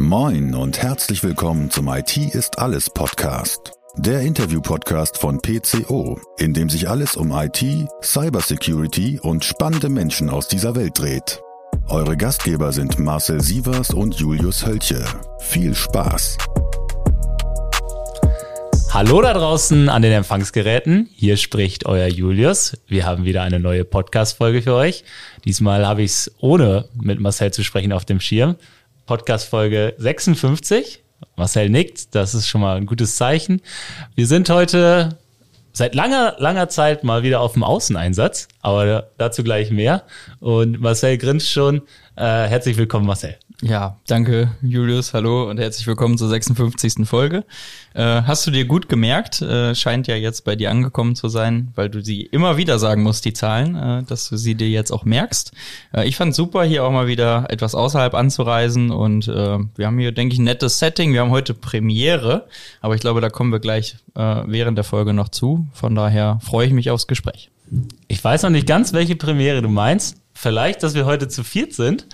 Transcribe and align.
Moin 0.00 0.54
und 0.54 0.80
herzlich 0.80 1.22
willkommen 1.22 1.70
zum 1.70 1.86
IT 1.88 2.16
ist 2.16 2.58
alles 2.58 2.88
Podcast. 2.88 3.72
Der 3.98 4.22
Interview-Podcast 4.22 5.18
von 5.18 5.42
PCO, 5.42 6.18
in 6.38 6.54
dem 6.54 6.70
sich 6.70 6.88
alles 6.88 7.16
um 7.16 7.30
IT, 7.32 7.62
Cybersecurity 8.02 9.20
und 9.20 9.44
spannende 9.44 9.90
Menschen 9.90 10.30
aus 10.30 10.48
dieser 10.48 10.74
Welt 10.74 10.98
dreht. 10.98 11.42
Eure 11.88 12.16
Gastgeber 12.16 12.72
sind 12.72 12.98
Marcel 12.98 13.42
Sievers 13.42 13.90
und 13.90 14.14
Julius 14.14 14.64
Hölche. 14.64 15.04
Viel 15.40 15.74
Spaß! 15.74 16.38
Hallo 18.92 19.20
da 19.20 19.34
draußen 19.34 19.88
an 19.88 20.02
den 20.02 20.12
Empfangsgeräten. 20.12 21.10
Hier 21.14 21.36
spricht 21.36 21.86
euer 21.86 22.08
Julius. 22.08 22.76
Wir 22.88 23.06
haben 23.06 23.24
wieder 23.24 23.42
eine 23.42 23.60
neue 23.60 23.84
Podcast-Folge 23.84 24.62
für 24.62 24.74
euch. 24.74 25.04
Diesmal 25.44 25.86
habe 25.86 26.02
ich 26.02 26.10
es 26.10 26.34
ohne 26.40 26.88
mit 27.00 27.20
Marcel 27.20 27.52
zu 27.52 27.62
sprechen 27.62 27.92
auf 27.92 28.04
dem 28.04 28.18
Schirm. 28.18 28.56
Podcast-Folge 29.10 29.94
56. 29.98 31.02
Marcel 31.34 31.68
nickt, 31.68 32.14
das 32.14 32.32
ist 32.32 32.46
schon 32.46 32.60
mal 32.60 32.76
ein 32.76 32.86
gutes 32.86 33.16
Zeichen. 33.16 33.60
Wir 34.14 34.28
sind 34.28 34.48
heute 34.50 35.18
seit 35.72 35.96
langer, 35.96 36.36
langer 36.38 36.68
Zeit 36.68 37.02
mal 37.02 37.24
wieder 37.24 37.40
auf 37.40 37.54
dem 37.54 37.64
Außeneinsatz, 37.64 38.46
aber 38.62 39.10
dazu 39.18 39.42
gleich 39.42 39.72
mehr. 39.72 40.04
Und 40.38 40.80
Marcel 40.80 41.18
grinst 41.18 41.50
schon. 41.50 41.78
Äh, 42.14 42.22
herzlich 42.22 42.76
willkommen, 42.76 43.04
Marcel. 43.04 43.36
Ja, 43.62 43.98
danke 44.06 44.52
Julius, 44.62 45.12
hallo 45.12 45.50
und 45.50 45.58
herzlich 45.58 45.86
willkommen 45.86 46.16
zur 46.16 46.30
56. 46.30 47.06
Folge. 47.06 47.44
Äh, 47.92 48.22
hast 48.22 48.46
du 48.46 48.50
dir 48.50 48.64
gut 48.64 48.88
gemerkt, 48.88 49.42
äh, 49.42 49.74
scheint 49.74 50.06
ja 50.06 50.16
jetzt 50.16 50.46
bei 50.46 50.56
dir 50.56 50.70
angekommen 50.70 51.14
zu 51.14 51.28
sein, 51.28 51.70
weil 51.74 51.90
du 51.90 52.02
sie 52.02 52.22
immer 52.22 52.56
wieder 52.56 52.78
sagen 52.78 53.02
musst, 53.02 53.26
die 53.26 53.34
Zahlen, 53.34 53.74
äh, 53.76 54.02
dass 54.04 54.30
du 54.30 54.38
sie 54.38 54.54
dir 54.54 54.70
jetzt 54.70 54.90
auch 54.90 55.04
merkst. 55.04 55.52
Äh, 55.94 56.08
ich 56.08 56.16
fand 56.16 56.34
super, 56.34 56.64
hier 56.64 56.84
auch 56.84 56.90
mal 56.90 57.06
wieder 57.06 57.50
etwas 57.50 57.74
außerhalb 57.74 58.14
anzureisen 58.14 58.90
und 58.90 59.28
äh, 59.28 59.58
wir 59.76 59.86
haben 59.86 59.98
hier, 59.98 60.12
denke 60.12 60.32
ich, 60.32 60.38
ein 60.40 60.44
nettes 60.44 60.78
Setting. 60.78 61.12
Wir 61.12 61.20
haben 61.20 61.30
heute 61.30 61.52
Premiere, 61.52 62.46
aber 62.80 62.94
ich 62.94 63.02
glaube, 63.02 63.20
da 63.20 63.28
kommen 63.28 63.52
wir 63.52 63.60
gleich 63.60 63.96
äh, 64.14 64.42
während 64.46 64.78
der 64.78 64.84
Folge 64.84 65.12
noch 65.12 65.28
zu. 65.28 65.66
Von 65.74 65.94
daher 65.94 66.38
freue 66.42 66.66
ich 66.66 66.72
mich 66.72 66.90
aufs 66.90 67.06
Gespräch. 67.06 67.50
Ich 68.08 68.24
weiß 68.24 68.42
noch 68.42 68.50
nicht 68.50 68.66
ganz, 68.66 68.94
welche 68.94 69.16
Premiere 69.16 69.60
du 69.60 69.68
meinst. 69.68 70.16
Vielleicht, 70.32 70.82
dass 70.82 70.94
wir 70.94 71.04
heute 71.04 71.28
zu 71.28 71.44
viert 71.44 71.74
sind. 71.74 72.06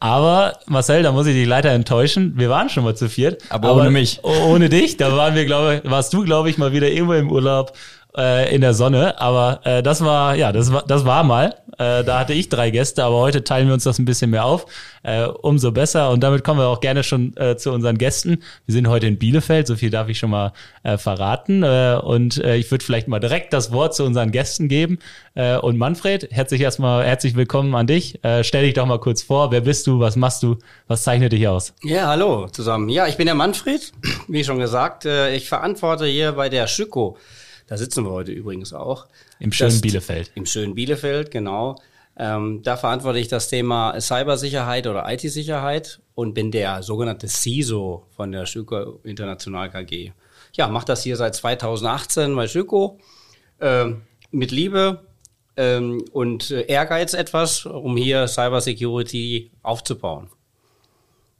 Aber 0.00 0.58
Marcel, 0.66 1.02
da 1.02 1.10
muss 1.10 1.26
ich 1.26 1.34
dich 1.34 1.46
leider 1.46 1.72
enttäuschen. 1.72 2.34
Wir 2.36 2.48
waren 2.48 2.68
schon 2.68 2.84
mal 2.84 2.94
zu 2.94 3.08
viert. 3.08 3.42
Aber, 3.50 3.70
aber 3.70 3.80
ohne 3.80 3.90
mich. 3.90 4.20
Ohne 4.22 4.68
dich. 4.68 4.96
Da 4.96 5.16
waren 5.16 5.34
wir, 5.34 5.44
glaube 5.44 5.82
warst 5.84 6.12
du, 6.12 6.24
glaube 6.24 6.50
ich, 6.50 6.58
mal 6.58 6.72
wieder 6.72 6.88
irgendwo 6.88 7.14
im 7.14 7.30
Urlaub 7.30 7.72
äh, 8.16 8.54
in 8.54 8.60
der 8.60 8.74
Sonne. 8.74 9.20
Aber 9.20 9.60
äh, 9.64 9.82
das 9.82 10.04
war, 10.04 10.34
ja, 10.34 10.52
das 10.52 10.72
war, 10.72 10.84
das 10.86 11.04
war 11.04 11.24
mal. 11.24 11.54
Äh, 11.78 12.02
da 12.02 12.18
hatte 12.18 12.32
ich 12.32 12.48
drei 12.48 12.70
Gäste, 12.70 13.04
aber 13.04 13.18
heute 13.18 13.44
teilen 13.44 13.68
wir 13.68 13.74
uns 13.74 13.84
das 13.84 13.98
ein 13.98 14.04
bisschen 14.04 14.30
mehr 14.30 14.44
auf. 14.44 14.66
Äh, 15.04 15.26
umso 15.26 15.70
besser. 15.70 16.10
Und 16.10 16.22
damit 16.22 16.42
kommen 16.42 16.58
wir 16.58 16.66
auch 16.66 16.80
gerne 16.80 17.04
schon 17.04 17.36
äh, 17.36 17.56
zu 17.56 17.70
unseren 17.70 17.98
Gästen. 17.98 18.42
Wir 18.66 18.72
sind 18.72 18.88
heute 18.88 19.06
in 19.06 19.18
Bielefeld, 19.18 19.66
so 19.66 19.76
viel 19.76 19.90
darf 19.90 20.08
ich 20.08 20.18
schon 20.18 20.30
mal 20.30 20.52
äh, 20.82 20.98
verraten. 20.98 21.62
Äh, 21.62 22.00
und 22.02 22.42
äh, 22.42 22.56
ich 22.56 22.70
würde 22.70 22.84
vielleicht 22.84 23.06
mal 23.06 23.20
direkt 23.20 23.52
das 23.52 23.70
Wort 23.70 23.94
zu 23.94 24.04
unseren 24.04 24.32
Gästen 24.32 24.68
geben. 24.68 24.98
Äh, 25.34 25.56
und 25.58 25.78
Manfred, 25.78 26.28
herzlich 26.32 26.60
erstmal 26.60 27.04
herzlich 27.04 27.36
willkommen 27.36 27.74
an 27.76 27.86
dich. 27.86 28.22
Äh, 28.24 28.42
stell 28.42 28.64
dich 28.64 28.74
doch 28.74 28.86
mal 28.86 28.98
kurz 28.98 29.22
vor. 29.22 29.52
Wer 29.52 29.60
bist 29.60 29.86
du? 29.86 30.00
Was 30.00 30.16
machst 30.16 30.42
du? 30.42 30.56
Was 30.88 31.04
zeichnet 31.04 31.32
dich 31.32 31.46
aus? 31.46 31.74
Ja, 31.84 32.08
hallo 32.08 32.48
zusammen. 32.48 32.88
Ja, 32.88 33.06
ich 33.06 33.16
bin 33.16 33.26
der 33.26 33.36
Manfred. 33.36 33.92
Wie 34.26 34.42
schon 34.42 34.58
gesagt, 34.58 35.04
äh, 35.04 35.34
ich 35.34 35.48
verantworte 35.48 36.06
hier 36.06 36.32
bei 36.32 36.48
der 36.48 36.66
Schüko 36.66 37.16
da 37.68 37.76
sitzen 37.76 38.04
wir 38.04 38.10
heute 38.10 38.32
übrigens 38.32 38.72
auch. 38.72 39.06
Im 39.38 39.52
schönen 39.52 39.70
das, 39.70 39.80
Bielefeld. 39.82 40.32
Im 40.34 40.46
schönen 40.46 40.74
Bielefeld, 40.74 41.30
genau. 41.30 41.76
Ähm, 42.16 42.62
da 42.64 42.76
verantworte 42.76 43.18
ich 43.18 43.28
das 43.28 43.48
Thema 43.48 43.98
Cybersicherheit 44.00 44.86
oder 44.86 45.04
IT-Sicherheit 45.08 46.00
und 46.14 46.34
bin 46.34 46.50
der 46.50 46.82
sogenannte 46.82 47.28
CISO 47.28 48.06
von 48.16 48.32
der 48.32 48.46
Schüko 48.46 48.98
International 49.04 49.70
KG. 49.70 50.12
Ja, 50.54 50.66
mache 50.66 50.86
das 50.86 51.02
hier 51.02 51.16
seit 51.16 51.36
2018 51.36 52.34
bei 52.34 52.48
Schüko 52.48 52.98
äh, 53.60 53.92
mit 54.30 54.50
Liebe 54.50 55.06
ähm, 55.56 56.02
und 56.12 56.50
Ehrgeiz 56.50 57.12
etwas, 57.12 57.66
um 57.66 57.96
hier 57.96 58.26
Cybersecurity 58.26 59.52
aufzubauen. 59.62 60.30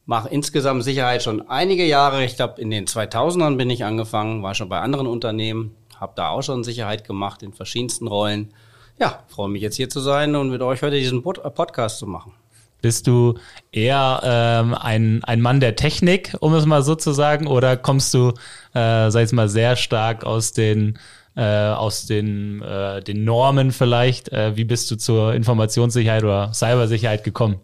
Mache 0.05 0.29
insgesamt 0.29 0.85
Sicherheit 0.85 1.23
schon 1.23 1.49
einige 1.49 1.87
Jahre. 1.87 2.25
Ich 2.25 2.37
glaube, 2.37 2.61
in 2.61 2.71
den 2.71 2.87
2000ern 2.87 3.57
bin 3.57 3.71
ich 3.71 3.85
angefangen, 3.85 4.43
war 4.43 4.55
schon 4.55 4.69
bei 4.69 4.79
anderen 4.79 5.07
Unternehmen 5.07 5.75
habe 6.01 6.13
da 6.17 6.31
auch 6.31 6.43
schon 6.43 6.65
Sicherheit 6.65 7.07
gemacht 7.07 7.43
in 7.43 7.53
verschiedensten 7.53 8.07
Rollen. 8.07 8.53
Ja, 8.99 9.23
freue 9.29 9.49
mich 9.49 9.63
jetzt 9.63 9.77
hier 9.77 9.89
zu 9.89 10.01
sein 10.01 10.35
und 10.35 10.51
mit 10.51 10.63
euch 10.63 10.83
heute 10.83 10.99
diesen 10.99 11.19
äh, 11.19 11.51
Podcast 11.51 11.99
zu 11.99 12.07
machen. 12.07 12.33
Bist 12.81 13.09
du 13.09 13.35
eher 13.73 14.21
ähm, 14.23 14.75
ein, 14.75 15.25
ein 15.25 15.41
Mann 15.41 15.59
der 15.59 15.75
Technik, 15.75 16.37
um 16.41 16.55
es 16.55 16.65
mal 16.65 16.83
so 16.83 16.95
zu 16.95 17.13
sagen, 17.13 17.49
oder 17.49 17.77
kommst 17.77 18.15
du, 18.15 18.29
äh, 18.73 19.11
sag 19.11 19.25
ich 19.25 19.33
mal, 19.33 19.49
sehr 19.49 19.75
stark 19.75 20.25
aus 20.25 20.53
den 20.53 20.99
äh, 21.39 21.43
aus 21.43 22.07
den, 22.07 22.63
äh, 22.63 23.01
den 23.01 23.25
Normen 23.25 23.71
vielleicht? 23.73 24.33
Äh, 24.33 24.57
wie 24.57 24.65
bist 24.65 24.91
du 24.91 24.97
zur 24.97 25.35
Informationssicherheit 25.35 26.25
oder 26.25 26.53
Cybersicherheit 26.53 27.23
gekommen? 27.25 27.61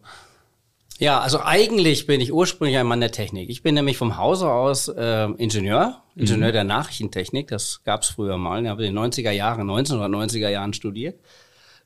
Ja, 0.99 1.21
also 1.21 1.41
eigentlich 1.41 2.07
bin 2.07 2.21
ich 2.21 2.33
ursprünglich 2.33 2.79
ein 2.79 2.87
Mann 2.87 3.01
der 3.01 3.11
Technik. 3.11 3.51
Ich 3.51 3.63
bin 3.63 3.75
nämlich 3.75 3.97
vom 3.97 4.17
Hause 4.17 4.49
aus 4.49 4.87
äh, 4.89 5.25
Ingenieur, 5.39 6.03
Ingenieur 6.15 6.49
mhm. 6.49 6.53
der 6.53 6.65
Nachrichtentechnik. 6.65 7.49
Das 7.49 7.83
gab's 7.83 8.09
früher 8.09 8.39
mal. 8.39 8.63
Ich 8.63 8.69
habe 8.69 8.87
in 8.87 8.95
den 8.95 9.05
90er 9.05 9.33
Jahren, 9.33 9.69
1990er 9.69 10.49
Jahren 10.49 10.73
studiert. 10.73 11.19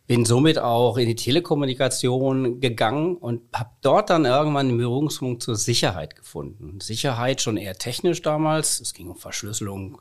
Bin 0.06 0.24
somit 0.24 0.58
auch 0.58 0.98
in 0.98 1.06
die 1.06 1.14
Telekommunikation 1.14 2.60
gegangen 2.60 3.16
und 3.16 3.42
habe 3.54 3.70
dort 3.80 4.10
dann 4.10 4.24
irgendwann 4.24 4.68
einen 4.68 4.78
Berührungspunkt 4.78 5.42
zur 5.42 5.56
Sicherheit 5.56 6.14
gefunden. 6.14 6.80
Sicherheit 6.80 7.40
schon 7.40 7.56
eher 7.56 7.74
technisch 7.74 8.20
damals. 8.22 8.80
Es 8.80 8.94
ging 8.94 9.08
um 9.08 9.16
Verschlüsselung 9.16 10.00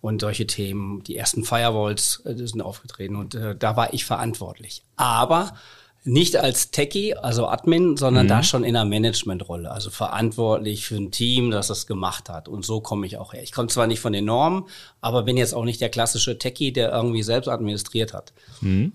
und 0.00 0.20
solche 0.20 0.46
Themen. 0.46 1.02
Die 1.04 1.16
ersten 1.16 1.44
Firewalls 1.44 2.22
äh, 2.24 2.34
sind 2.36 2.60
aufgetreten 2.60 3.16
und 3.16 3.34
äh, 3.34 3.56
da 3.56 3.76
war 3.76 3.94
ich 3.94 4.04
verantwortlich. 4.04 4.82
Aber 4.96 5.54
nicht 6.04 6.36
als 6.36 6.70
Techie, 6.72 7.14
also 7.14 7.46
Admin, 7.46 7.96
sondern 7.96 8.26
mhm. 8.26 8.30
da 8.30 8.42
schon 8.42 8.64
in 8.64 8.74
einer 8.74 8.88
Managementrolle, 8.88 9.70
also 9.70 9.90
verantwortlich 9.90 10.84
für 10.84 10.96
ein 10.96 11.12
Team, 11.12 11.50
das 11.50 11.68
das 11.68 11.86
gemacht 11.86 12.28
hat. 12.28 12.48
Und 12.48 12.64
so 12.64 12.80
komme 12.80 13.06
ich 13.06 13.18
auch 13.18 13.32
her. 13.32 13.42
Ich 13.42 13.52
komme 13.52 13.68
zwar 13.68 13.86
nicht 13.86 14.00
von 14.00 14.12
den 14.12 14.24
Normen, 14.24 14.64
aber 15.00 15.22
bin 15.22 15.36
jetzt 15.36 15.54
auch 15.54 15.64
nicht 15.64 15.80
der 15.80 15.90
klassische 15.90 16.38
Techie, 16.38 16.72
der 16.72 16.92
irgendwie 16.92 17.22
selbst 17.22 17.48
administriert 17.48 18.12
hat. 18.12 18.32
Mhm. 18.60 18.92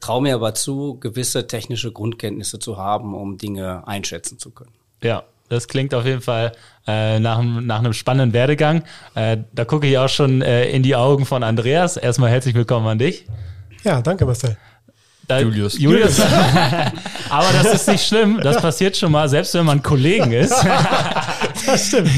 Traue 0.00 0.22
mir 0.22 0.36
aber 0.36 0.54
zu, 0.54 0.98
gewisse 1.00 1.48
technische 1.48 1.90
Grundkenntnisse 1.90 2.60
zu 2.60 2.76
haben, 2.76 3.14
um 3.14 3.36
Dinge 3.36 3.86
einschätzen 3.88 4.38
zu 4.38 4.50
können. 4.50 4.74
Ja, 5.02 5.24
das 5.48 5.66
klingt 5.66 5.92
auf 5.92 6.06
jeden 6.06 6.20
Fall 6.20 6.52
äh, 6.86 7.18
nach, 7.18 7.42
nach 7.42 7.78
einem 7.80 7.94
spannenden 7.94 8.32
Werdegang. 8.32 8.84
Äh, 9.16 9.38
da 9.52 9.64
gucke 9.64 9.88
ich 9.88 9.98
auch 9.98 10.08
schon 10.08 10.42
äh, 10.42 10.70
in 10.70 10.84
die 10.84 10.94
Augen 10.94 11.26
von 11.26 11.42
Andreas. 11.42 11.96
Erstmal 11.96 12.30
herzlich 12.30 12.54
willkommen 12.54 12.86
an 12.86 12.98
dich. 12.98 13.26
Ja, 13.82 14.02
danke 14.02 14.24
Marcel. 14.24 14.56
Da, 15.28 15.40
Julius. 15.40 15.78
Julius. 15.78 16.20
Aber 17.28 17.46
das 17.52 17.74
ist 17.74 17.88
nicht 17.88 18.06
schlimm. 18.06 18.40
Das 18.42 18.62
passiert 18.62 18.96
schon 18.96 19.12
mal, 19.12 19.28
selbst 19.28 19.52
wenn 19.52 19.66
man 19.66 19.82
Kollegen 19.82 20.32
ist. 20.32 20.54
das 21.66 21.88
stimmt. 21.88 22.10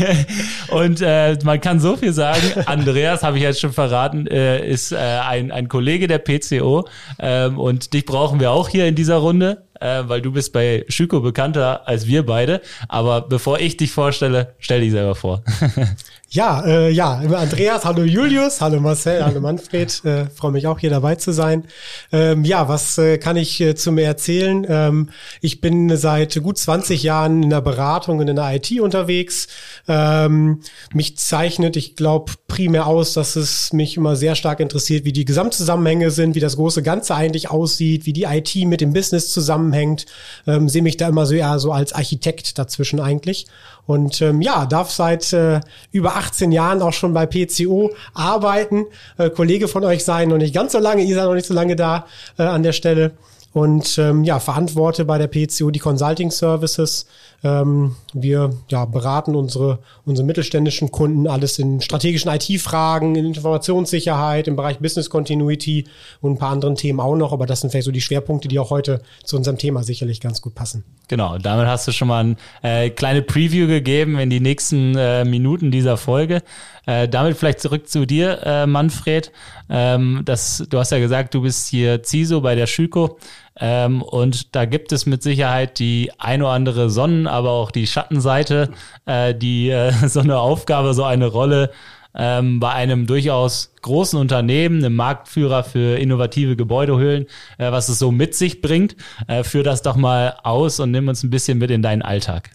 Und 0.68 1.00
äh, 1.00 1.36
man 1.42 1.60
kann 1.60 1.80
so 1.80 1.96
viel 1.96 2.12
sagen. 2.12 2.40
Andreas, 2.66 3.24
habe 3.24 3.38
ich 3.38 3.42
jetzt 3.42 3.60
schon 3.60 3.72
verraten, 3.72 4.28
äh, 4.28 4.64
ist 4.64 4.92
äh, 4.92 4.96
ein, 4.96 5.50
ein 5.50 5.68
Kollege 5.68 6.06
der 6.06 6.18
PCO. 6.18 6.86
Ähm, 7.18 7.58
und 7.58 7.92
dich 7.94 8.06
brauchen 8.06 8.38
wir 8.38 8.52
auch 8.52 8.68
hier 8.68 8.86
in 8.86 8.94
dieser 8.94 9.16
Runde 9.16 9.64
äh, 9.80 10.02
weil 10.06 10.20
du 10.20 10.30
bist 10.30 10.52
bei 10.52 10.84
Schüko 10.88 11.20
bekannter 11.20 11.88
als 11.88 12.06
wir 12.06 12.24
beide. 12.24 12.60
Aber 12.88 13.22
bevor 13.22 13.58
ich 13.58 13.76
dich 13.76 13.90
vorstelle, 13.90 14.54
stell 14.58 14.82
dich 14.82 14.92
selber 14.92 15.14
vor. 15.14 15.42
ja, 16.30 16.64
äh, 16.64 16.90
ja, 16.90 17.14
Andreas, 17.14 17.84
hallo 17.84 18.04
Julius, 18.04 18.60
hallo 18.60 18.80
Marcel, 18.80 19.24
hallo 19.24 19.40
Manfred. 19.40 20.04
Äh, 20.04 20.26
Freue 20.30 20.52
mich 20.52 20.66
auch 20.66 20.78
hier 20.78 20.90
dabei 20.90 21.16
zu 21.16 21.32
sein. 21.32 21.64
Ähm, 22.12 22.44
ja, 22.44 22.68
was 22.68 22.98
äh, 22.98 23.18
kann 23.18 23.36
ich 23.36 23.60
äh, 23.60 23.74
zu 23.74 23.92
mir 23.92 24.04
erzählen? 24.04 24.66
Ähm, 24.68 25.10
ich 25.40 25.60
bin 25.60 25.96
seit 25.96 26.42
gut 26.42 26.58
20 26.58 27.02
Jahren 27.02 27.42
in 27.42 27.50
der 27.50 27.60
Beratung 27.60 28.18
und 28.18 28.28
in 28.28 28.36
der 28.36 28.54
IT 28.54 28.80
unterwegs. 28.80 29.48
Ähm, 29.88 30.60
mich 30.94 31.18
zeichnet, 31.18 31.76
ich 31.76 31.96
glaube, 31.96 32.32
primär 32.46 32.86
aus, 32.86 33.12
dass 33.12 33.36
es 33.36 33.72
mich 33.72 33.96
immer 33.96 34.16
sehr 34.16 34.34
stark 34.34 34.60
interessiert, 34.60 35.04
wie 35.04 35.12
die 35.12 35.24
Gesamtzusammenhänge 35.24 36.10
sind, 36.10 36.34
wie 36.34 36.40
das 36.40 36.56
große 36.56 36.82
Ganze 36.82 37.14
eigentlich 37.14 37.50
aussieht, 37.50 38.06
wie 38.06 38.12
die 38.12 38.24
IT 38.24 38.54
mit 38.66 38.80
dem 38.80 38.92
Business 38.92 39.30
zusammen 39.32 39.50
zusammenhängt, 39.50 40.06
ähm, 40.46 40.68
sehe 40.68 40.82
mich 40.82 40.96
da 40.96 41.08
immer 41.08 41.26
so 41.26 41.34
eher 41.34 41.58
so 41.58 41.72
als 41.72 41.92
Architekt 41.92 42.58
dazwischen 42.58 43.00
eigentlich. 43.00 43.46
Und 43.90 44.22
ähm, 44.22 44.40
ja, 44.40 44.66
darf 44.66 44.92
seit 44.92 45.32
äh, 45.32 45.58
über 45.90 46.14
18 46.14 46.52
Jahren 46.52 46.80
auch 46.80 46.92
schon 46.92 47.12
bei 47.12 47.26
PCO 47.26 47.90
arbeiten, 48.14 48.86
äh, 49.18 49.30
Kollege 49.30 49.66
von 49.66 49.82
euch 49.82 50.04
sein, 50.04 50.28
noch 50.28 50.36
nicht 50.36 50.54
ganz 50.54 50.70
so 50.70 50.78
lange, 50.78 51.02
ihr 51.02 51.16
seid 51.16 51.24
noch 51.24 51.34
nicht 51.34 51.48
so 51.48 51.54
lange 51.54 51.74
da 51.74 52.06
äh, 52.38 52.44
an 52.44 52.62
der 52.62 52.72
Stelle. 52.72 53.10
Und 53.52 53.98
ähm, 53.98 54.22
ja, 54.22 54.38
verantworte 54.38 55.04
bei 55.04 55.18
der 55.18 55.26
PCO 55.26 55.70
die 55.70 55.80
Consulting 55.80 56.30
Services. 56.30 57.06
Ähm, 57.42 57.96
wir 58.12 58.50
ja, 58.68 58.84
beraten 58.84 59.34
unsere, 59.34 59.80
unsere 60.04 60.24
mittelständischen 60.26 60.92
Kunden 60.92 61.26
alles 61.26 61.58
in 61.58 61.80
strategischen 61.80 62.30
IT-Fragen, 62.30 63.16
in 63.16 63.26
Informationssicherheit, 63.26 64.46
im 64.46 64.54
Bereich 64.54 64.78
Business 64.78 65.10
Continuity 65.10 65.86
und 66.20 66.32
ein 66.32 66.38
paar 66.38 66.50
anderen 66.50 66.76
Themen 66.76 67.00
auch 67.00 67.16
noch. 67.16 67.32
Aber 67.32 67.46
das 67.46 67.60
sind 67.60 67.70
vielleicht 67.70 67.86
so 67.86 67.92
die 67.92 68.00
Schwerpunkte, 68.00 68.46
die 68.46 68.58
auch 68.58 68.70
heute 68.70 69.02
zu 69.24 69.36
unserem 69.36 69.58
Thema 69.58 69.82
sicherlich 69.82 70.20
ganz 70.20 70.40
gut 70.42 70.54
passen. 70.54 70.84
Genau, 71.08 71.38
damit 71.38 71.66
hast 71.66 71.88
du 71.88 71.92
schon 71.92 72.06
mal 72.06 72.20
eine 72.20 72.36
äh, 72.62 72.90
kleine 72.90 73.22
Preview 73.22 73.66
gegeben 73.66 74.18
in 74.18 74.30
die 74.30 74.40
nächsten 74.40 74.96
äh, 74.96 75.24
Minuten 75.24 75.72
dieser 75.72 75.96
Folge. 75.96 76.42
Äh, 76.86 77.08
damit 77.08 77.36
vielleicht 77.36 77.60
zurück 77.60 77.88
zu 77.88 78.06
dir, 78.06 78.40
äh, 78.44 78.66
Manfred. 78.66 79.32
Ähm, 79.68 80.22
das, 80.24 80.64
du 80.68 80.78
hast 80.78 80.92
ja 80.92 80.98
gesagt, 80.98 81.34
du 81.34 81.42
bist 81.42 81.68
hier 81.68 82.02
CISO 82.02 82.40
bei 82.40 82.54
der 82.54 82.66
Schüko. 82.66 83.18
Ähm, 83.58 84.02
und 84.02 84.54
da 84.54 84.64
gibt 84.64 84.92
es 84.92 85.06
mit 85.06 85.22
Sicherheit 85.22 85.78
die 85.78 86.10
ein 86.18 86.42
oder 86.42 86.52
andere 86.52 86.90
Sonnen-, 86.90 87.26
aber 87.26 87.50
auch 87.50 87.70
die 87.70 87.86
Schattenseite, 87.86 88.70
äh, 89.06 89.34
die 89.34 89.70
äh, 89.70 89.92
so 90.08 90.20
eine 90.20 90.38
Aufgabe, 90.38 90.94
so 90.94 91.04
eine 91.04 91.26
Rolle 91.26 91.70
ähm, 92.14 92.58
bei 92.60 92.70
einem 92.72 93.06
durchaus 93.06 93.72
großen 93.82 94.18
Unternehmen, 94.18 94.78
einem 94.78 94.96
Marktführer 94.96 95.62
für 95.62 95.98
innovative 95.98 96.56
Gebäudehöhlen, 96.56 97.26
äh, 97.58 97.70
was 97.70 97.88
es 97.88 97.98
so 97.98 98.10
mit 98.10 98.34
sich 98.34 98.60
bringt. 98.60 98.96
Äh, 99.28 99.44
führ 99.44 99.62
das 99.62 99.82
doch 99.82 99.96
mal 99.96 100.36
aus 100.42 100.80
und 100.80 100.90
nimm 100.90 101.08
uns 101.08 101.22
ein 101.22 101.30
bisschen 101.30 101.58
mit 101.58 101.70
in 101.70 101.82
deinen 101.82 102.02
Alltag. 102.02 102.50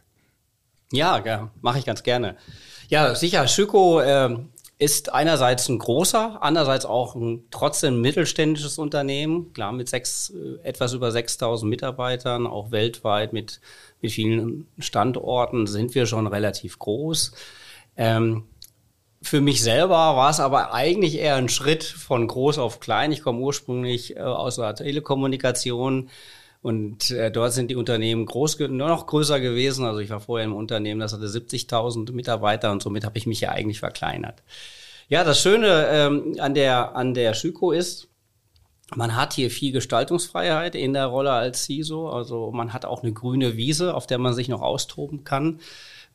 Ja, 0.92 1.22
ja 1.24 1.52
mache 1.62 1.80
ich 1.80 1.86
ganz 1.86 2.04
gerne. 2.04 2.36
Ja, 2.90 3.16
sicher, 3.16 3.48
Schüko 3.48 4.00
äh, 4.00 4.38
ist 4.78 5.14
einerseits 5.14 5.70
ein 5.70 5.80
großer, 5.80 6.40
andererseits 6.42 6.86
auch 6.86 7.16
ein 7.16 7.46
trotzdem 7.50 8.02
mittelständisches 8.02 8.78
Unternehmen, 8.78 9.54
klar 9.54 9.72
mit 9.72 9.88
sechs, 9.88 10.32
äh, 10.32 10.68
etwas 10.68 10.94
über 10.94 11.12
6000 11.12 11.70
Mitarbeitern, 11.70 12.46
auch 12.46 12.72
weltweit 12.72 13.32
mit, 13.32 13.62
mit 14.02 14.12
vielen 14.12 14.68
Standorten 14.80 15.68
sind 15.68 15.96
wir 15.96 16.06
schon 16.06 16.28
relativ 16.28 16.78
groß. 16.78 17.34
Ähm, 17.96 18.44
für 19.22 19.42
mich 19.42 19.64
selber 19.64 19.96
war 20.16 20.30
es 20.30 20.40
aber 20.40 20.74
eigentlich 20.74 21.18
eher 21.18 21.36
ein 21.36 21.50
Schritt 21.50 21.84
von 21.84 22.28
groß 22.28 22.60
auf 22.60 22.80
klein. 22.80 23.12
Ich 23.12 23.24
komme 23.24 23.40
ursprünglich 23.40 24.18
äh, 24.18 24.20
aus 24.20 24.58
der 24.58 24.76
Telekommunikation 24.76 26.10
und 26.66 27.12
äh, 27.12 27.30
dort 27.30 27.54
sind 27.54 27.70
die 27.70 27.76
Unternehmen 27.76 28.26
groß, 28.26 28.58
nur 28.58 28.88
noch 28.88 29.06
größer 29.06 29.40
gewesen. 29.40 29.86
Also 29.86 30.00
ich 30.00 30.10
war 30.10 30.20
vorher 30.20 30.48
im 30.48 30.56
Unternehmen, 30.56 31.00
das 31.00 31.14
hatte 31.14 31.28
70.000 31.28 32.12
Mitarbeiter 32.12 32.72
und 32.72 32.82
somit 32.82 33.06
habe 33.06 33.20
ich 33.20 33.28
mich 33.28 33.40
ja 33.40 33.52
eigentlich 33.52 33.82
verkleinert. 33.82 34.42
Ja, 35.08 35.24
das 35.24 35.40
Schöne 35.40 35.88
ähm, 35.92 36.38
an 36.40 36.56
der 36.56 36.96
an 36.96 37.14
der 37.14 37.36
Schüko 37.36 37.72
ist, 37.72 38.08
man 38.96 39.16
hat 39.16 39.34
hier 39.34 39.52
viel 39.52 39.74
Gestaltungsfreiheit 39.74 40.74
in 40.74 40.94
der 40.94 41.06
Rolle 41.06 41.34
als 41.34 41.66
CISO. 41.66 42.10
Also 42.10 42.52
man 42.52 42.74
hat 42.74 42.84
auch 42.84 43.04
eine 43.04 43.14
grüne 43.14 43.58
Wiese, 43.58 43.94
auf 43.94 44.08
der 44.08 44.18
man 44.18 44.34
sich 44.34 44.50
noch 44.50 44.64
austoben 44.64 45.24
kann. 45.24 45.60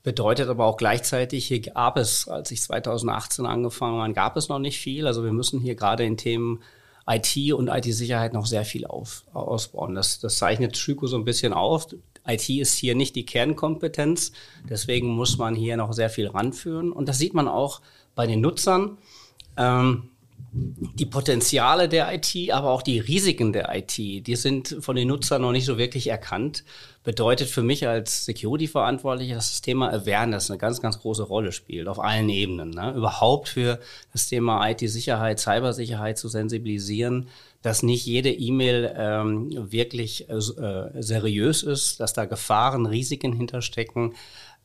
Bedeutet 0.02 0.48
aber 0.48 0.64
auch 0.64 0.76
gleichzeitig, 0.76 1.46
hier 1.46 1.60
gab 1.60 1.96
es, 1.96 2.26
als 2.26 2.50
ich 2.50 2.60
2018 2.60 3.46
angefangen 3.46 4.00
habe, 4.00 4.14
gab 4.14 4.36
es 4.36 4.48
noch 4.48 4.58
nicht 4.58 4.80
viel. 4.80 5.06
Also 5.06 5.22
wir 5.22 5.32
müssen 5.32 5.60
hier 5.60 5.76
gerade 5.76 6.04
in 6.04 6.16
Themen 6.16 6.60
IT 7.10 7.52
und 7.52 7.68
IT-Sicherheit 7.68 8.32
noch 8.32 8.46
sehr 8.46 8.64
viel 8.64 8.86
auf, 8.86 9.24
ausbauen. 9.32 9.94
Das, 9.94 10.20
das 10.20 10.38
zeichnet 10.38 10.76
Schüko 10.76 11.06
so 11.06 11.16
ein 11.16 11.24
bisschen 11.24 11.52
auf. 11.52 11.88
IT 12.26 12.48
ist 12.48 12.74
hier 12.76 12.94
nicht 12.94 13.16
die 13.16 13.26
Kernkompetenz. 13.26 14.32
Deswegen 14.68 15.08
muss 15.08 15.38
man 15.38 15.54
hier 15.54 15.76
noch 15.76 15.92
sehr 15.92 16.10
viel 16.10 16.28
ranführen. 16.28 16.92
Und 16.92 17.08
das 17.08 17.18
sieht 17.18 17.34
man 17.34 17.48
auch 17.48 17.80
bei 18.14 18.26
den 18.26 18.40
Nutzern. 18.40 18.98
Ähm, 19.56 20.10
die 20.52 21.06
Potenziale 21.06 21.88
der 21.88 22.12
IT, 22.12 22.50
aber 22.50 22.70
auch 22.70 22.82
die 22.82 22.98
Risiken 22.98 23.52
der 23.52 23.74
IT, 23.74 23.96
die 23.96 24.36
sind 24.36 24.76
von 24.80 24.96
den 24.96 25.08
Nutzern 25.08 25.42
noch 25.42 25.52
nicht 25.52 25.64
so 25.64 25.78
wirklich 25.78 26.08
erkannt. 26.08 26.64
Bedeutet 27.04 27.48
für 27.48 27.62
mich 27.62 27.86
als 27.86 28.24
Security-Verantwortlicher, 28.24 29.36
dass 29.36 29.50
das 29.50 29.60
Thema 29.62 29.90
Awareness 29.90 30.50
eine 30.50 30.58
ganz, 30.58 30.82
ganz 30.82 30.98
große 30.98 31.22
Rolle 31.22 31.52
spielt, 31.52 31.86
auf 31.86 32.00
allen 32.00 32.28
Ebenen. 32.28 32.70
Ne? 32.70 32.92
Überhaupt 32.96 33.48
für 33.48 33.78
das 34.12 34.28
Thema 34.28 34.68
IT-Sicherheit, 34.68 35.38
Cybersicherheit 35.38 36.18
zu 36.18 36.28
sensibilisieren, 36.28 37.28
dass 37.62 37.82
nicht 37.82 38.04
jede 38.04 38.30
E-Mail 38.30 38.92
ähm, 38.96 39.70
wirklich 39.70 40.28
äh, 40.28 40.40
seriös 41.00 41.62
ist, 41.62 42.00
dass 42.00 42.12
da 42.12 42.24
Gefahren, 42.24 42.86
Risiken 42.86 43.34
hinterstecken 43.34 44.14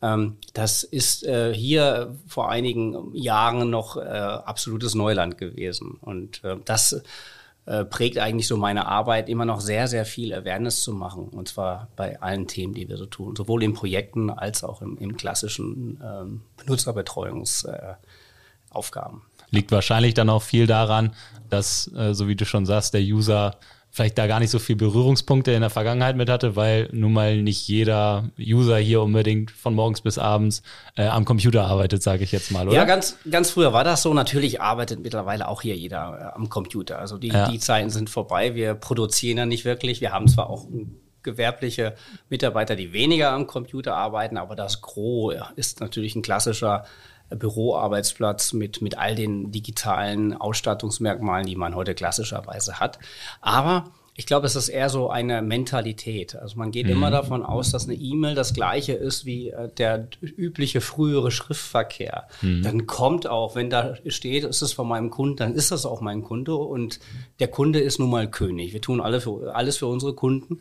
das 0.01 0.83
ist 0.83 1.23
äh, 1.23 1.53
hier 1.53 2.15
vor 2.27 2.49
einigen 2.49 3.15
Jahren 3.15 3.69
noch 3.69 3.97
äh, 3.97 4.01
absolutes 4.01 4.93
Neuland 4.93 5.37
gewesen. 5.37 5.97
Und 6.01 6.43
äh, 6.43 6.57
das 6.63 7.01
äh, 7.65 7.85
prägt 7.85 8.19
eigentlich 8.19 8.47
so 8.47 8.57
meine 8.57 8.85
Arbeit, 8.85 9.27
immer 9.27 9.45
noch 9.45 9.59
sehr, 9.59 9.87
sehr 9.87 10.05
viel 10.05 10.31
Awareness 10.33 10.83
zu 10.83 10.93
machen. 10.93 11.29
Und 11.29 11.47
zwar 11.47 11.87
bei 11.95 12.21
allen 12.21 12.47
Themen, 12.47 12.75
die 12.75 12.87
wir 12.87 12.97
so 12.97 13.07
tun, 13.07 13.35
sowohl 13.35 13.63
in 13.63 13.73
Projekten 13.73 14.29
als 14.29 14.63
auch 14.63 14.83
im, 14.83 14.97
im 14.97 15.17
klassischen 15.17 15.99
ähm, 16.03 16.41
Benutzerbetreuungsaufgaben. 16.57 19.23
Liegt 19.49 19.71
wahrscheinlich 19.71 20.13
dann 20.13 20.29
auch 20.29 20.43
viel 20.43 20.67
daran, 20.67 21.15
dass, 21.49 21.91
äh, 21.95 22.13
so 22.13 22.27
wie 22.27 22.35
du 22.35 22.45
schon 22.45 22.67
sagst, 22.67 22.93
der 22.93 23.01
User 23.01 23.57
vielleicht 23.95 24.17
da 24.17 24.27
gar 24.27 24.41
nicht 24.41 24.49
so 24.49 24.59
viel 24.59 24.75
Berührungspunkte 24.75 25.51
in 25.51 25.61
der 25.61 25.69
Vergangenheit 25.69 26.17
mit 26.17 26.29
hatte, 26.29 26.57
weil 26.57 26.89
nun 26.91 27.13
mal 27.13 27.41
nicht 27.41 27.65
jeder 27.69 28.29
User 28.37 28.77
hier 28.77 29.01
unbedingt 29.01 29.51
von 29.51 29.73
morgens 29.73 30.01
bis 30.01 30.17
abends 30.17 30.63
äh, 30.97 31.07
am 31.07 31.23
Computer 31.23 31.63
arbeitet, 31.63 32.03
sage 32.03 32.25
ich 32.25 32.33
jetzt 32.33 32.51
mal, 32.51 32.67
oder? 32.67 32.75
Ja, 32.75 32.83
ganz, 32.83 33.17
ganz 33.31 33.51
früher 33.51 33.71
war 33.71 33.85
das 33.85 34.01
so. 34.01 34.13
Natürlich 34.13 34.59
arbeitet 34.59 34.99
mittlerweile 34.99 35.47
auch 35.47 35.61
hier 35.61 35.77
jeder 35.77 36.33
äh, 36.33 36.35
am 36.35 36.49
Computer. 36.49 36.99
Also 36.99 37.17
die, 37.17 37.29
ja. 37.29 37.47
die 37.47 37.57
Zeiten 37.57 37.89
sind 37.89 38.09
vorbei. 38.09 38.53
Wir 38.53 38.73
produzieren 38.73 39.37
ja 39.37 39.45
nicht 39.45 39.63
wirklich. 39.63 40.01
Wir 40.01 40.11
haben 40.11 40.27
zwar 40.27 40.49
auch 40.49 40.67
gewerbliche 41.23 41.95
Mitarbeiter, 42.29 42.75
die 42.75 42.91
weniger 42.91 43.31
am 43.31 43.47
Computer 43.47 43.95
arbeiten, 43.95 44.35
aber 44.35 44.57
das 44.57 44.81
Gros 44.81 45.33
ist 45.55 45.79
natürlich 45.79 46.15
ein 46.17 46.21
klassischer 46.21 46.83
Büroarbeitsplatz 47.29 48.53
mit, 48.53 48.81
mit 48.81 48.97
all 48.97 49.15
den 49.15 49.51
digitalen 49.51 50.33
Ausstattungsmerkmalen, 50.33 51.45
die 51.45 51.55
man 51.55 51.75
heute 51.75 51.95
klassischerweise 51.95 52.79
hat. 52.79 52.99
Aber 53.41 53.85
ich 54.17 54.25
glaube, 54.25 54.45
es 54.45 54.55
ist 54.55 54.69
eher 54.69 54.89
so 54.89 55.09
eine 55.09 55.41
Mentalität. 55.41 56.37
Also 56.37 56.57
man 56.57 56.71
geht 56.71 56.85
mhm. 56.85 56.93
immer 56.93 57.11
davon 57.11 57.43
aus, 57.43 57.71
dass 57.71 57.83
eine 57.83 57.95
E-Mail 57.95 58.33
das 58.33 58.53
gleiche 58.53 58.93
ist 58.93 59.25
wie 59.25 59.49
äh, 59.49 59.69
der 59.77 60.07
übliche 60.21 60.79
frühere 60.79 61.31
Schriftverkehr. 61.31 62.29
Mhm. 62.41 62.63
Dann 62.63 62.87
kommt 62.87 63.27
auch, 63.27 63.55
wenn 63.55 63.69
da 63.69 63.95
steht, 64.07 64.45
ist 64.45 64.61
es 64.61 64.71
von 64.71 64.87
meinem 64.87 65.09
Kunden, 65.09 65.35
dann 65.35 65.53
ist 65.53 65.71
das 65.71 65.85
auch 65.85 65.99
mein 65.99 66.23
Kunde 66.23 66.55
und 66.55 67.01
der 67.39 67.49
Kunde 67.49 67.79
ist 67.79 67.99
nun 67.99 68.09
mal 68.09 68.29
König. 68.29 68.71
Wir 68.71 68.81
tun 68.81 69.01
alle 69.01 69.19
für, 69.19 69.53
alles 69.53 69.77
für 69.77 69.87
unsere 69.87 70.13
Kunden. 70.13 70.59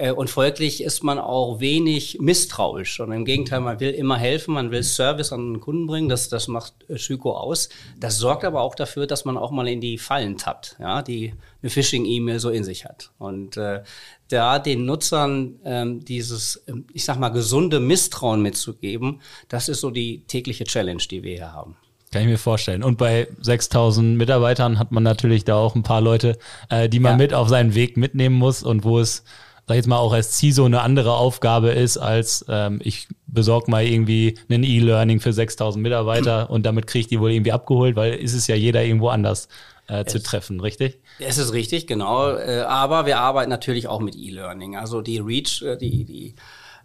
Äh, 0.00 0.12
und 0.12 0.30
folglich 0.30 0.82
ist 0.82 1.04
man 1.04 1.18
auch 1.18 1.60
wenig 1.60 2.18
misstrauisch. 2.20 3.00
Und 3.00 3.12
im 3.12 3.26
Gegenteil, 3.26 3.60
man 3.60 3.80
will 3.80 3.90
immer 3.90 4.16
helfen, 4.16 4.54
man 4.54 4.70
will 4.70 4.82
Service 4.82 5.32
an 5.32 5.52
den 5.52 5.60
Kunden 5.60 5.86
bringen. 5.86 6.08
Das, 6.08 6.30
das 6.30 6.48
macht 6.48 6.72
Schüko 6.96 7.36
aus. 7.36 7.68
Das 7.98 8.16
sorgt 8.16 8.44
aber 8.44 8.62
auch 8.62 8.74
dafür, 8.74 9.06
dass 9.06 9.26
man 9.26 9.36
auch 9.36 9.50
mal 9.50 9.68
in 9.68 9.80
die 9.80 9.98
Fallen 9.98 10.38
tappt, 10.38 10.76
ja, 10.80 11.02
die 11.02 11.34
eine 11.62 11.70
Phishing-E-Mail 11.70 12.40
so 12.40 12.48
in 12.48 12.64
sich 12.64 12.86
hat. 12.86 13.10
Und 13.18 13.58
äh, 13.58 13.82
da 14.28 14.58
den 14.58 14.86
Nutzern 14.86 15.56
ähm, 15.64 16.02
dieses, 16.02 16.62
ähm, 16.66 16.86
ich 16.94 17.04
sag 17.04 17.18
mal, 17.18 17.28
gesunde 17.28 17.78
Misstrauen 17.78 18.40
mitzugeben, 18.40 19.20
das 19.48 19.68
ist 19.68 19.80
so 19.80 19.90
die 19.90 20.22
tägliche 20.26 20.64
Challenge, 20.64 21.02
die 21.10 21.22
wir 21.22 21.34
hier 21.34 21.52
haben. 21.52 21.76
Kann 22.10 22.22
ich 22.22 22.28
mir 22.28 22.38
vorstellen. 22.38 22.82
Und 22.82 22.96
bei 22.96 23.28
6000 23.40 24.16
Mitarbeitern 24.16 24.78
hat 24.78 24.90
man 24.92 25.02
natürlich 25.02 25.44
da 25.44 25.56
auch 25.56 25.74
ein 25.74 25.82
paar 25.82 26.00
Leute, 26.00 26.38
äh, 26.70 26.88
die 26.88 27.00
man 27.00 27.12
ja. 27.12 27.18
mit 27.18 27.34
auf 27.34 27.48
seinen 27.48 27.74
Weg 27.74 27.98
mitnehmen 27.98 28.34
muss 28.34 28.62
und 28.62 28.82
wo 28.82 28.98
es 28.98 29.24
sag 29.70 29.76
jetzt 29.76 29.86
mal, 29.86 29.98
auch 29.98 30.12
als 30.12 30.36
CISO 30.36 30.64
eine 30.64 30.80
andere 30.80 31.14
Aufgabe 31.14 31.70
ist, 31.70 31.96
als 31.96 32.44
ähm, 32.48 32.80
ich 32.82 33.06
besorge 33.28 33.70
mal 33.70 33.84
irgendwie 33.84 34.36
ein 34.50 34.64
E-Learning 34.64 35.20
für 35.20 35.32
6000 35.32 35.80
Mitarbeiter 35.80 36.50
und 36.50 36.66
damit 36.66 36.88
kriege 36.88 37.02
ich 37.02 37.06
die 37.06 37.20
wohl 37.20 37.30
irgendwie 37.30 37.52
abgeholt, 37.52 37.94
weil 37.94 38.14
ist 38.14 38.34
es 38.34 38.48
ja 38.48 38.56
jeder 38.56 38.82
irgendwo 38.82 39.10
anders 39.10 39.46
äh, 39.86 40.04
zu 40.06 40.20
treffen, 40.20 40.58
richtig? 40.58 40.98
Es 41.20 41.38
ist 41.38 41.52
richtig, 41.52 41.86
genau. 41.86 42.32
Äh, 42.32 42.62
aber 42.62 43.06
wir 43.06 43.20
arbeiten 43.20 43.48
natürlich 43.48 43.86
auch 43.86 44.00
mit 44.00 44.16
E-Learning. 44.16 44.74
Also 44.74 45.02
die 45.02 45.18
Reach, 45.18 45.62
äh, 45.62 45.76
die, 45.76 46.04
die 46.04 46.34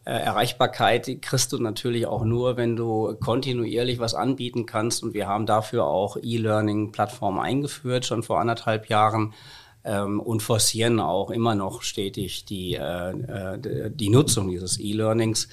äh, 0.06 0.12
Erreichbarkeit 0.12 1.08
die 1.08 1.20
kriegst 1.20 1.54
du 1.54 1.58
natürlich 1.58 2.06
auch 2.06 2.24
nur, 2.24 2.56
wenn 2.56 2.75
du 2.75 3.15
kontinuierlich 3.20 3.98
was 3.98 4.13
anbieten 4.13 4.68
kannst. 4.68 5.01
Und 5.01 5.15
wir 5.15 5.27
haben 5.27 5.48
dafür 5.48 5.86
auch 5.86 6.18
E-Learning-Plattformen 6.22 7.39
eingeführt, 7.39 8.06
schon 8.06 8.22
vor 8.22 8.39
anderthalb 8.39 8.89
Jahren 8.89 9.34
ähm, 9.86 10.20
und 10.20 10.42
forcieren 10.42 11.00
auch 11.00 11.30
immer 11.30 11.56
noch 11.56 11.84
stetig 11.84 12.46
die, 12.46 12.74
äh, 12.74 13.12
äh 13.12 13.89
die 13.89 14.10
Nutzung 14.10 14.50
dieses 14.50 14.80
E-Learnings. 14.80 15.48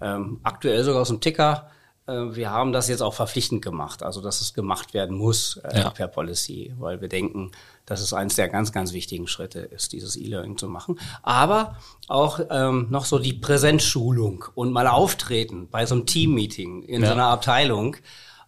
Ähm, 0.00 0.40
aktuell 0.42 0.84
sogar 0.84 1.02
aus 1.02 1.08
dem 1.08 1.20
Ticker. 1.20 1.68
Äh, 2.06 2.34
wir 2.34 2.50
haben 2.50 2.72
das 2.72 2.88
jetzt 2.88 3.02
auch 3.02 3.14
verpflichtend 3.14 3.62
gemacht, 3.62 4.02
also 4.02 4.20
dass 4.20 4.40
es 4.40 4.54
gemacht 4.54 4.94
werden 4.94 5.16
muss 5.16 5.56
äh, 5.64 5.80
ja. 5.80 5.90
per 5.90 6.08
Policy, 6.08 6.72
weil 6.78 7.00
wir 7.00 7.08
denken, 7.08 7.50
dass 7.84 8.00
es 8.00 8.12
eines 8.12 8.36
der 8.36 8.48
ganz, 8.48 8.72
ganz 8.72 8.92
wichtigen 8.92 9.26
Schritte 9.26 9.58
ist, 9.60 9.92
dieses 9.92 10.16
E-Learning 10.16 10.56
zu 10.56 10.68
machen. 10.68 11.00
Aber 11.22 11.76
auch 12.06 12.40
ähm, 12.50 12.86
noch 12.90 13.04
so 13.04 13.18
die 13.18 13.34
Präsenzschulung 13.34 14.44
und 14.54 14.72
mal 14.72 14.86
auftreten 14.86 15.68
bei 15.70 15.86
so 15.86 15.96
einem 15.96 16.06
Team-Meeting 16.06 16.82
in 16.84 17.02
ja. 17.02 17.08
so 17.08 17.14
einer 17.14 17.26
Abteilung 17.26 17.96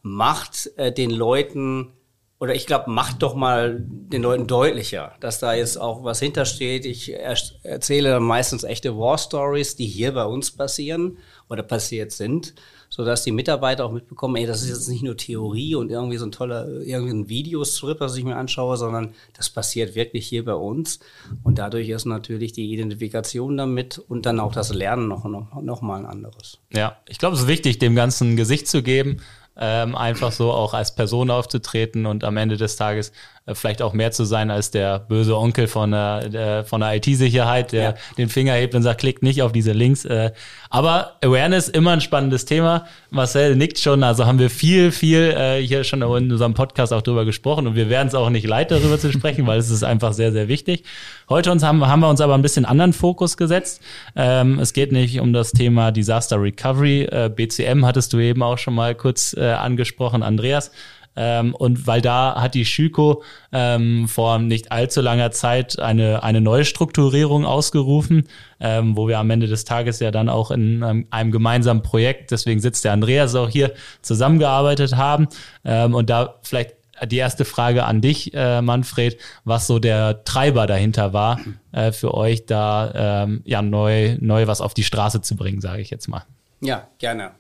macht 0.03 0.71
äh, 0.77 0.93
den 0.93 1.11
Leuten 1.11 1.93
oder 2.41 2.55
ich 2.55 2.67
glaube, 2.67 2.91
macht 2.91 3.23
doch 3.23 3.35
mal 3.35 3.79
den 3.81 4.23
Leuten 4.23 4.47
deutlicher, 4.47 5.15
dass 5.21 5.39
da 5.39 5.55
jetzt 5.55 5.81
auch 5.81 6.03
was 6.03 6.19
hintersteht. 6.19 6.85
Ich 6.85 7.13
er 7.13 7.37
erzähle 7.63 8.19
meistens 8.21 8.65
echte 8.65 8.99
War 8.99 9.19
Stories, 9.19 9.77
die 9.77 9.87
hier 9.87 10.13
bei 10.13 10.25
uns 10.25 10.51
passieren 10.51 11.19
oder 11.49 11.63
passiert 11.63 12.11
sind, 12.11 12.55
so 12.91 13.05
dass 13.05 13.23
die 13.23 13.31
Mitarbeiter 13.33 13.85
auch 13.85 13.93
mitbekommen, 13.93 14.37
ey, 14.37 14.47
das 14.47 14.63
ist 14.63 14.69
jetzt 14.69 14.89
nicht 14.89 15.03
nur 15.03 15.17
Theorie 15.17 15.77
und 15.77 15.91
irgendwie 15.91 16.17
so 16.17 16.27
ein 16.27 16.33
toller 16.33 16.69
irgendwie 16.69 17.13
ein 17.13 17.29
Videostrip, 17.29 18.01
was 18.01 18.17
ich 18.17 18.25
mir 18.25 18.37
anschaue, 18.37 18.77
sondern 18.77 19.15
das 19.37 19.49
passiert 19.49 19.95
wirklich 19.95 20.27
hier 20.27 20.45
bei 20.45 20.55
uns 20.55 20.99
und 21.45 21.59
dadurch 21.59 21.89
ist 21.89 22.05
natürlich 22.05 22.53
die 22.53 22.73
Identifikation 22.73 23.57
damit 23.57 23.99
und 23.99 24.27
dann 24.27 24.41
auch 24.41 24.53
das 24.53 24.75
Lernen 24.75 25.07
noch 25.07 25.25
noch, 25.25 25.63
noch 25.63 25.83
mal 25.83 26.01
ein 26.01 26.07
anderes. 26.07 26.59
Ja, 26.73 26.99
ich 27.09 27.19
glaube, 27.19 27.37
es 27.37 27.43
ist 27.43 27.49
wichtig, 27.49 27.79
dem 27.79 27.95
ganzen 27.95 28.37
Gesicht 28.37 28.67
zu 28.67 28.83
geben 28.83 29.21
ähm, 29.57 29.95
einfach 29.95 30.33
so 30.33 30.53
auch 30.53 30.75
als 30.75 30.95
Person 30.95 31.31
aufzutreten 31.31 32.07
und 32.07 32.25
am 32.25 32.37
Ende 32.37 32.57
des 32.57 32.77
Tages 32.77 33.13
vielleicht 33.53 33.83
auch 33.83 33.93
mehr 33.93 34.11
zu 34.11 34.25
sein 34.25 34.51
als 34.51 34.71
der 34.71 35.01
böse 35.01 35.37
Onkel 35.37 35.67
von 35.67 35.91
der, 35.91 36.29
der 36.31 36.65
von 36.65 36.81
der 36.81 36.95
IT-Sicherheit, 36.97 37.73
der 37.73 37.83
ja. 37.83 37.95
den 38.17 38.31
Finger 38.31 38.55
hebt 38.55 38.75
und 38.75 38.83
sagt, 38.83 39.01
klickt 39.01 39.23
nicht 39.23 39.43
auf 39.43 39.53
diese 39.53 39.73
Links. 39.73 40.07
Äh, 40.07 40.33
aber 40.71 41.17
Awareness 41.23 41.69
immer 41.69 41.91
ein 41.91 42.01
spannendes 42.01 42.47
Thema. 42.47 42.87
Marcel 43.11 43.55
nickt 43.55 43.79
schon, 43.79 44.03
also 44.03 44.25
haben 44.25 44.39
wir 44.39 44.49
viel, 44.49 44.93
viel 44.93 45.35
äh, 45.37 45.61
hier 45.61 45.85
schon 45.85 46.01
in 46.01 46.33
unserem 46.33 46.55
Podcast 46.55 46.95
auch 46.95 47.03
drüber 47.03 47.27
gesprochen 47.27 47.67
und 47.67 47.75
wir 47.75 47.91
werden 47.91 48.09
es 48.09 48.15
auch 48.15 48.31
nicht 48.31 48.47
leid, 48.47 48.71
darüber 48.71 48.99
zu 48.99 49.13
sprechen, 49.13 49.47
weil 49.47 49.59
es 49.59 49.69
ist 49.69 49.85
einfach 49.85 50.15
sehr, 50.15 50.33
sehr 50.33 50.49
wichtig. 50.49 50.85
Heute 51.29 51.53
uns 51.53 51.63
haben, 51.63 51.87
haben 51.87 52.01
wir 52.01 52.09
uns 52.09 52.23
aber 52.23 52.35
ein 52.35 52.43
bisschen 52.43 52.65
anderen 52.65 52.95
Fokus 52.95 53.37
gesetzt. 53.37 53.83
Ähm, 54.17 54.59
es 54.59 54.73
geht 54.73 54.91
nicht 54.91 55.21
um 55.21 55.35
das 55.35 55.53
Thema 55.53 55.93
Disaster 55.93 56.41
Recovery. 56.41 57.03
Äh, 57.03 57.31
BCM 57.35 57.85
hattest 57.85 58.15
du 58.15 58.19
eben 58.21 58.43
auch 58.43 58.57
schon 58.57 58.75
mal 58.75 58.95
kurz 58.95 59.35
äh, 59.37 59.51
angesprochen, 59.53 60.23
Andreas. 60.23 60.71
Ähm, 61.17 61.55
und 61.55 61.87
weil 61.87 62.01
da 62.01 62.41
hat 62.41 62.55
die 62.55 62.65
Schüko 62.65 63.23
ähm, 63.53 64.09
vor 64.09 64.39
nicht 64.39 64.73
allzu 64.73 65.01
langer 65.01 65.31
Zeit 65.31 65.79
eine, 65.79 66.23
eine 66.23 66.41
Neustrukturierung 66.41 67.45
ausgerufen, 67.45 68.29
ähm, 68.61 68.97
wo 68.97 69.09
wir 69.09 69.19
am 69.19 69.31
Ende 69.31 69.47
des 69.47 69.65
Tages 69.65 70.01
ja 70.01 70.11
dann 70.11 70.29
auch 70.29 70.51
in 70.51 70.83
einem, 70.83 71.07
einem 71.11 71.31
gemeinsamen 71.31 71.83
Projekt, 71.83 72.31
deswegen 72.31 72.61
sitzt 72.61 72.85
der 72.85 72.93
Andreas 72.93 73.35
auch 73.35 73.49
hier, 73.49 73.73
zusammengearbeitet 74.03 74.97
haben. 74.97 75.29
Ähm, 75.65 75.95
und 75.95 76.11
da 76.11 76.37
vielleicht 76.43 76.75
die 77.07 77.17
erste 77.17 77.45
Frage 77.45 77.85
an 77.85 78.01
dich, 78.01 78.33
äh, 78.35 78.63
Manfred, 78.63 79.19
was 79.45 79.67
so 79.67 79.79
der 79.79 80.25
Treiber 80.25 80.67
dahinter 80.67 81.13
war, 81.13 81.41
äh, 81.73 81.93
für 81.93 82.15
euch 82.15 82.47
da 82.47 83.25
ähm, 83.25 83.43
ja 83.45 83.63
neu, 83.63 84.17
neu 84.21 84.47
was 84.47 84.61
auf 84.61 84.75
die 84.75 84.85
Straße 84.85 85.21
zu 85.21 85.37
bringen, 85.37 85.61
sage 85.61 85.83
ich 85.83 85.91
jetzt 85.91 86.09
mal. 86.09 86.25
Ja, 86.61 86.89
gerne 86.99 87.33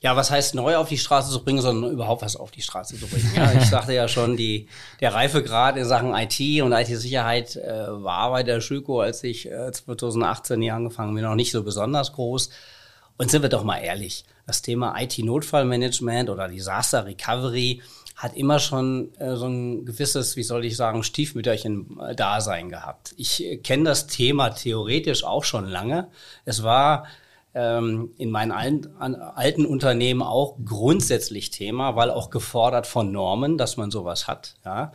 ja, 0.00 0.14
was 0.14 0.30
heißt 0.30 0.54
neu 0.54 0.76
auf 0.76 0.88
die 0.88 0.98
Straße 0.98 1.30
zu 1.32 1.42
bringen, 1.42 1.60
sondern 1.60 1.90
überhaupt 1.90 2.22
was 2.22 2.36
auf 2.36 2.50
die 2.50 2.62
Straße 2.62 2.98
zu 2.98 3.06
bringen. 3.06 3.32
Ja, 3.34 3.52
ich 3.58 3.64
sagte 3.68 3.92
ja 3.92 4.06
schon, 4.06 4.36
die, 4.36 4.68
der 5.00 5.14
Reifegrad 5.14 5.76
in 5.76 5.84
Sachen 5.84 6.14
IT 6.14 6.62
und 6.62 6.72
IT-Sicherheit 6.72 7.56
äh, 7.56 7.86
war 7.88 8.30
bei 8.30 8.42
der 8.42 8.60
Schüko, 8.60 9.00
als 9.00 9.24
ich 9.24 9.50
äh, 9.50 9.72
2018 9.72 10.62
hier 10.62 10.74
angefangen 10.74 11.14
bin, 11.14 11.24
noch 11.24 11.34
nicht 11.34 11.50
so 11.50 11.64
besonders 11.64 12.12
groß. 12.12 12.50
Und 13.16 13.30
sind 13.30 13.42
wir 13.42 13.48
doch 13.48 13.64
mal 13.64 13.78
ehrlich, 13.78 14.24
das 14.46 14.62
Thema 14.62 14.94
IT-Notfallmanagement 15.00 16.30
oder 16.30 16.48
Disaster 16.48 17.04
Recovery 17.04 17.82
hat 18.14 18.36
immer 18.36 18.58
schon 18.60 19.14
äh, 19.18 19.36
so 19.36 19.46
ein 19.46 19.84
gewisses, 19.84 20.36
wie 20.36 20.42
soll 20.42 20.64
ich 20.64 20.76
sagen, 20.76 21.02
Stiefmütterchen-Dasein 21.02 22.68
gehabt. 22.68 23.14
Ich 23.16 23.44
äh, 23.44 23.56
kenne 23.58 23.84
das 23.84 24.06
Thema 24.06 24.50
theoretisch 24.50 25.24
auch 25.24 25.44
schon 25.44 25.66
lange. 25.66 26.08
Es 26.44 26.62
war 26.62 27.06
in 27.54 28.30
meinen 28.30 28.52
alten, 28.52 29.66
Unternehmen 29.66 30.22
auch 30.22 30.56
grundsätzlich 30.64 31.50
Thema, 31.50 31.96
weil 31.96 32.10
auch 32.10 32.30
gefordert 32.30 32.86
von 32.86 33.10
Normen, 33.10 33.58
dass 33.58 33.76
man 33.76 33.90
sowas 33.90 34.28
hat. 34.28 34.54
Ja. 34.64 34.92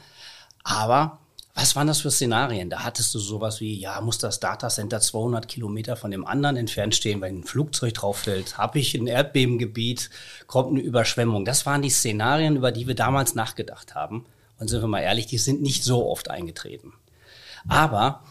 Aber 0.63 1.19
was 1.55 1.75
waren 1.75 1.88
das 1.88 2.01
für 2.01 2.10
Szenarien? 2.10 2.69
Da 2.69 2.83
hattest 2.83 3.13
du 3.13 3.19
sowas 3.19 3.60
wie, 3.60 3.79
ja, 3.79 4.01
muss 4.01 4.17
das 4.17 4.39
Datacenter 4.39 5.01
200 5.01 5.48
Kilometer 5.48 5.95
von 5.95 6.10
dem 6.10 6.25
anderen 6.25 6.55
entfernt 6.57 6.95
stehen, 6.95 7.22
weil 7.22 7.31
ein 7.31 7.43
Flugzeug 7.43 7.93
drauf 7.93 8.17
fällt? 8.17 8.57
Habe 8.57 8.79
ich 8.79 8.95
ein 8.95 9.07
Erdbebengebiet? 9.07 10.10
Kommt 10.48 10.72
eine 10.72 10.81
Überschwemmung? 10.81 11.45
Das 11.45 11.65
waren 11.65 11.81
die 11.81 11.91
Szenarien, 11.91 12.55
über 12.55 12.72
die 12.72 12.88
wir 12.88 12.95
damals 12.95 13.36
nachgedacht 13.36 13.93
haben. 13.93 14.25
Und 14.57 14.69
sind 14.69 14.81
wir 14.81 14.88
mal 14.88 15.01
ehrlich, 15.01 15.27
die 15.27 15.38
sind 15.38 15.62
nicht 15.62 15.83
so 15.83 16.10
oft 16.10 16.31
eingetreten. 16.31 16.93
Aber 17.67 18.24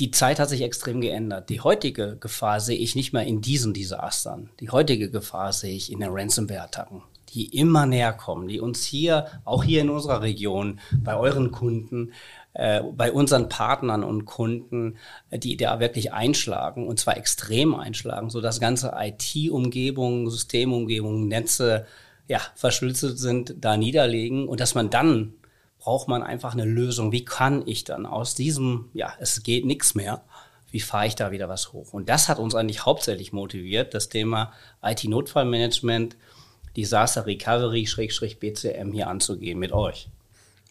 die 0.00 0.10
Zeit 0.12 0.38
hat 0.38 0.48
sich 0.48 0.62
extrem 0.62 1.00
geändert. 1.00 1.50
Die 1.50 1.60
heutige 1.60 2.16
Gefahr 2.16 2.60
sehe 2.60 2.78
ich 2.78 2.94
nicht 2.94 3.12
mehr 3.12 3.24
in 3.24 3.40
diesen 3.40 3.74
Desastern. 3.74 4.50
Die 4.60 4.70
heutige 4.70 5.10
Gefahr 5.10 5.52
sehe 5.52 5.74
ich 5.74 5.90
in 5.90 6.00
den 6.00 6.10
Ransomware-Attacken, 6.12 7.02
die 7.30 7.46
immer 7.56 7.84
näher 7.84 8.12
kommen, 8.12 8.46
die 8.46 8.60
uns 8.60 8.84
hier, 8.84 9.26
auch 9.44 9.64
hier 9.64 9.80
in 9.80 9.90
unserer 9.90 10.22
Region, 10.22 10.78
bei 11.02 11.16
euren 11.16 11.50
Kunden, 11.50 12.12
äh, 12.54 12.80
bei 12.82 13.10
unseren 13.10 13.48
Partnern 13.48 14.04
und 14.04 14.24
Kunden, 14.24 14.98
die 15.32 15.56
da 15.56 15.80
wirklich 15.80 16.12
einschlagen 16.12 16.86
und 16.86 17.00
zwar 17.00 17.16
extrem 17.16 17.74
einschlagen, 17.74 18.30
so 18.30 18.40
dass 18.40 18.60
ganze 18.60 18.94
IT-Umgebungen, 18.96 20.30
Systemumgebungen, 20.30 21.26
Netze 21.26 21.86
ja, 22.28 22.40
verschlüsselt 22.54 23.18
sind, 23.18 23.56
da 23.58 23.76
niederlegen 23.76 24.48
und 24.48 24.60
dass 24.60 24.76
man 24.76 24.90
dann 24.90 25.34
braucht 25.88 26.06
man 26.06 26.22
einfach 26.22 26.52
eine 26.52 26.66
Lösung. 26.66 27.12
Wie 27.12 27.24
kann 27.24 27.66
ich 27.66 27.82
dann 27.82 28.04
aus 28.04 28.34
diesem, 28.34 28.90
ja, 28.92 29.14
es 29.20 29.42
geht 29.42 29.64
nichts 29.64 29.94
mehr, 29.94 30.20
wie 30.70 30.80
fahre 30.80 31.06
ich 31.06 31.14
da 31.14 31.30
wieder 31.30 31.48
was 31.48 31.72
hoch? 31.72 31.94
Und 31.94 32.10
das 32.10 32.28
hat 32.28 32.38
uns 32.38 32.54
eigentlich 32.54 32.84
hauptsächlich 32.84 33.32
motiviert, 33.32 33.94
das 33.94 34.10
Thema 34.10 34.52
IT-Notfallmanagement, 34.82 36.14
Disaster 36.76 37.24
Recovery, 37.24 37.86
Schrägstrich 37.86 38.38
BCM 38.38 38.92
hier 38.92 39.08
anzugehen 39.08 39.58
mit 39.58 39.72
euch. 39.72 40.10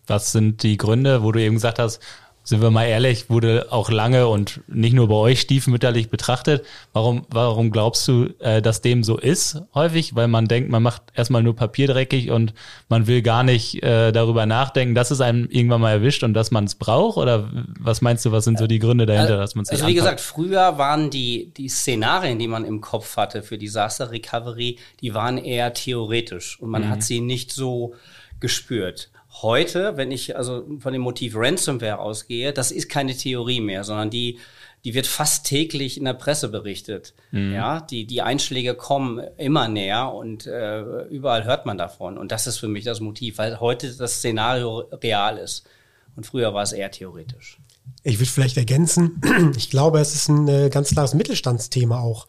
Was 0.05 0.33
sind 0.33 0.61
die 0.61 0.77
Gründe, 0.77 1.23
wo 1.23 1.31
du 1.31 1.41
eben 1.41 1.55
gesagt 1.55 1.79
hast, 1.79 1.99
sind 2.47 2.61
wir 2.61 2.71
mal 2.71 2.85
ehrlich, 2.85 3.29
wurde 3.29 3.67
auch 3.71 3.91
lange 3.91 4.29
und 4.29 4.61
nicht 4.67 4.93
nur 4.93 5.09
bei 5.09 5.15
euch 5.15 5.41
stiefmütterlich 5.41 6.09
betrachtet. 6.09 6.65
Warum, 6.93 7.25
warum 7.29 7.71
glaubst 7.71 8.07
du, 8.07 8.29
äh, 8.39 8.61
dass 8.61 8.79
dem 8.79 9.03
so 9.03 9.17
ist 9.17 9.61
häufig? 9.75 10.15
Weil 10.15 10.29
man 10.29 10.47
denkt, 10.47 10.69
man 10.69 10.81
macht 10.81 11.01
erstmal 11.13 11.43
nur 11.43 11.57
Papier 11.57 11.87
dreckig 11.87 12.31
und 12.31 12.53
man 12.87 13.05
will 13.05 13.21
gar 13.21 13.43
nicht 13.43 13.83
äh, 13.83 14.13
darüber 14.13 14.45
nachdenken, 14.45 14.95
dass 14.95 15.11
es 15.11 15.19
einem 15.19 15.49
irgendwann 15.49 15.81
mal 15.81 15.91
erwischt 15.91 16.23
und 16.23 16.33
dass 16.33 16.49
man 16.49 16.63
es 16.63 16.75
braucht? 16.75 17.17
Oder 17.17 17.49
was 17.81 17.99
meinst 17.99 18.23
du, 18.23 18.31
was 18.31 18.45
sind 18.45 18.57
so 18.57 18.65
die 18.65 18.79
Gründe 18.79 19.05
dahinter, 19.05 19.33
also, 19.33 19.41
dass 19.41 19.55
man 19.55 19.63
es 19.63 19.69
Also 19.71 19.83
wie 19.83 19.99
anpackt? 19.99 20.17
gesagt, 20.17 20.21
früher 20.21 20.77
waren 20.77 21.09
die, 21.09 21.51
die 21.57 21.67
Szenarien, 21.67 22.39
die 22.39 22.47
man 22.47 22.63
im 22.63 22.79
Kopf 22.79 23.17
hatte 23.17 23.43
für 23.43 23.57
Disaster 23.57 24.09
Recovery, 24.09 24.77
die 25.01 25.13
waren 25.13 25.37
eher 25.37 25.73
theoretisch 25.73 26.57
und 26.61 26.69
man 26.69 26.83
mhm. 26.83 26.89
hat 26.91 27.03
sie 27.03 27.19
nicht 27.19 27.51
so 27.51 27.93
gespürt 28.39 29.09
heute, 29.41 29.97
wenn 29.97 30.11
ich 30.11 30.35
also 30.35 30.65
von 30.79 30.93
dem 30.93 31.01
Motiv 31.01 31.33
Ransomware 31.35 31.99
ausgehe, 31.99 32.53
das 32.53 32.71
ist 32.71 32.89
keine 32.89 33.15
Theorie 33.15 33.61
mehr, 33.61 33.83
sondern 33.83 34.09
die, 34.09 34.39
die 34.83 34.93
wird 34.93 35.07
fast 35.07 35.45
täglich 35.45 35.97
in 35.97 36.05
der 36.05 36.13
Presse 36.13 36.49
berichtet. 36.49 37.13
Mhm. 37.31 37.53
Ja, 37.53 37.81
die, 37.81 38.05
die 38.05 38.21
Einschläge 38.21 38.75
kommen 38.75 39.21
immer 39.37 39.67
näher 39.67 40.13
und 40.13 40.47
äh, 40.47 41.03
überall 41.05 41.45
hört 41.45 41.65
man 41.65 41.77
davon. 41.77 42.17
Und 42.17 42.31
das 42.31 42.47
ist 42.47 42.57
für 42.57 42.67
mich 42.67 42.83
das 42.83 42.99
Motiv, 42.99 43.37
weil 43.37 43.59
heute 43.59 43.93
das 43.93 44.15
Szenario 44.15 44.79
real 45.01 45.37
ist. 45.37 45.67
Und 46.15 46.25
früher 46.25 46.53
war 46.53 46.63
es 46.63 46.71
eher 46.71 46.91
theoretisch. 46.91 47.59
Ich 48.03 48.19
würde 48.19 48.29
vielleicht 48.29 48.57
ergänzen, 48.57 49.21
ich 49.57 49.69
glaube, 49.69 49.99
es 49.99 50.15
ist 50.15 50.29
ein 50.29 50.47
äh, 50.47 50.69
ganz 50.69 50.91
klares 50.91 51.13
Mittelstandsthema 51.13 51.99
auch 51.99 52.27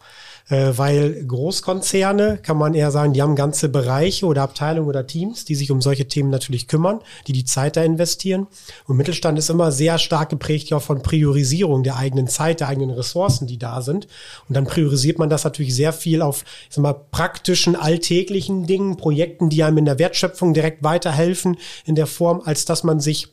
äh, 0.49 0.73
weil 0.75 1.25
Großkonzerne, 1.25 2.39
kann 2.41 2.57
man 2.57 2.73
eher 2.73 2.91
sagen, 2.91 3.13
die 3.13 3.21
haben 3.21 3.35
ganze 3.35 3.69
Bereiche 3.69 4.25
oder 4.25 4.41
Abteilungen 4.41 4.89
oder 4.89 5.07
Teams, 5.07 5.45
die 5.45 5.55
sich 5.55 5.71
um 5.71 5.81
solche 5.81 6.07
Themen 6.07 6.29
natürlich 6.29 6.67
kümmern, 6.67 6.99
die 7.27 7.33
die 7.33 7.45
Zeit 7.45 7.77
da 7.77 7.83
investieren. 7.83 8.47
Und 8.85 8.97
Mittelstand 8.97 9.39
ist 9.39 9.49
immer 9.49 9.71
sehr 9.71 9.97
stark 9.97 10.29
geprägt 10.29 10.69
ja 10.69 10.79
von 10.79 11.01
Priorisierung 11.01 11.83
der 11.83 11.97
eigenen 11.97 12.27
Zeit, 12.27 12.59
der 12.59 12.67
eigenen 12.67 12.91
Ressourcen, 12.91 13.47
die 13.47 13.57
da 13.57 13.81
sind. 13.81 14.07
Und 14.47 14.55
dann 14.55 14.65
priorisiert 14.65 15.19
man 15.19 15.29
das 15.29 15.43
natürlich 15.43 15.75
sehr 15.75 15.93
viel 15.93 16.21
auf 16.21 16.43
ich 16.67 16.75
sag 16.75 16.81
mal, 16.81 16.93
praktischen, 16.93 17.75
alltäglichen 17.75 18.65
Dingen, 18.65 18.97
Projekten, 18.97 19.49
die 19.49 19.63
einem 19.63 19.77
in 19.77 19.85
der 19.85 19.99
Wertschöpfung 19.99 20.53
direkt 20.53 20.83
weiterhelfen 20.83 21.57
in 21.85 21.95
der 21.95 22.07
Form, 22.07 22.41
als 22.43 22.65
dass 22.65 22.83
man 22.83 22.99
sich 22.99 23.29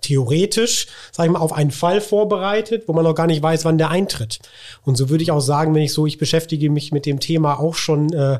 theoretisch, 0.00 0.86
sag 1.12 1.26
ich 1.26 1.32
mal, 1.32 1.38
auf 1.38 1.52
einen 1.52 1.70
Fall 1.70 2.00
vorbereitet, 2.00 2.84
wo 2.86 2.92
man 2.92 3.04
noch 3.04 3.14
gar 3.14 3.26
nicht 3.26 3.42
weiß, 3.42 3.64
wann 3.64 3.78
der 3.78 3.90
eintritt. 3.90 4.38
Und 4.84 4.96
so 4.96 5.08
würde 5.08 5.22
ich 5.22 5.30
auch 5.30 5.40
sagen, 5.40 5.74
wenn 5.74 5.82
ich 5.82 5.92
so, 5.92 6.06
ich 6.06 6.18
beschäftige 6.18 6.70
mich 6.70 6.92
mit 6.92 7.06
dem 7.06 7.20
Thema 7.20 7.58
auch 7.58 7.74
schon, 7.74 8.12
äh, 8.12 8.38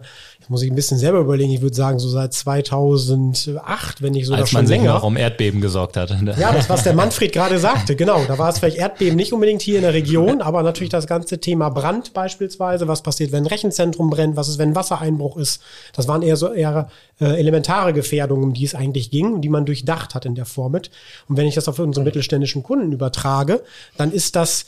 muss 0.48 0.62
ich 0.62 0.70
ein 0.70 0.74
bisschen 0.74 0.98
selber 0.98 1.18
überlegen, 1.18 1.52
ich 1.52 1.60
würde 1.60 1.76
sagen, 1.76 1.98
so 1.98 2.08
seit 2.08 2.32
2008, 2.32 4.02
wenn 4.02 4.12
nicht 4.12 4.26
sogar 4.26 4.40
Als 4.40 4.50
schon 4.50 4.62
man 4.62 4.66
länger. 4.66 4.82
Sich 4.84 4.92
noch 4.94 5.02
um 5.02 5.16
Erdbeben 5.16 5.60
gesorgt 5.60 5.96
hat. 5.96 6.10
Ja, 6.38 6.52
das, 6.52 6.70
was 6.70 6.84
der 6.84 6.94
Manfred 6.94 7.32
gerade 7.32 7.58
sagte, 7.58 7.96
genau. 7.96 8.24
Da 8.26 8.38
war 8.38 8.48
es 8.48 8.58
vielleicht 8.58 8.78
Erdbeben 8.78 9.16
nicht 9.16 9.32
unbedingt 9.32 9.60
hier 9.62 9.76
in 9.76 9.82
der 9.82 9.92
Region, 9.92 10.40
aber 10.40 10.62
natürlich 10.62 10.90
das 10.90 11.06
ganze 11.06 11.38
Thema 11.38 11.68
Brand 11.68 12.14
beispielsweise. 12.14 12.88
Was 12.88 13.02
passiert, 13.02 13.30
wenn 13.32 13.44
ein 13.44 13.46
Rechenzentrum 13.46 14.10
brennt? 14.10 14.36
Was 14.36 14.48
ist, 14.48 14.58
wenn 14.58 14.74
Wassereinbruch 14.74 15.36
ist? 15.36 15.60
Das 15.92 16.08
waren 16.08 16.22
eher 16.22 16.36
so 16.36 16.52
eher 16.52 16.88
äh, 17.20 17.38
elementare 17.38 17.92
Gefährdungen, 17.92 18.44
um 18.44 18.54
die 18.54 18.64
es 18.64 18.74
eigentlich 18.74 19.10
ging 19.10 19.32
und 19.32 19.42
die 19.42 19.48
man 19.48 19.66
durchdacht 19.66 20.14
hat 20.14 20.24
in 20.24 20.34
der 20.34 20.44
Form 20.44 20.72
mit. 20.72 20.90
Und 21.28 21.36
wenn 21.36 21.46
ich 21.46 21.54
das 21.54 21.68
auf 21.68 21.78
unsere 21.78 22.04
mittelständischen 22.04 22.62
Kunden 22.62 22.92
übertrage, 22.92 23.62
dann 23.96 24.12
ist 24.12 24.36
das 24.36 24.66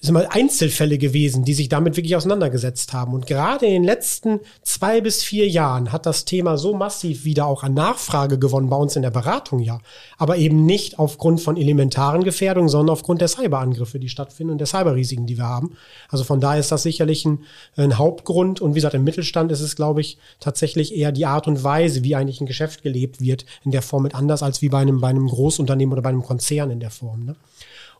sind 0.00 0.14
mal 0.14 0.28
Einzelfälle 0.30 0.96
gewesen, 0.96 1.44
die 1.44 1.54
sich 1.54 1.68
damit 1.68 1.96
wirklich 1.96 2.14
auseinandergesetzt 2.14 2.92
haben. 2.92 3.14
Und 3.14 3.26
gerade 3.26 3.66
in 3.66 3.72
den 3.72 3.84
letzten 3.84 4.40
zwei 4.62 5.00
bis 5.00 5.24
vier 5.24 5.48
Jahren 5.48 5.90
hat 5.90 6.06
das 6.06 6.24
Thema 6.24 6.56
so 6.56 6.74
massiv 6.74 7.24
wieder 7.24 7.46
auch 7.46 7.64
an 7.64 7.74
Nachfrage 7.74 8.38
gewonnen 8.38 8.68
bei 8.68 8.76
uns 8.76 8.94
in 8.94 9.02
der 9.02 9.10
Beratung, 9.10 9.58
ja. 9.58 9.80
Aber 10.16 10.36
eben 10.36 10.66
nicht 10.66 11.00
aufgrund 11.00 11.40
von 11.40 11.56
elementaren 11.56 12.22
Gefährdungen, 12.22 12.68
sondern 12.68 12.92
aufgrund 12.92 13.20
der 13.20 13.28
Cyberangriffe, 13.28 13.98
die 13.98 14.08
stattfinden 14.08 14.52
und 14.52 14.58
der 14.58 14.68
Cyberrisiken, 14.68 15.26
die 15.26 15.36
wir 15.36 15.46
haben. 15.46 15.76
Also 16.08 16.22
von 16.22 16.40
daher 16.40 16.60
ist 16.60 16.70
das 16.70 16.84
sicherlich 16.84 17.24
ein, 17.24 17.40
ein 17.76 17.98
Hauptgrund. 17.98 18.60
Und 18.60 18.72
wie 18.72 18.78
gesagt, 18.78 18.94
im 18.94 19.04
Mittelstand 19.04 19.50
ist 19.50 19.60
es, 19.60 19.74
glaube 19.74 20.00
ich, 20.00 20.18
tatsächlich 20.38 20.94
eher 20.94 21.10
die 21.10 21.26
Art 21.26 21.48
und 21.48 21.64
Weise, 21.64 22.04
wie 22.04 22.14
eigentlich 22.14 22.40
ein 22.40 22.46
Geschäft 22.46 22.82
gelebt 22.82 23.20
wird, 23.20 23.46
in 23.64 23.72
der 23.72 23.82
Form 23.82 24.04
mit 24.04 24.14
anders 24.14 24.44
als 24.44 24.62
wie 24.62 24.68
bei 24.68 24.78
einem, 24.78 25.00
bei 25.00 25.08
einem 25.08 25.26
Großunternehmen 25.26 25.92
oder 25.92 26.02
bei 26.02 26.10
einem 26.10 26.22
Konzern 26.22 26.70
in 26.70 26.78
der 26.78 26.90
Form. 26.90 27.24
Ne? 27.24 27.36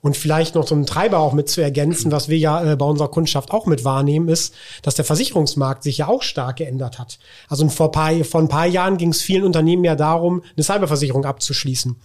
Und 0.01 0.17
vielleicht 0.17 0.55
noch 0.55 0.67
so 0.67 0.75
einen 0.75 0.87
Treiber 0.87 1.19
auch 1.19 1.33
mit 1.33 1.49
zu 1.49 1.61
ergänzen, 1.61 2.13
was 2.13 2.29
wir 2.29 2.39
ja 2.39 2.73
äh, 2.73 2.77
bei 2.77 2.87
unserer 2.87 3.09
Kundschaft 3.09 3.51
auch 3.51 3.67
mit 3.67 3.85
wahrnehmen, 3.85 4.29
ist, 4.29 4.55
dass 4.83 4.95
der 4.95 5.05
Versicherungsmarkt 5.05 5.83
sich 5.83 5.99
ja 5.99 6.09
auch 6.09 6.23
stark 6.23 6.57
geändert 6.57 6.99
hat. 6.99 7.19
Also 7.49 7.69
vor, 7.69 7.91
paar, 7.91 8.13
vor 8.25 8.41
ein 8.41 8.49
paar 8.49 8.67
Jahren 8.67 8.97
ging 8.97 9.11
es 9.11 9.23
vielen 9.23 9.45
Unternehmen 9.45 9.85
ja 9.85 9.97
darum, 9.97 10.43
eine 10.57 10.65
Cyberversicherung 10.65 11.25
abzuschließen. 11.25 11.97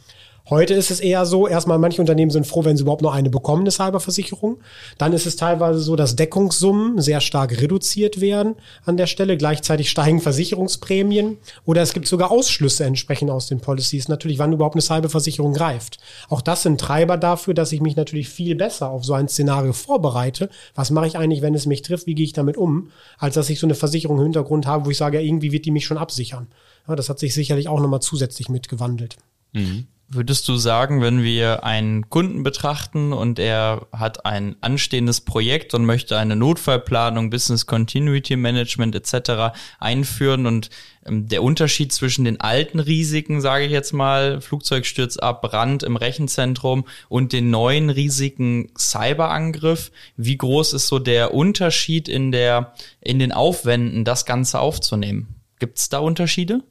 Heute 0.50 0.74
ist 0.74 0.92
es 0.92 1.00
eher 1.00 1.26
so, 1.26 1.48
erstmal 1.48 1.80
manche 1.80 2.02
Unternehmen 2.02 2.30
sind 2.30 2.46
froh, 2.46 2.66
wenn 2.66 2.76
sie 2.76 2.84
überhaupt 2.84 3.02
noch 3.02 3.14
eine 3.14 3.30
bekommen, 3.30 3.62
eine 3.62 3.72
Cyberversicherung. 3.72 4.58
Dann 4.98 5.14
ist 5.14 5.26
es 5.26 5.38
teilweise 5.38 5.80
so, 5.80 5.96
dass 5.96 6.18
Deckungssummen 6.18 7.00
sehr 7.00 7.22
stark 7.22 7.62
reduziert 7.62 8.20
werden 8.20 8.56
an 8.84 8.98
der 8.98 9.08
Stelle. 9.08 9.38
Gleichzeitig 9.38 9.90
steigen 9.90 10.20
Versicherungsprämien 10.20 11.38
oder 11.64 11.82
es 11.82 11.94
gibt 11.94 12.10
sogar 12.10 12.30
Ausschlüsse 12.30 12.84
entsprechend 12.84 13.32
aus 13.32 13.48
den 13.48 13.62
Policies. 13.62 14.10
Natürlich, 14.10 14.38
wann 14.38 14.52
überhaupt 14.52 14.76
eine 14.76 14.82
Cyberversicherung 14.82 15.54
greift. 15.54 16.00
Auch 16.28 16.42
das 16.42 16.64
sind 16.64 16.78
Treiber 16.78 17.16
dafür, 17.16 17.54
dass 17.54 17.72
ich 17.72 17.80
mich 17.80 17.96
natürlich 17.96 18.28
viel 18.28 18.56
besser 18.56 18.90
auf 18.90 19.06
so 19.06 19.14
ein 19.14 19.30
Szenario 19.30 19.72
vorbereite. 19.72 20.50
Was 20.76 20.92
mache 20.92 21.08
ich 21.08 21.18
eigentlich, 21.18 21.42
wenn 21.42 21.56
es 21.56 21.68
mich 21.68 21.84
trifft? 21.84 22.06
Wie 22.06 22.16
gehe 22.16 22.26
ich 22.26 22.34
damit 22.34 22.58
um? 22.58 22.90
Als 23.18 23.36
dass 23.36 23.50
ich 23.50 23.62
so 23.62 23.66
eine 23.66 23.76
Versicherung 23.76 24.18
im 24.18 24.24
Hintergrund 24.24 24.68
habe, 24.68 24.86
wo 24.86 24.90
ich 24.90 24.98
sage, 24.98 25.22
irgendwie 25.22 25.54
wird 25.54 25.64
die 25.64 25.72
mich 25.72 25.86
schon 25.86 25.98
absichern. 25.98 26.48
Ja, 26.86 26.98
das 26.98 27.08
hat 27.08 27.20
sich 27.20 27.34
sicherlich 27.34 27.70
auch 27.70 27.80
nochmal 27.80 28.02
zusätzlich 28.02 28.50
mitgewandelt. 28.50 29.16
Mhm. 29.54 29.88
Würdest 30.16 30.48
du 30.48 30.58
sagen, 30.58 31.02
wenn 31.02 31.24
wir 31.24 31.64
einen 31.64 32.08
Kunden 32.10 32.44
betrachten 32.44 33.14
und 33.14 33.40
er 33.40 33.88
hat 33.92 34.28
ein 34.28 34.56
anstehendes 34.62 35.22
Projekt 35.22 35.74
und 35.74 35.86
möchte 35.86 36.20
eine 36.20 36.36
Notfallplanung, 36.36 37.32
Business 37.32 37.66
Continuity 37.66 38.36
Management 38.36 38.94
etc. 38.94 39.56
einführen 39.80 40.46
und 40.46 40.70
ähm, 41.06 41.28
der 41.30 41.42
Unterschied 41.42 41.92
zwischen 41.94 42.26
den 42.26 42.40
alten 42.40 42.80
Risiken, 42.80 43.42
sage 43.42 43.66
ich 43.66 43.72
jetzt 43.72 43.92
mal, 43.92 44.40
Flugzeugsturz 44.40 45.18
ab, 45.18 45.42
Brand 45.42 45.82
im 45.82 45.96
Rechenzentrum 45.96 46.86
und 47.10 47.34
den 47.34 47.50
neuen 47.50 47.90
Risiken 47.90 48.72
Cyberangriff, 48.78 49.92
wie 50.16 50.38
groß 50.38 50.74
ist 50.74 50.88
so 50.88 51.00
der 51.00 51.34
Unterschied 51.34 52.08
in 52.08 52.32
der 52.32 52.74
in 53.02 53.18
den 53.18 53.32
Aufwänden, 53.32 54.06
das 54.06 54.26
Ganze 54.26 54.60
aufzunehmen? 54.60 55.36
Gibt 55.58 55.80
es 55.80 55.90
da 55.90 56.00
Unterschiede? 56.00 56.62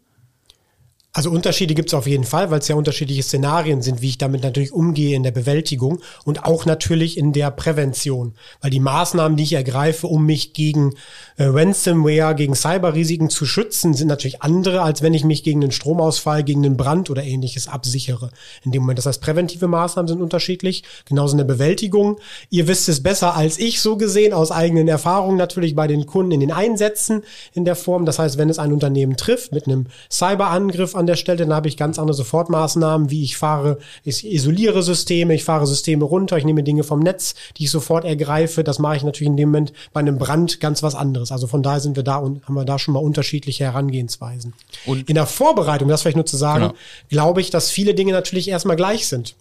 Also 1.14 1.30
Unterschiede 1.30 1.74
gibt 1.74 1.90
es 1.90 1.94
auf 1.94 2.06
jeden 2.06 2.24
Fall, 2.24 2.50
weil 2.50 2.60
es 2.60 2.68
ja 2.68 2.74
unterschiedliche 2.74 3.22
Szenarien 3.22 3.82
sind, 3.82 4.00
wie 4.00 4.08
ich 4.08 4.16
damit 4.16 4.42
natürlich 4.42 4.72
umgehe 4.72 5.14
in 5.14 5.22
der 5.22 5.30
Bewältigung 5.30 6.00
und 6.24 6.46
auch 6.46 6.64
natürlich 6.64 7.18
in 7.18 7.34
der 7.34 7.50
Prävention. 7.50 8.32
Weil 8.62 8.70
die 8.70 8.80
Maßnahmen, 8.80 9.36
die 9.36 9.42
ich 9.42 9.52
ergreife, 9.52 10.06
um 10.06 10.24
mich 10.24 10.54
gegen 10.54 10.94
äh, 11.36 11.44
Ransomware, 11.44 12.34
gegen 12.34 12.54
Cyberrisiken 12.54 13.28
zu 13.28 13.44
schützen, 13.44 13.92
sind 13.92 14.08
natürlich 14.08 14.40
andere, 14.40 14.80
als 14.80 15.02
wenn 15.02 15.12
ich 15.12 15.22
mich 15.22 15.42
gegen 15.42 15.62
einen 15.62 15.72
Stromausfall, 15.72 16.44
gegen 16.44 16.64
einen 16.64 16.78
Brand 16.78 17.10
oder 17.10 17.22
ähnliches 17.22 17.68
absichere. 17.68 18.30
In 18.64 18.72
dem 18.72 18.80
Moment. 18.80 18.98
Das 18.98 19.04
heißt, 19.04 19.20
präventive 19.20 19.68
Maßnahmen 19.68 20.08
sind 20.08 20.22
unterschiedlich, 20.22 20.82
genauso 21.04 21.32
in 21.32 21.38
der 21.38 21.44
Bewältigung. 21.44 22.20
Ihr 22.48 22.68
wisst 22.68 22.88
es 22.88 23.02
besser 23.02 23.36
als 23.36 23.58
ich 23.58 23.82
so 23.82 23.98
gesehen, 23.98 24.32
aus 24.32 24.50
eigenen 24.50 24.88
Erfahrungen 24.88 25.36
natürlich 25.36 25.74
bei 25.74 25.86
den 25.86 26.06
Kunden 26.06 26.32
in 26.32 26.40
den 26.40 26.52
Einsätzen 26.52 27.22
in 27.52 27.66
der 27.66 27.76
Form. 27.76 28.06
Das 28.06 28.18
heißt, 28.18 28.38
wenn 28.38 28.48
es 28.48 28.58
ein 28.58 28.72
Unternehmen 28.72 29.18
trifft 29.18 29.52
mit 29.52 29.66
einem 29.66 29.88
Cyberangriff 30.10 30.94
an 31.02 31.06
der 31.06 31.16
Stelle, 31.16 31.38
dann 31.38 31.52
habe 31.52 31.68
ich 31.68 31.76
ganz 31.76 31.98
andere 31.98 32.14
Sofortmaßnahmen, 32.14 33.10
wie 33.10 33.22
ich 33.22 33.36
fahre, 33.36 33.78
ich 34.04 34.26
isoliere 34.26 34.82
Systeme, 34.82 35.34
ich 35.34 35.44
fahre 35.44 35.66
Systeme 35.66 36.04
runter, 36.04 36.38
ich 36.38 36.44
nehme 36.44 36.62
Dinge 36.62 36.84
vom 36.84 37.00
Netz, 37.00 37.34
die 37.56 37.64
ich 37.64 37.70
sofort 37.70 38.04
ergreife. 38.04 38.64
Das 38.64 38.78
mache 38.78 38.96
ich 38.96 39.02
natürlich 39.02 39.30
in 39.30 39.36
dem 39.36 39.50
Moment 39.50 39.72
bei 39.92 40.00
einem 40.00 40.18
Brand 40.18 40.60
ganz 40.60 40.82
was 40.82 40.94
anderes. 40.94 41.32
Also 41.32 41.46
von 41.46 41.62
daher 41.62 41.80
sind 41.80 41.96
wir 41.96 42.02
da 42.02 42.16
und 42.16 42.44
haben 42.46 42.54
wir 42.54 42.64
da 42.64 42.78
schon 42.78 42.94
mal 42.94 43.00
unterschiedliche 43.00 43.64
Herangehensweisen. 43.64 44.54
Und 44.86 45.08
in 45.08 45.14
der 45.14 45.26
Vorbereitung, 45.26 45.88
das 45.88 46.02
vielleicht 46.02 46.16
nur 46.16 46.26
zu 46.26 46.36
sagen, 46.36 46.68
genau. 46.68 46.74
glaube 47.10 47.40
ich, 47.40 47.50
dass 47.50 47.70
viele 47.70 47.94
Dinge 47.94 48.12
natürlich 48.12 48.48
erstmal 48.48 48.76
gleich 48.76 49.08
sind 49.08 49.34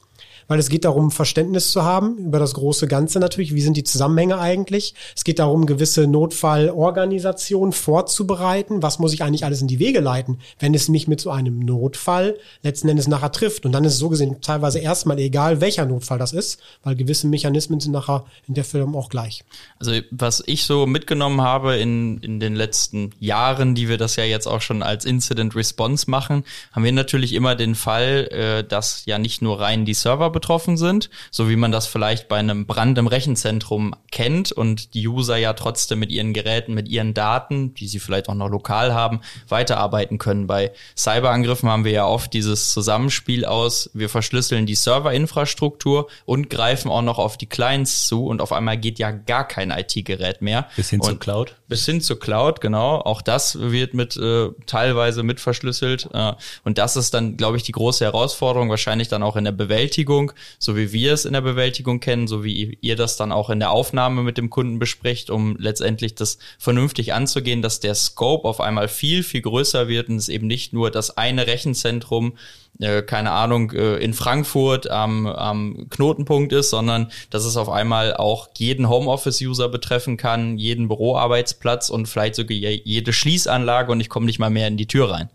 weil 0.48 0.60
es 0.60 0.70
geht 0.70 0.86
darum, 0.86 1.12
Verständnis 1.12 1.72
zu 1.72 1.84
haben 1.84 2.18
über 2.18 2.40
das 2.40 2.54
große 2.54 2.88
Ganze 2.88 3.20
natürlich. 3.20 3.54
Wie 3.54 3.62
sind 3.62 3.78
die 3.78 3.84
Zusammenhänge 3.84 4.40
eigentlich? 4.40 4.94
Es 5.16 5.24
geht 5.24 5.40
darum, 5.40 5.66
gewisse 5.66 6.08
Notfallorganisationen 6.08 7.74
vorzubereiten. 7.74 8.84
Was 8.84 9.00
muss 9.00 9.14
ich 9.14 9.24
eigentlich 9.24 9.46
alles 9.46 9.62
in 9.62 9.68
die 9.68 9.80
Wege 9.80 10.00
leiten, 10.00 10.40
wenn 10.60 10.74
es 10.74 10.90
mich 10.90 11.08
mit 11.08 11.22
so 11.22 11.32
einem 11.32 11.60
Notfall 11.60 12.38
letzten 12.64 12.90
Endes 12.90 13.08
nachher 13.08 13.32
trifft? 13.32 13.66
Und 13.66 13.72
dann 13.72 13.84
ist 13.84 13.94
es 13.94 14.00
so 14.00 14.10
gesehen 14.10 14.38
teilweise 14.42 14.80
erstmal 14.80 15.20
egal, 15.20 15.62
welcher 15.62 15.86
Notfall 15.86 16.18
das 16.18 16.34
ist, 16.34 16.60
weil 16.84 16.96
gewisse 16.96 17.28
Mechanismen 17.28 17.80
sind 17.80 17.92
nachher 17.92 18.26
in 18.48 18.54
der 18.54 18.64
Film 18.64 18.96
auch 18.96 19.10
gleich. 19.10 19.44
Also 19.80 19.94
was 20.12 20.44
ich 20.46 20.64
so 20.64 20.86
mitgenommen 20.86 21.42
habe 21.42 21.78
in, 21.78 22.20
in 22.20 22.40
den 22.40 22.56
letzten 22.56 23.12
Jahren, 23.20 23.76
die 23.76 23.90
wir 23.90 23.98
das 23.98 24.16
ja 24.16 24.24
jetzt 24.24 24.48
auch 24.48 24.62
schon 24.62 24.84
als 24.84 25.06
Incident 25.06 25.56
Response 25.56 26.10
machen, 26.10 26.44
haben 26.72 26.84
wir 26.84 26.92
natürlich 26.92 27.34
immer 27.34 27.56
den 27.56 27.76
Fall, 27.76 28.28
äh, 28.32 28.64
dass 28.68 29.06
ja 29.06 29.20
nicht 29.20 29.42
nur 29.42 29.60
rein 29.60 29.86
die 29.86 29.94
Server 29.94 30.31
betroffen 30.32 30.78
sind, 30.78 31.10
so 31.30 31.50
wie 31.50 31.56
man 31.56 31.72
das 31.72 31.88
vielleicht 31.88 32.28
bei 32.28 32.38
einem 32.38 32.66
Brand 32.66 32.98
im 32.98 33.08
Rechenzentrum 33.08 33.96
kennt 34.12 34.52
und 34.52 34.94
die 34.94 35.08
User 35.08 35.38
ja 35.38 35.54
trotzdem 35.54 36.00
mit 36.00 36.12
ihren 36.12 36.34
Geräten, 36.34 36.74
mit 36.74 36.88
ihren 36.90 37.14
Daten, 37.14 37.74
die 37.74 37.88
sie 37.88 38.00
vielleicht 38.00 38.30
auch 38.30 38.36
noch 38.36 38.50
lokal 38.50 38.94
haben, 38.94 39.22
weiterarbeiten 39.48 40.18
können. 40.18 40.48
Bei 40.48 40.72
Cyberangriffen 40.98 41.70
haben 41.70 41.86
wir 41.86 41.92
ja 41.92 42.06
oft 42.06 42.34
dieses 42.34 42.72
Zusammenspiel 42.72 43.46
aus, 43.46 43.90
wir 43.94 44.10
verschlüsseln 44.10 44.66
die 44.66 44.76
Serverinfrastruktur 44.76 46.08
und 46.26 46.50
greifen 46.50 46.90
auch 46.90 47.02
noch 47.02 47.20
auf 47.20 47.38
die 47.38 47.48
Clients 47.48 48.08
zu 48.08 48.26
und 48.26 48.42
auf 48.42 48.52
einmal 48.52 48.78
geht 48.78 49.00
ja 49.00 49.12
gar 49.12 49.48
kein 49.48 49.72
IT-Gerät 49.72 50.42
mehr. 50.42 50.68
Bis 50.76 50.90
hin 50.90 51.00
und 51.02 51.08
zur 51.08 51.20
Cloud. 51.20 51.56
Bis 51.72 51.86
hin 51.86 52.02
zur 52.02 52.20
Cloud, 52.20 52.60
genau. 52.60 52.98
Auch 52.98 53.22
das 53.22 53.58
wird 53.60 53.94
mit 53.94 54.18
äh, 54.18 54.50
teilweise 54.66 55.24
mit 55.24 55.40
verschlüsselt. 55.40 56.10
Äh, 56.14 56.34
und 56.64 56.78
das 56.78 56.98
ist 56.98 57.14
dann, 57.14 57.38
glaube 57.38 57.58
ich, 57.58 57.64
die 57.64 57.72
große 57.72 58.04
Herausforderung, 58.04 58.70
wahrscheinlich 58.70 59.08
dann 59.08 59.24
auch 59.24 59.38
in 59.38 59.46
der 59.46 59.52
Bewältigung 59.54 60.34
so 60.60 60.76
wie 60.76 60.92
wir 60.92 61.14
es 61.14 61.26
in 61.26 61.34
der 61.34 61.42
Bewältigung 61.42 62.00
kennen, 62.00 62.28
so 62.28 62.44
wie 62.44 62.78
ihr 62.82 62.96
das 62.96 63.18
dann 63.18 63.32
auch 63.32 63.50
in 63.50 63.60
der 63.60 63.72
Aufnahme 63.72 64.24
mit 64.24 64.38
dem 64.38 64.50
Kunden 64.50 64.80
bespricht, 64.80 65.30
um 65.30 65.56
letztendlich 65.58 66.16
das 66.16 66.38
vernünftig 66.60 67.14
anzugehen, 67.14 67.62
dass 67.62 67.80
der 67.80 67.96
Scope 67.96 68.48
auf 68.48 68.62
einmal 68.62 68.88
viel, 68.88 69.24
viel 69.24 69.42
größer 69.42 69.88
wird 69.88 70.10
und 70.10 70.18
es 70.18 70.30
eben 70.30 70.48
nicht 70.48 70.74
nur 70.74 70.92
das 70.92 71.18
eine 71.18 71.48
Rechenzentrum 71.48 72.34
äh, 72.82 73.02
keine 73.04 73.32
Ahnung, 73.32 73.72
äh, 73.72 73.98
in 73.98 74.14
Frankfurt 74.14 74.90
am, 74.90 75.28
am 75.28 75.88
Knotenpunkt 75.90 76.52
ist, 76.54 76.70
sondern 76.70 77.12
dass 77.30 77.46
es 77.46 77.58
auf 77.58 77.70
einmal 77.70 78.16
auch 78.16 78.50
jeden 78.58 78.90
Homeoffice-User 78.90 79.70
betreffen 79.70 80.18
kann, 80.18 80.58
jeden 80.58 80.88
Büroarbeitsplatz 80.88 81.90
und 81.90 82.08
vielleicht 82.08 82.36
sogar 82.36 82.52
jede 82.56 83.14
Schließanlage 83.14 83.92
und 83.92 84.00
ich 84.00 84.10
komme 84.10 84.26
nicht 84.26 84.40
mal 84.40 84.50
mehr 84.50 84.68
in 84.68 84.78
die 84.78 84.88
Tür 84.88 85.12
rein. 85.12 85.30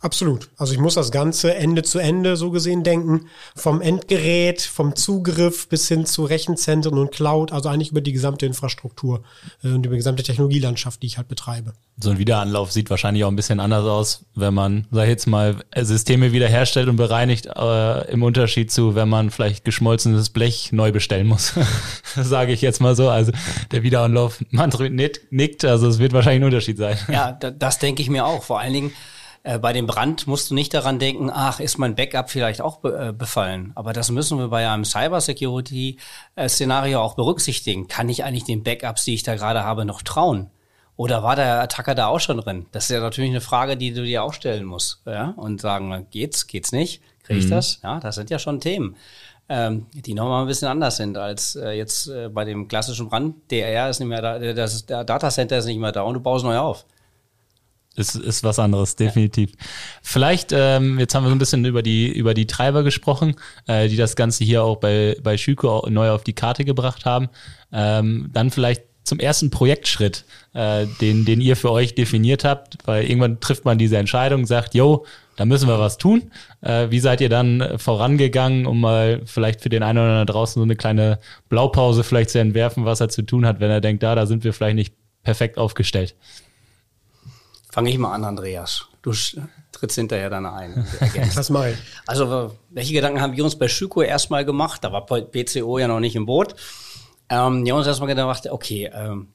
Absolut. 0.00 0.48
Also 0.56 0.72
ich 0.72 0.78
muss 0.78 0.94
das 0.94 1.10
Ganze 1.10 1.54
Ende 1.54 1.82
zu 1.82 1.98
Ende 1.98 2.36
so 2.36 2.50
gesehen 2.50 2.84
denken. 2.84 3.26
Vom 3.54 3.82
Endgerät, 3.82 4.62
vom 4.62 4.96
Zugriff 4.96 5.68
bis 5.68 5.88
hin 5.88 6.06
zu 6.06 6.24
Rechenzentren 6.24 6.96
und 6.96 7.12
Cloud, 7.12 7.52
also 7.52 7.68
eigentlich 7.68 7.90
über 7.90 8.00
die 8.00 8.12
gesamte 8.12 8.46
Infrastruktur 8.46 9.22
äh, 9.62 9.68
und 9.68 9.84
über 9.84 9.94
die 9.94 9.98
gesamte 9.98 10.22
Technologielandschaft, 10.22 11.02
die 11.02 11.06
ich 11.06 11.18
halt 11.18 11.28
betreibe. 11.28 11.74
So 12.02 12.10
ein 12.10 12.18
Wiederanlauf 12.18 12.72
sieht 12.72 12.88
wahrscheinlich 12.88 13.24
auch 13.24 13.28
ein 13.28 13.36
bisschen 13.36 13.60
anders 13.60 13.84
aus, 13.84 14.24
wenn 14.34 14.54
man, 14.54 14.86
sag 14.90 15.02
ich 15.02 15.10
jetzt 15.10 15.26
mal, 15.26 15.56
Systeme 15.76 16.32
wiederherstellt 16.32 16.88
und 16.88 16.96
bereinigt, 16.96 17.46
äh, 17.54 18.10
im 18.10 18.22
Unterschied 18.22 18.72
zu, 18.72 18.94
wenn 18.94 19.08
man 19.08 19.30
vielleicht 19.30 19.66
geschmolzenes 19.66 20.30
Blech 20.30 20.72
neu 20.72 20.92
bestellen 20.92 21.26
muss. 21.26 21.52
Sage 22.16 22.52
ich 22.52 22.62
jetzt 22.62 22.80
mal 22.80 22.96
so. 22.96 23.10
Also 23.10 23.32
der 23.70 23.82
Wiederanlauf, 23.82 24.42
Manfred 24.50 24.94
nickt, 25.30 25.64
also 25.66 25.88
es 25.88 25.98
wird 25.98 26.14
wahrscheinlich 26.14 26.40
ein 26.40 26.44
Unterschied 26.44 26.78
sein. 26.78 26.96
Ja, 27.12 27.32
das 27.32 27.78
denke 27.78 28.00
ich 28.00 28.08
mir 28.08 28.24
auch. 28.24 28.42
Vor 28.42 28.60
allen 28.60 28.72
Dingen, 28.72 28.92
äh, 29.42 29.58
bei 29.58 29.72
dem 29.72 29.86
Brand 29.86 30.26
musst 30.26 30.50
du 30.50 30.54
nicht 30.54 30.74
daran 30.74 30.98
denken, 30.98 31.30
ach, 31.32 31.60
ist 31.60 31.78
mein 31.78 31.94
Backup 31.94 32.30
vielleicht 32.30 32.60
auch 32.60 32.78
be 32.78 33.08
äh, 33.08 33.12
befallen. 33.12 33.72
Aber 33.74 33.92
das 33.92 34.10
müssen 34.10 34.38
wir 34.38 34.48
bei 34.48 34.68
einem 34.68 34.84
Cybersecurity-Szenario 34.84 37.00
auch 37.00 37.14
berücksichtigen. 37.14 37.88
Kann 37.88 38.08
ich 38.08 38.24
eigentlich 38.24 38.44
den 38.44 38.62
Backups, 38.62 39.04
die 39.04 39.14
ich 39.14 39.22
da 39.22 39.34
gerade 39.36 39.64
habe, 39.64 39.84
noch 39.84 40.02
trauen? 40.02 40.50
Oder 40.96 41.22
war 41.22 41.36
der 41.36 41.62
Attacker 41.62 41.94
da 41.94 42.08
auch 42.08 42.20
schon 42.20 42.36
drin? 42.36 42.66
Das 42.72 42.84
ist 42.84 42.90
ja 42.90 43.00
natürlich 43.00 43.30
eine 43.30 43.40
Frage, 43.40 43.78
die 43.78 43.94
du 43.94 44.04
dir 44.04 44.22
auch 44.22 44.34
stellen 44.34 44.66
musst. 44.66 45.00
Ja? 45.06 45.32
Und 45.36 45.62
sagen, 45.62 46.06
geht's, 46.10 46.46
geht's 46.46 46.72
nicht? 46.72 47.00
Krieg 47.22 47.38
ich 47.38 47.46
mhm. 47.46 47.50
das? 47.50 47.80
Ja, 47.82 48.00
das 48.00 48.16
sind 48.16 48.28
ja 48.28 48.38
schon 48.38 48.60
Themen, 48.60 48.96
ähm, 49.48 49.86
die 49.92 50.12
nochmal 50.12 50.42
ein 50.42 50.46
bisschen 50.46 50.68
anders 50.68 50.98
sind 50.98 51.16
als 51.16 51.56
äh, 51.56 51.70
jetzt 51.70 52.08
äh, 52.08 52.28
bei 52.28 52.44
dem 52.44 52.68
klassischen 52.68 53.08
Brand. 53.08 53.50
DR 53.50 53.88
ist 53.88 54.00
nicht 54.00 54.08
mehr 54.08 54.20
da, 54.20 54.38
das, 54.52 54.84
der 54.84 55.04
Datacenter 55.04 55.56
ist 55.56 55.64
nicht 55.64 55.80
mehr 55.80 55.92
da 55.92 56.02
und 56.02 56.12
du 56.12 56.20
baust 56.20 56.44
neu 56.44 56.58
auf. 56.58 56.84
Ist, 57.96 58.14
ist 58.14 58.44
was 58.44 58.58
anderes, 58.58 58.96
definitiv. 58.96 59.52
Vielleicht, 60.02 60.52
ähm, 60.52 60.98
jetzt 60.98 61.14
haben 61.14 61.24
wir 61.24 61.28
so 61.28 61.34
ein 61.34 61.38
bisschen 61.38 61.64
über 61.64 61.82
die, 61.82 62.08
über 62.08 62.34
die 62.34 62.46
Treiber 62.46 62.82
gesprochen, 62.82 63.34
äh, 63.66 63.88
die 63.88 63.96
das 63.96 64.16
Ganze 64.16 64.44
hier 64.44 64.62
auch 64.62 64.76
bei, 64.76 65.16
bei 65.22 65.36
Schüko 65.36 65.86
neu 65.90 66.10
auf 66.10 66.24
die 66.24 66.32
Karte 66.32 66.64
gebracht 66.64 67.04
haben. 67.04 67.28
Ähm, 67.72 68.30
dann 68.32 68.50
vielleicht 68.50 68.82
zum 69.02 69.18
ersten 69.18 69.50
Projektschritt, 69.50 70.24
äh, 70.52 70.86
den, 71.00 71.24
den 71.24 71.40
ihr 71.40 71.56
für 71.56 71.72
euch 71.72 71.94
definiert 71.94 72.44
habt, 72.44 72.78
weil 72.84 73.04
irgendwann 73.04 73.40
trifft 73.40 73.64
man 73.64 73.78
diese 73.78 73.96
Entscheidung, 73.96 74.46
sagt, 74.46 74.74
yo, 74.74 75.04
da 75.36 75.46
müssen 75.46 75.68
wir 75.68 75.80
was 75.80 75.98
tun. 75.98 76.30
Äh, 76.60 76.90
wie 76.90 77.00
seid 77.00 77.20
ihr 77.20 77.28
dann 77.28 77.78
vorangegangen, 77.78 78.66
um 78.66 78.80
mal 78.80 79.22
vielleicht 79.24 79.62
für 79.62 79.68
den 79.68 79.82
einen 79.82 79.98
oder 79.98 80.08
anderen 80.08 80.26
draußen 80.26 80.60
so 80.60 80.64
eine 80.64 80.76
kleine 80.76 81.18
Blaupause 81.48 82.04
vielleicht 82.04 82.30
zu 82.30 82.38
entwerfen, 82.38 82.84
was 82.84 83.00
er 83.00 83.08
zu 83.08 83.22
tun 83.22 83.46
hat, 83.46 83.58
wenn 83.58 83.70
er 83.70 83.80
denkt, 83.80 84.02
da, 84.02 84.14
da 84.14 84.26
sind 84.26 84.44
wir 84.44 84.52
vielleicht 84.52 84.76
nicht 84.76 84.94
perfekt 85.22 85.58
aufgestellt? 85.58 86.14
Fange 87.72 87.90
ich 87.90 87.98
mal 87.98 88.12
an, 88.12 88.24
Andreas. 88.24 88.86
Du 89.02 89.12
trittst 89.72 89.96
hinterher 89.96 90.30
dann 90.30 90.46
ein. 90.46 90.86
Was 91.34 91.50
mache 91.50 91.70
ich? 91.70 91.76
Also, 92.06 92.56
welche 92.70 92.92
Gedanken 92.92 93.20
haben 93.20 93.36
wir 93.36 93.44
uns 93.44 93.56
bei 93.56 93.68
Schüko 93.68 94.02
erstmal 94.02 94.44
gemacht? 94.44 94.84
Da 94.84 94.92
war 94.92 95.06
PCO 95.06 95.78
ja 95.78 95.88
noch 95.88 96.00
nicht 96.00 96.16
im 96.16 96.26
Boot. 96.26 96.54
Ähm, 97.28 97.64
wir 97.64 97.72
haben 97.72 97.78
uns 97.78 97.86
erstmal 97.86 98.08
gedacht, 98.08 98.48
okay, 98.50 98.90
ähm, 98.92 99.28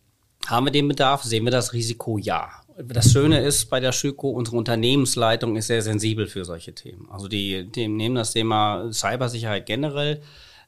haben 0.47 0.65
wir 0.65 0.71
den 0.71 0.87
Bedarf? 0.87 1.23
Sehen 1.23 1.45
wir 1.45 1.51
das 1.51 1.73
Risiko? 1.73 2.17
Ja. 2.17 2.49
Das 2.77 3.11
Schöne 3.11 3.39
ist 3.39 3.69
bei 3.69 3.79
der 3.79 3.93
Schüko, 3.93 4.31
unsere 4.31 4.57
Unternehmensleitung 4.57 5.55
ist 5.55 5.67
sehr 5.67 5.81
sensibel 5.81 6.27
für 6.27 6.43
solche 6.43 6.75
Themen. 6.75 7.07
Also 7.09 7.29
die, 7.29 7.71
die 7.71 7.87
nehmen 7.87 8.15
das 8.15 8.33
Thema 8.33 8.91
Cybersicherheit 8.91 9.65
generell 9.65 10.21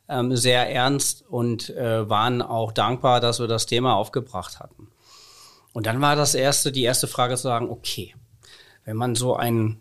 ähm, 0.08 0.34
sehr 0.38 0.72
ernst 0.72 1.26
und 1.28 1.70
äh, 1.72 2.10
waren 2.10 2.42
auch 2.42 2.72
dankbar, 2.72 3.20
dass 3.20 3.42
wir 3.42 3.48
das 3.48 3.66
Thema 3.66 3.96
aufgebracht 3.96 4.62
hatten. 4.62 4.88
Und 5.78 5.86
dann 5.86 6.02
war 6.02 6.16
das 6.16 6.34
erste, 6.34 6.72
die 6.72 6.82
erste 6.82 7.06
Frage 7.06 7.36
zu 7.36 7.44
sagen, 7.44 7.70
okay, 7.70 8.16
wenn 8.86 8.98
man 8.98 9.14
so 9.14 9.36
einen 9.36 9.80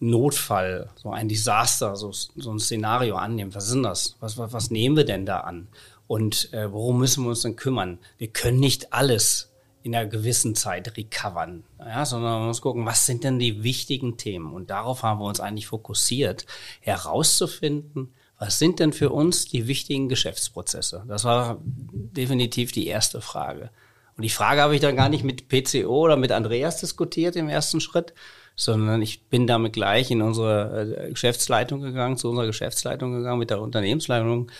Notfall, 0.00 0.88
so 0.94 1.10
ein 1.10 1.28
Desaster, 1.28 1.94
so, 1.94 2.10
so 2.10 2.50
ein 2.50 2.58
Szenario 2.58 3.16
annimmt, 3.16 3.54
was 3.54 3.70
denn 3.70 3.82
das? 3.82 4.16
Was, 4.20 4.38
was, 4.38 4.54
was 4.54 4.70
nehmen 4.70 4.96
wir 4.96 5.04
denn 5.04 5.26
da 5.26 5.40
an? 5.40 5.68
Und 6.06 6.54
äh, 6.54 6.72
worum 6.72 6.98
müssen 6.98 7.22
wir 7.22 7.28
uns 7.28 7.42
denn 7.42 7.54
kümmern? 7.54 7.98
Wir 8.16 8.28
können 8.28 8.60
nicht 8.60 8.94
alles 8.94 9.52
in 9.82 9.94
einer 9.94 10.06
gewissen 10.06 10.54
Zeit 10.54 10.96
recovern, 10.96 11.64
ja, 11.80 12.06
sondern 12.06 12.38
man 12.38 12.46
muss 12.46 12.62
gucken, 12.62 12.86
was 12.86 13.04
sind 13.04 13.22
denn 13.22 13.38
die 13.38 13.62
wichtigen 13.62 14.16
Themen? 14.16 14.54
Und 14.54 14.70
darauf 14.70 15.02
haben 15.02 15.20
wir 15.20 15.26
uns 15.26 15.40
eigentlich 15.40 15.66
fokussiert, 15.66 16.46
herauszufinden, 16.80 18.14
was 18.38 18.58
sind 18.58 18.80
denn 18.80 18.94
für 18.94 19.10
uns 19.10 19.44
die 19.44 19.66
wichtigen 19.66 20.08
Geschäftsprozesse? 20.08 21.04
Das 21.06 21.24
war 21.24 21.58
definitiv 21.62 22.72
die 22.72 22.86
erste 22.86 23.20
Frage. 23.20 23.68
Und 24.16 24.22
die 24.22 24.30
Frage 24.30 24.62
habe 24.62 24.74
ich 24.74 24.80
dann 24.80 24.96
gar 24.96 25.08
nicht 25.08 25.24
mit 25.24 25.48
PCO 25.48 26.04
oder 26.04 26.16
mit 26.16 26.32
Andreas 26.32 26.80
diskutiert 26.80 27.36
im 27.36 27.48
ersten 27.48 27.80
Schritt, 27.80 28.14
sondern 28.54 29.02
ich 29.02 29.28
bin 29.28 29.46
damit 29.46 29.74
gleich 29.74 30.10
in 30.10 30.22
unsere 30.22 31.06
äh, 31.06 31.10
Geschäftsleitung 31.10 31.82
gegangen, 31.82 32.16
zu 32.16 32.30
unserer 32.30 32.46
Geschäftsleitung 32.46 33.12
gegangen, 33.12 33.38
mit 33.38 33.50
der 33.50 33.60
Unternehmensleitung 33.60 34.50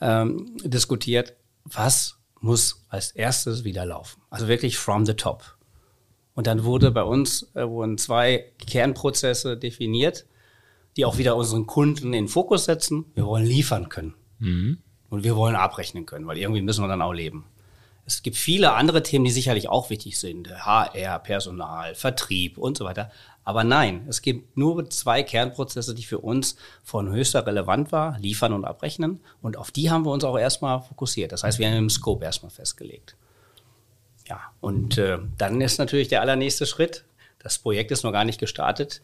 ähm, 0.00 0.56
diskutiert, 0.64 1.34
was 1.64 2.18
muss 2.40 2.84
als 2.88 3.12
erstes 3.12 3.64
wieder 3.64 3.86
laufen. 3.86 4.22
Also 4.30 4.48
wirklich 4.48 4.78
from 4.78 5.06
the 5.06 5.14
top. 5.14 5.56
Und 6.34 6.46
dann 6.46 6.64
wurde 6.64 6.90
bei 6.90 7.02
uns 7.02 7.50
äh, 7.54 7.68
wurden 7.68 7.98
zwei 7.98 8.52
Kernprozesse 8.64 9.56
definiert, 9.56 10.26
die 10.96 11.04
auch 11.04 11.18
wieder 11.18 11.36
unseren 11.36 11.66
Kunden 11.66 12.06
in 12.06 12.12
den 12.12 12.28
Fokus 12.28 12.64
setzen. 12.64 13.06
Wir 13.14 13.26
wollen 13.26 13.46
liefern 13.46 13.88
können. 13.88 14.14
Mhm. 14.38 14.78
Und 15.10 15.24
wir 15.24 15.36
wollen 15.36 15.56
abrechnen 15.56 16.06
können, 16.06 16.26
weil 16.26 16.38
irgendwie 16.38 16.62
müssen 16.62 16.82
wir 16.82 16.88
dann 16.88 17.02
auch 17.02 17.12
leben. 17.12 17.44
Es 18.08 18.22
gibt 18.22 18.38
viele 18.38 18.72
andere 18.72 19.02
Themen, 19.02 19.26
die 19.26 19.30
sicherlich 19.30 19.68
auch 19.68 19.90
wichtig 19.90 20.18
sind. 20.18 20.48
HR, 20.50 21.18
Personal, 21.18 21.94
Vertrieb 21.94 22.56
und 22.56 22.78
so 22.78 22.86
weiter. 22.86 23.10
Aber 23.44 23.64
nein, 23.64 24.06
es 24.08 24.22
gibt 24.22 24.56
nur 24.56 24.88
zwei 24.88 25.22
Kernprozesse, 25.22 25.94
die 25.94 26.04
für 26.04 26.18
uns 26.18 26.56
von 26.82 27.12
höchster 27.12 27.46
Relevanz 27.46 27.92
war, 27.92 28.18
liefern 28.18 28.54
und 28.54 28.64
abrechnen. 28.64 29.20
Und 29.42 29.58
auf 29.58 29.72
die 29.72 29.90
haben 29.90 30.06
wir 30.06 30.10
uns 30.10 30.24
auch 30.24 30.38
erstmal 30.38 30.80
fokussiert. 30.80 31.32
Das 31.32 31.44
heißt, 31.44 31.58
wir 31.58 31.68
haben 31.68 31.76
im 31.76 31.90
Scope 31.90 32.24
erstmal 32.24 32.48
festgelegt. 32.48 33.14
Ja, 34.26 34.40
und 34.62 34.96
äh, 34.96 35.18
dann 35.36 35.60
ist 35.60 35.76
natürlich 35.78 36.08
der 36.08 36.22
allernächste 36.22 36.64
Schritt. 36.64 37.04
Das 37.40 37.58
Projekt 37.58 37.90
ist 37.90 38.04
noch 38.04 38.12
gar 38.12 38.24
nicht 38.24 38.40
gestartet. 38.40 39.02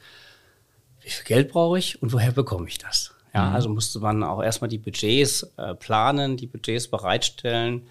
Wie 1.02 1.10
viel 1.10 1.26
Geld 1.26 1.52
brauche 1.52 1.78
ich 1.78 2.00
und 2.00 2.14
woher 2.14 2.32
bekomme 2.32 2.68
ich 2.68 2.78
das? 2.78 3.12
Ja, 3.34 3.50
mhm. 3.50 3.54
also 3.54 3.68
musste 3.68 4.00
man 4.00 4.22
auch 4.22 4.42
erstmal 4.42 4.68
die 4.68 4.78
Budgets 4.78 5.42
äh, 5.58 5.74
planen, 5.74 6.38
die 6.38 6.46
Budgets 6.46 6.88
bereitstellen 6.88 7.86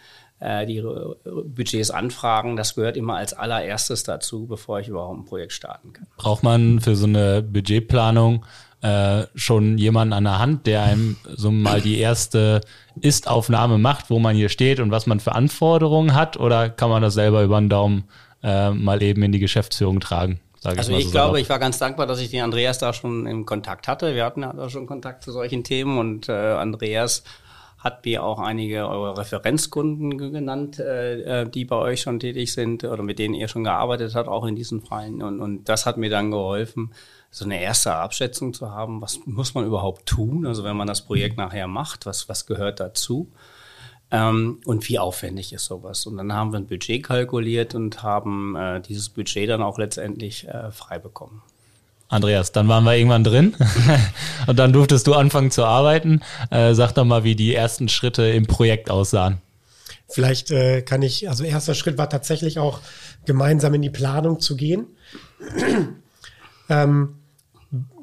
die 0.65 0.83
Budgets 1.45 1.91
anfragen. 1.91 2.55
Das 2.55 2.75
gehört 2.75 2.97
immer 2.97 3.15
als 3.15 3.33
allererstes 3.33 4.03
dazu, 4.03 4.45
bevor 4.45 4.79
ich 4.79 4.87
überhaupt 4.87 5.19
ein 5.19 5.25
Projekt 5.25 5.53
starten 5.53 5.93
kann. 5.93 6.07
Braucht 6.17 6.43
man 6.43 6.79
für 6.79 6.95
so 6.95 7.05
eine 7.05 7.41
Budgetplanung 7.41 8.45
äh, 8.81 9.25
schon 9.35 9.77
jemanden 9.77 10.13
an 10.13 10.25
der 10.25 10.39
Hand, 10.39 10.67
der 10.67 10.83
einem 10.83 11.15
so 11.33 11.51
mal 11.51 11.79
die 11.79 11.99
erste 11.99 12.61
Ist-Aufnahme 12.99 13.77
macht, 13.77 14.09
wo 14.09 14.19
man 14.19 14.35
hier 14.35 14.49
steht 14.49 14.81
und 14.81 14.91
was 14.91 15.07
man 15.07 15.21
für 15.21 15.33
Anforderungen 15.33 16.13
hat? 16.13 16.37
Oder 16.37 16.69
kann 16.69 16.89
man 16.89 17.01
das 17.01 17.13
selber 17.13 17.43
über 17.43 17.59
den 17.61 17.69
Daumen 17.69 18.03
äh, 18.43 18.71
mal 18.71 19.01
eben 19.01 19.23
in 19.23 19.31
die 19.31 19.39
Geschäftsführung 19.39 20.01
tragen? 20.01 20.41
also 20.65 20.91
ich, 20.91 20.99
ich 20.99 21.05
so 21.05 21.11
glaube, 21.11 21.41
ich 21.41 21.49
war 21.49 21.59
ganz 21.59 21.77
dankbar, 21.77 22.07
dass 22.07 22.19
ich 22.19 22.29
den 22.29 22.41
Andreas 22.41 22.77
da 22.77 22.93
schon 22.93 23.25
im 23.25 23.45
Kontakt 23.45 23.87
hatte. 23.87 24.15
Wir 24.15 24.25
hatten 24.25 24.41
ja 24.41 24.53
da 24.53 24.69
schon 24.69 24.85
Kontakt 24.85 25.23
zu 25.23 25.31
solchen 25.31 25.63
Themen 25.63 25.97
und 25.97 26.29
äh, 26.29 26.31
Andreas 26.31 27.23
hat 27.83 28.05
mir 28.05 28.23
auch 28.23 28.39
einige 28.39 28.87
eurer 28.87 29.17
Referenzkunden 29.17 30.17
genannt, 30.17 30.79
äh, 30.79 31.41
äh, 31.41 31.49
die 31.49 31.65
bei 31.65 31.75
euch 31.75 32.01
schon 32.01 32.19
tätig 32.19 32.53
sind 32.53 32.85
oder 32.85 33.03
mit 33.03 33.19
denen 33.19 33.33
ihr 33.33 33.49
schon 33.49 33.65
gearbeitet 33.65 34.15
habt, 34.15 34.29
auch 34.29 34.45
in 34.45 34.55
diesen 34.55 34.81
Fallen. 34.81 35.21
Und, 35.21 35.41
und 35.41 35.67
das 35.67 35.85
hat 35.85 35.97
mir 35.97 36.09
dann 36.09 36.31
geholfen, 36.31 36.93
so 37.29 37.43
eine 37.43 37.61
erste 37.61 37.93
Abschätzung 37.93 38.53
zu 38.53 38.71
haben, 38.71 39.01
was 39.01 39.19
muss 39.25 39.53
man 39.53 39.65
überhaupt 39.65 40.05
tun, 40.05 40.45
also 40.45 40.63
wenn 40.63 40.77
man 40.77 40.87
das 40.87 41.01
Projekt 41.01 41.37
nachher 41.37 41.67
macht, 41.67 42.05
was, 42.05 42.29
was 42.29 42.45
gehört 42.45 42.79
dazu 42.79 43.31
ähm, 44.11 44.61
und 44.65 44.87
wie 44.87 44.97
aufwendig 44.97 45.51
ist 45.51 45.65
sowas. 45.65 46.05
Und 46.05 46.15
dann 46.15 46.31
haben 46.31 46.53
wir 46.53 46.59
ein 46.59 46.67
Budget 46.67 47.03
kalkuliert 47.03 47.75
und 47.75 48.01
haben 48.01 48.55
äh, 48.55 48.79
dieses 48.79 49.09
Budget 49.09 49.49
dann 49.49 49.61
auch 49.61 49.77
letztendlich 49.77 50.47
äh, 50.47 50.71
frei 50.71 50.99
bekommen. 50.99 51.41
Andreas, 52.09 52.51
dann 52.51 52.67
waren 52.67 52.83
wir 52.83 52.95
irgendwann 52.95 53.23
drin 53.23 53.55
und 54.47 54.59
dann 54.59 54.71
durftest 54.73 55.07
du 55.07 55.13
anfangen 55.13 55.51
zu 55.51 55.65
arbeiten. 55.65 56.21
Äh, 56.51 56.73
sag 56.73 56.93
doch 56.93 57.05
mal, 57.05 57.23
wie 57.23 57.35
die 57.35 57.55
ersten 57.55 57.89
Schritte 57.89 58.23
im 58.23 58.45
Projekt 58.45 58.89
aussahen. 58.89 59.41
Vielleicht 60.09 60.51
äh, 60.51 60.83
kann 60.83 61.01
ich, 61.01 61.27
also 61.27 61.43
erster 61.43 61.73
Schritt 61.73 61.97
war 61.97 62.09
tatsächlich 62.09 62.59
auch 62.59 62.81
gemeinsam 63.25 63.73
in 63.73 63.81
die 63.81 63.89
Planung 63.89 64.39
zu 64.39 64.55
gehen. 64.55 64.85
ähm, 66.69 67.15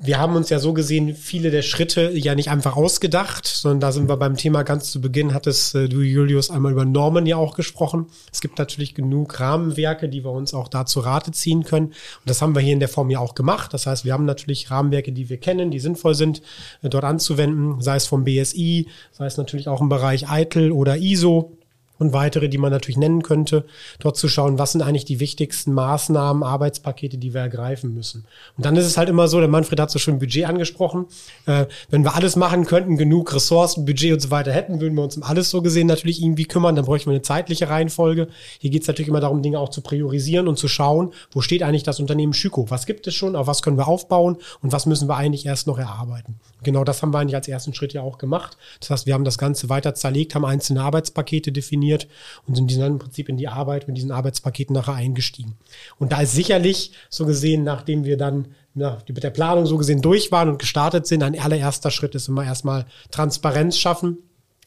wir 0.01 0.19
haben 0.19 0.35
uns 0.35 0.51
ja 0.51 0.59
so 0.59 0.73
gesehen 0.73 1.15
viele 1.15 1.51
der 1.51 1.63
Schritte 1.63 2.11
ja 2.13 2.35
nicht 2.35 2.51
einfach 2.51 2.77
ausgedacht, 2.77 3.47
sondern 3.47 3.79
da 3.81 3.93
sind 3.93 4.09
wir 4.09 4.17
beim 4.17 4.37
Thema 4.37 4.65
ganz 4.65 4.91
zu 4.91 5.01
Beginn, 5.01 5.33
hattest 5.33 5.77
äh, 5.77 5.89
du, 5.89 6.01
Julius, 6.01 6.51
einmal 6.51 6.73
über 6.73 6.85
Normen 6.85 7.25
ja 7.27 7.37
auch 7.37 7.55
gesprochen. 7.55 8.07
Es 8.33 8.41
gibt 8.41 8.59
natürlich 8.59 8.97
genug 8.97 9.39
Rahmenwerke, 9.39 10.09
die 10.09 10.25
wir 10.25 10.33
uns 10.33 10.55
auch 10.55 10.67
da 10.67 10.87
zu 10.87 11.01
Rate 11.01 11.31
ziehen 11.31 11.63
können. 11.63 11.87
Und 11.87 11.95
das 12.27 12.43
haben 12.43 12.57
wir 12.57 12.63
hier 12.63 12.73
in 12.73 12.81
der 12.81 12.89
Form 12.89 13.11
ja 13.11 13.21
auch 13.21 13.37
gemacht. 13.37 13.73
Das 13.73 13.87
heißt, 13.87 14.05
wir 14.05 14.13
haben 14.13 14.25
natürlich 14.25 14.73
Rahmenwerke, 14.73 15.13
die 15.13 15.29
wir 15.29 15.39
kennen, 15.39 15.71
die 15.71 15.79
sinnvoll 15.79 16.17
sind, 16.17 16.43
äh, 16.83 16.89
dort 16.89 17.05
anzuwenden, 17.05 17.81
sei 17.81 17.95
es 17.97 18.07
vom 18.07 18.25
BSI, 18.25 18.89
sei 19.13 19.27
es 19.27 19.37
natürlich 19.37 19.69
auch 19.69 19.81
im 19.81 19.89
Bereich 19.89 20.27
ITIL 20.33 20.73
oder 20.73 20.97
ISO 20.97 21.60
und 22.01 22.13
weitere, 22.13 22.49
die 22.49 22.59
man 22.59 22.73
natürlich 22.73 22.97
nennen 22.97 23.23
könnte, 23.23 23.65
dort 24.01 24.17
zu 24.17 24.27
schauen, 24.27 24.59
was 24.59 24.73
sind 24.73 24.83
eigentlich 24.83 25.05
die 25.05 25.21
wichtigsten 25.21 25.73
Maßnahmen, 25.73 26.43
Arbeitspakete, 26.43 27.19
die 27.19 27.35
wir 27.35 27.43
ergreifen 27.43 27.95
müssen. 27.95 28.25
Und 28.57 28.65
dann 28.65 28.75
ist 28.75 28.87
es 28.87 28.97
halt 28.97 29.09
immer 29.09 29.29
so, 29.29 29.39
der 29.39 29.49
Manfred 29.49 29.79
hat 29.79 29.91
so 29.91 29.99
schön 29.99 30.19
Budget 30.19 30.47
angesprochen, 30.47 31.07
äh, 31.47 31.67
wenn 31.91 32.03
wir 32.03 32.17
alles 32.17 32.37
machen 32.37 32.65
könnten, 32.65 32.97
genug 32.97 33.35
Ressourcen, 33.35 33.85
Budget 33.85 34.15
und 34.15 34.21
so 34.21 34.31
weiter 34.31 34.51
hätten, 34.51 34.81
würden 34.81 34.95
wir 34.95 35.05
uns 35.05 35.17
um 35.17 35.23
alles 35.23 35.51
so 35.51 35.61
gesehen 35.63 35.87
natürlich 35.87 36.23
irgendwie 36.23 36.47
kümmern, 36.47 36.75
dann 36.75 36.87
bräuchten 36.87 37.11
wir 37.11 37.15
eine 37.15 37.23
zeitliche 37.23 37.69
Reihenfolge. 37.69 38.29
Hier 38.59 38.71
geht 38.71 38.83
es 38.83 38.89
natürlich 38.89 39.09
immer 39.09 39.21
darum, 39.21 39.43
Dinge 39.43 39.61
auch 39.61 39.69
zu 39.69 39.83
priorisieren 39.83 40.49
und 40.49 40.59
zu 40.59 40.69
schauen, 40.69 41.13
wo 41.33 41.43
steht 41.43 41.63
eigentlich 41.63 41.83
das 41.83 42.01
Unternehmen 42.01 42.33
Schüko, 42.33 42.71
was 42.71 42.87
gibt 42.87 43.07
es 43.07 43.15
schon, 43.15 43.37
auf 43.37 43.47
was 43.47 43.61
können 43.61 43.77
wir 43.77 43.89
aufbauen 43.89 44.39
und 44.63 44.73
was 44.73 44.87
müssen 44.87 45.07
wir 45.07 45.17
eigentlich 45.17 45.45
erst 45.45 45.67
noch 45.67 45.79
erarbeiten. 45.79 46.41
Genau 46.63 46.85
das 46.85 47.03
haben 47.03 47.13
wir 47.13 47.19
eigentlich 47.19 47.37
als 47.37 47.49
ersten 47.49 47.75
Schritt 47.75 47.93
ja 47.93 48.03
auch 48.03 48.19
gemacht. 48.19 48.57
Das 48.81 48.91
heißt, 48.91 49.07
wir 49.07 49.15
haben 49.15 49.25
das 49.25 49.39
Ganze 49.39 49.69
weiter 49.69 49.95
zerlegt, 49.95 50.35
haben 50.35 50.45
einzelne 50.45 50.83
Arbeitspakete 50.83 51.53
definiert, 51.53 51.90
definiert 51.91 52.09
und 52.47 52.57
sind 52.57 52.81
dann 52.81 52.93
im 52.93 52.99
Prinzip 52.99 53.29
in 53.29 53.37
die 53.37 53.49
Arbeit 53.49 53.89
mit 53.89 53.97
diesen 53.97 54.13
Arbeitspaketen 54.13 54.75
nachher 54.75 54.95
eingestiegen. 54.95 55.57
Und 55.99 56.13
da 56.13 56.21
ist 56.21 56.33
sicherlich 56.33 56.93
so 57.09 57.27
gesehen, 57.27 57.65
nachdem 57.65 58.05
wir 58.05 58.17
dann 58.17 58.49
nach, 58.75 59.03
mit 59.09 59.23
der 59.23 59.31
Planung 59.31 59.67
so 59.67 59.77
gesehen 59.77 60.01
durch 60.01 60.31
waren 60.31 60.49
und 60.49 60.59
gestartet 60.59 61.07
sind, 61.07 61.23
ein 61.23 61.39
allererster 61.39 61.91
Schritt 61.91 62.15
ist 62.15 62.29
immer 62.29 62.45
erstmal 62.45 62.87
Transparenz 63.11 63.79
schaffen 63.79 64.19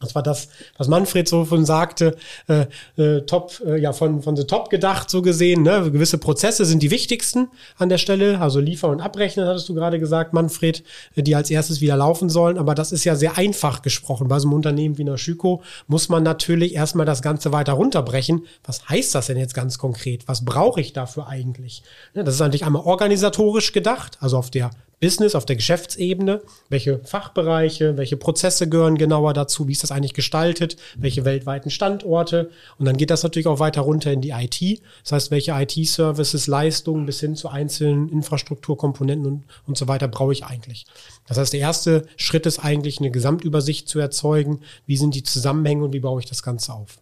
Das 0.03 0.15
war 0.15 0.23
das, 0.23 0.49
was 0.77 0.87
Manfred 0.87 1.27
so 1.27 1.45
von 1.45 1.65
sagte, 1.65 2.15
äh, 2.47 2.65
äh, 3.01 3.21
top, 3.21 3.61
äh, 3.65 3.79
ja, 3.79 3.93
von, 3.93 4.21
von 4.21 4.35
the 4.35 4.43
top 4.43 4.69
gedacht, 4.69 5.09
so 5.09 5.21
gesehen. 5.21 5.63
Ne? 5.63 5.91
Gewisse 5.91 6.17
Prozesse 6.17 6.65
sind 6.65 6.83
die 6.83 6.91
wichtigsten 6.91 7.49
an 7.77 7.89
der 7.89 7.97
Stelle. 7.97 8.39
Also 8.39 8.59
liefern 8.59 8.91
und 8.91 9.01
abrechnen, 9.01 9.47
hattest 9.47 9.69
du 9.69 9.73
gerade 9.73 9.99
gesagt, 9.99 10.33
Manfred, 10.33 10.83
äh, 11.15 11.23
die 11.23 11.35
als 11.35 11.49
erstes 11.49 11.81
wieder 11.81 11.95
laufen 11.95 12.29
sollen. 12.29 12.57
Aber 12.57 12.75
das 12.75 12.91
ist 12.91 13.03
ja 13.03 13.15
sehr 13.15 13.37
einfach 13.37 13.81
gesprochen. 13.81 14.27
Bei 14.27 14.39
so 14.39 14.47
einem 14.47 14.53
Unternehmen 14.53 14.97
wie 14.97 15.03
einer 15.03 15.17
Schüko 15.17 15.63
muss 15.87 16.09
man 16.09 16.23
natürlich 16.23 16.75
erstmal 16.75 17.05
das 17.05 17.21
Ganze 17.21 17.51
weiter 17.51 17.73
runterbrechen. 17.73 18.45
Was 18.63 18.87
heißt 18.89 19.15
das 19.15 19.27
denn 19.27 19.37
jetzt 19.37 19.53
ganz 19.53 19.77
konkret? 19.77 20.27
Was 20.27 20.45
brauche 20.45 20.81
ich 20.81 20.93
dafür 20.93 21.27
eigentlich? 21.27 21.83
Ne, 22.13 22.23
das 22.23 22.35
ist 22.35 22.39
natürlich 22.41 22.65
einmal 22.65 22.83
organisatorisch 22.83 23.71
gedacht, 23.71 24.17
also 24.19 24.37
auf 24.37 24.51
der 24.51 24.71
Business, 25.03 25.35
auf 25.35 25.45
der 25.45 25.57
Geschäftsebene, 25.57 26.41
welche 26.69 26.99
Fachbereiche, 26.99 27.97
welche 27.97 28.15
Prozesse 28.15 28.69
gehören 28.69 28.97
genauer 28.97 29.33
dazu, 29.33 29.67
wie 29.67 29.73
ist 29.73 29.83
das 29.83 29.91
eigentlich 29.91 30.13
gestaltet, 30.13 30.77
welche 30.95 31.25
weltweiten 31.25 31.69
Standorte? 31.69 32.51
Und 32.77 32.85
dann 32.85 32.95
geht 32.95 33.09
das 33.09 33.21
natürlich 33.21 33.47
auch 33.47 33.59
weiter 33.59 33.81
runter 33.81 34.13
in 34.13 34.21
die 34.21 34.29
IT, 34.29 34.81
das 35.03 35.11
heißt, 35.11 35.31
welche 35.31 35.51
IT-Services, 35.51 36.47
Leistungen 36.47 37.05
bis 37.05 37.19
hin 37.19 37.35
zu 37.35 37.49
einzelnen 37.49 38.07
Infrastrukturkomponenten 38.07 39.25
und, 39.25 39.43
und 39.67 39.77
so 39.77 39.89
weiter 39.89 40.07
brauche 40.07 40.31
ich 40.31 40.45
eigentlich. 40.45 40.85
Das 41.27 41.37
heißt, 41.37 41.51
der 41.51 41.59
erste 41.59 42.07
Schritt 42.15 42.45
ist 42.45 42.59
eigentlich 42.59 42.99
eine 42.99 43.11
Gesamtübersicht 43.11 43.89
zu 43.89 43.99
erzeugen, 43.99 44.61
wie 44.85 44.95
sind 44.95 45.15
die 45.15 45.23
Zusammenhänge 45.23 45.83
und 45.83 45.91
wie 45.91 45.99
baue 45.99 46.21
ich 46.21 46.29
das 46.29 46.43
Ganze 46.43 46.71
auf 46.71 46.97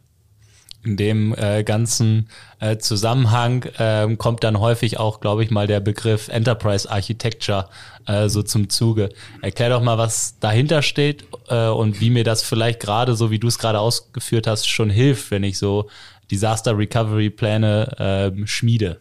in 0.84 0.98
dem 0.98 1.36
äh, 1.38 1.64
ganzen 1.64 2.30
äh, 2.60 2.78
Zusammenhang 2.78 3.64
äh, 3.78 4.16
kommt 4.18 4.44
dann 4.44 4.60
häufig 4.60 5.00
auch, 5.00 5.20
glaube 5.20 5.44
ich, 5.44 5.52
mal 5.52 5.68
der 5.68 5.80
Begriff 5.80 6.28
Enterprise 6.28 6.90
Architecture 6.90 7.70
äh, 8.08 8.30
so 8.30 8.42
zum 8.44 8.70
Zuge. 8.70 9.10
Erklär 9.42 9.70
doch 9.70 9.82
mal, 9.82 9.98
was 9.98 10.40
dahinter 10.40 10.82
steht 10.82 11.26
äh, 11.50 11.68
und 11.68 12.02
wie 12.02 12.10
mir 12.10 12.24
das 12.24 12.42
vielleicht 12.44 12.80
gerade, 12.80 13.16
so 13.16 13.32
wie 13.32 13.40
du 13.40 13.48
es 13.48 13.60
gerade 13.60 13.80
ausgeführt 13.80 14.48
hast, 14.48 14.68
schon 14.68 14.90
hilft, 14.90 15.32
wenn 15.32 15.44
ich 15.44 15.58
so 15.58 15.90
Disaster 16.32 16.78
Recovery 16.78 17.30
Pläne 17.30 18.34
äh, 18.42 18.48
schmiede. 18.48 19.00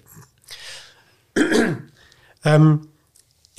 Ähm, 2.45 2.88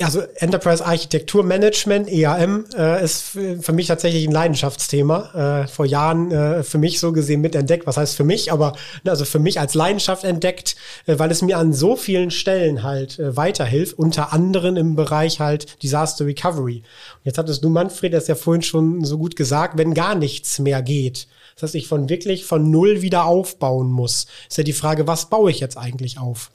also 0.03 0.21
Enterprise 0.35 0.85
Architektur 0.85 1.43
Management, 1.43 2.09
EAM, 2.09 2.65
äh, 2.77 3.03
ist 3.03 3.21
für 3.21 3.71
mich 3.71 3.87
tatsächlich 3.87 4.27
ein 4.27 4.31
Leidenschaftsthema. 4.31 5.63
Äh, 5.63 5.67
vor 5.67 5.85
Jahren 5.85 6.31
äh, 6.31 6.63
für 6.63 6.77
mich 6.77 6.99
so 6.99 7.11
gesehen 7.11 7.41
mitentdeckt. 7.41 7.87
Was 7.87 7.97
heißt 7.97 8.15
für 8.15 8.23
mich? 8.23 8.51
Aber 8.51 8.73
ne, 9.03 9.11
also 9.11 9.25
für 9.25 9.39
mich 9.39 9.59
als 9.59 9.73
Leidenschaft 9.73 10.23
entdeckt, 10.23 10.75
äh, 11.05 11.17
weil 11.19 11.31
es 11.31 11.41
mir 11.41 11.57
an 11.57 11.73
so 11.73 11.95
vielen 11.95 12.31
Stellen 12.31 12.83
halt 12.83 13.19
äh, 13.19 13.35
weiterhilft, 13.35 13.97
unter 13.97 14.33
anderem 14.33 14.77
im 14.77 14.95
Bereich 14.95 15.39
halt 15.39 15.81
Disaster 15.83 16.25
Recovery. 16.25 16.77
Und 16.77 17.25
jetzt 17.25 17.37
hattest 17.37 17.63
du, 17.63 17.69
Manfred, 17.69 18.13
das 18.13 18.27
ja 18.27 18.35
vorhin 18.35 18.61
schon 18.61 19.03
so 19.03 19.17
gut 19.17 19.35
gesagt, 19.35 19.77
wenn 19.77 19.93
gar 19.93 20.15
nichts 20.15 20.59
mehr 20.59 20.81
geht. 20.81 21.27
Das 21.55 21.63
heißt, 21.63 21.75
ich 21.75 21.87
von 21.87 22.09
wirklich 22.09 22.45
von 22.45 22.71
null 22.71 23.01
wieder 23.01 23.25
aufbauen 23.25 23.91
muss. 23.91 24.27
Ist 24.49 24.57
ja 24.57 24.63
die 24.63 24.73
Frage, 24.73 25.07
was 25.07 25.29
baue 25.29 25.51
ich 25.51 25.59
jetzt 25.59 25.77
eigentlich 25.77 26.17
auf? 26.17 26.49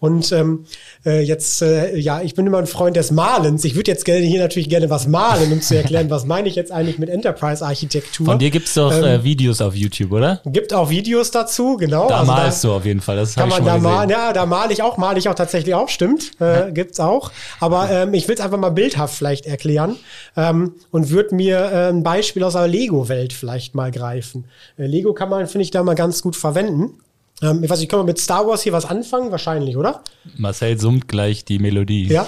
Und 0.00 0.30
ähm, 0.30 0.64
äh, 1.04 1.22
jetzt, 1.22 1.60
äh, 1.60 1.96
ja, 1.96 2.22
ich 2.22 2.34
bin 2.34 2.46
immer 2.46 2.58
ein 2.58 2.68
Freund 2.68 2.96
des 2.96 3.10
Malens. 3.10 3.64
Ich 3.64 3.74
würde 3.74 3.90
jetzt 3.90 4.04
gerne 4.04 4.24
hier 4.24 4.40
natürlich 4.40 4.68
gerne 4.68 4.90
was 4.90 5.08
malen, 5.08 5.52
um 5.52 5.60
zu 5.60 5.76
erklären, 5.76 6.08
was 6.08 6.24
meine 6.24 6.48
ich 6.48 6.54
jetzt 6.54 6.70
eigentlich 6.70 6.98
mit 6.98 7.08
Enterprise-Architektur. 7.08 8.26
Von 8.26 8.38
dir 8.38 8.50
gibt's 8.50 8.74
doch 8.74 8.92
ähm, 8.92 9.04
äh, 9.04 9.24
Videos 9.24 9.60
auf 9.60 9.74
YouTube, 9.74 10.12
oder? 10.12 10.40
Gibt 10.46 10.72
auch 10.72 10.90
Videos 10.90 11.32
dazu, 11.32 11.76
genau. 11.76 12.08
Da 12.08 12.20
also 12.20 12.32
malst 12.32 12.64
da, 12.64 12.68
du 12.68 12.74
auf 12.74 12.84
jeden 12.84 13.00
Fall. 13.00 13.16
Das 13.16 13.34
kann 13.34 13.48
man 13.48 13.64
da 13.64 13.78
malen. 13.78 14.10
Ja, 14.10 14.32
da 14.32 14.46
male 14.46 14.72
ich 14.72 14.82
auch, 14.82 14.98
male 14.98 15.18
ich 15.18 15.28
auch 15.28 15.34
tatsächlich 15.34 15.74
auch, 15.74 15.88
stimmt. 15.88 16.30
Äh, 16.40 16.70
gibt's 16.72 17.00
auch. 17.00 17.32
Aber 17.58 17.90
ähm, 17.90 18.14
ich 18.14 18.28
will 18.28 18.36
es 18.36 18.40
einfach 18.40 18.58
mal 18.58 18.70
bildhaft 18.70 19.16
vielleicht 19.16 19.46
erklären 19.46 19.96
ähm, 20.36 20.74
und 20.92 21.10
würde 21.10 21.34
mir 21.34 21.58
äh, 21.58 21.88
ein 21.88 22.04
Beispiel 22.04 22.44
aus 22.44 22.52
der 22.52 22.68
Lego-Welt 22.68 23.32
vielleicht 23.32 23.74
mal 23.74 23.90
greifen. 23.90 24.44
Äh, 24.76 24.86
Lego 24.86 25.12
kann 25.12 25.28
man, 25.28 25.48
finde 25.48 25.64
ich, 25.64 25.72
da 25.72 25.82
mal 25.82 25.94
ganz 25.94 26.22
gut 26.22 26.36
verwenden. 26.36 27.00
Ähm, 27.40 27.62
ich 27.62 27.70
weiß 27.70 27.78
nicht, 27.78 27.88
können 27.88 28.02
wir 28.02 28.06
mit 28.06 28.18
Star 28.18 28.46
Wars 28.46 28.62
hier 28.62 28.72
was 28.72 28.84
anfangen? 28.84 29.30
Wahrscheinlich, 29.30 29.76
oder? 29.76 30.02
Marcel 30.36 30.78
summt 30.78 31.08
gleich 31.08 31.44
die 31.44 31.58
Melodie. 31.58 32.08
Ja. 32.08 32.26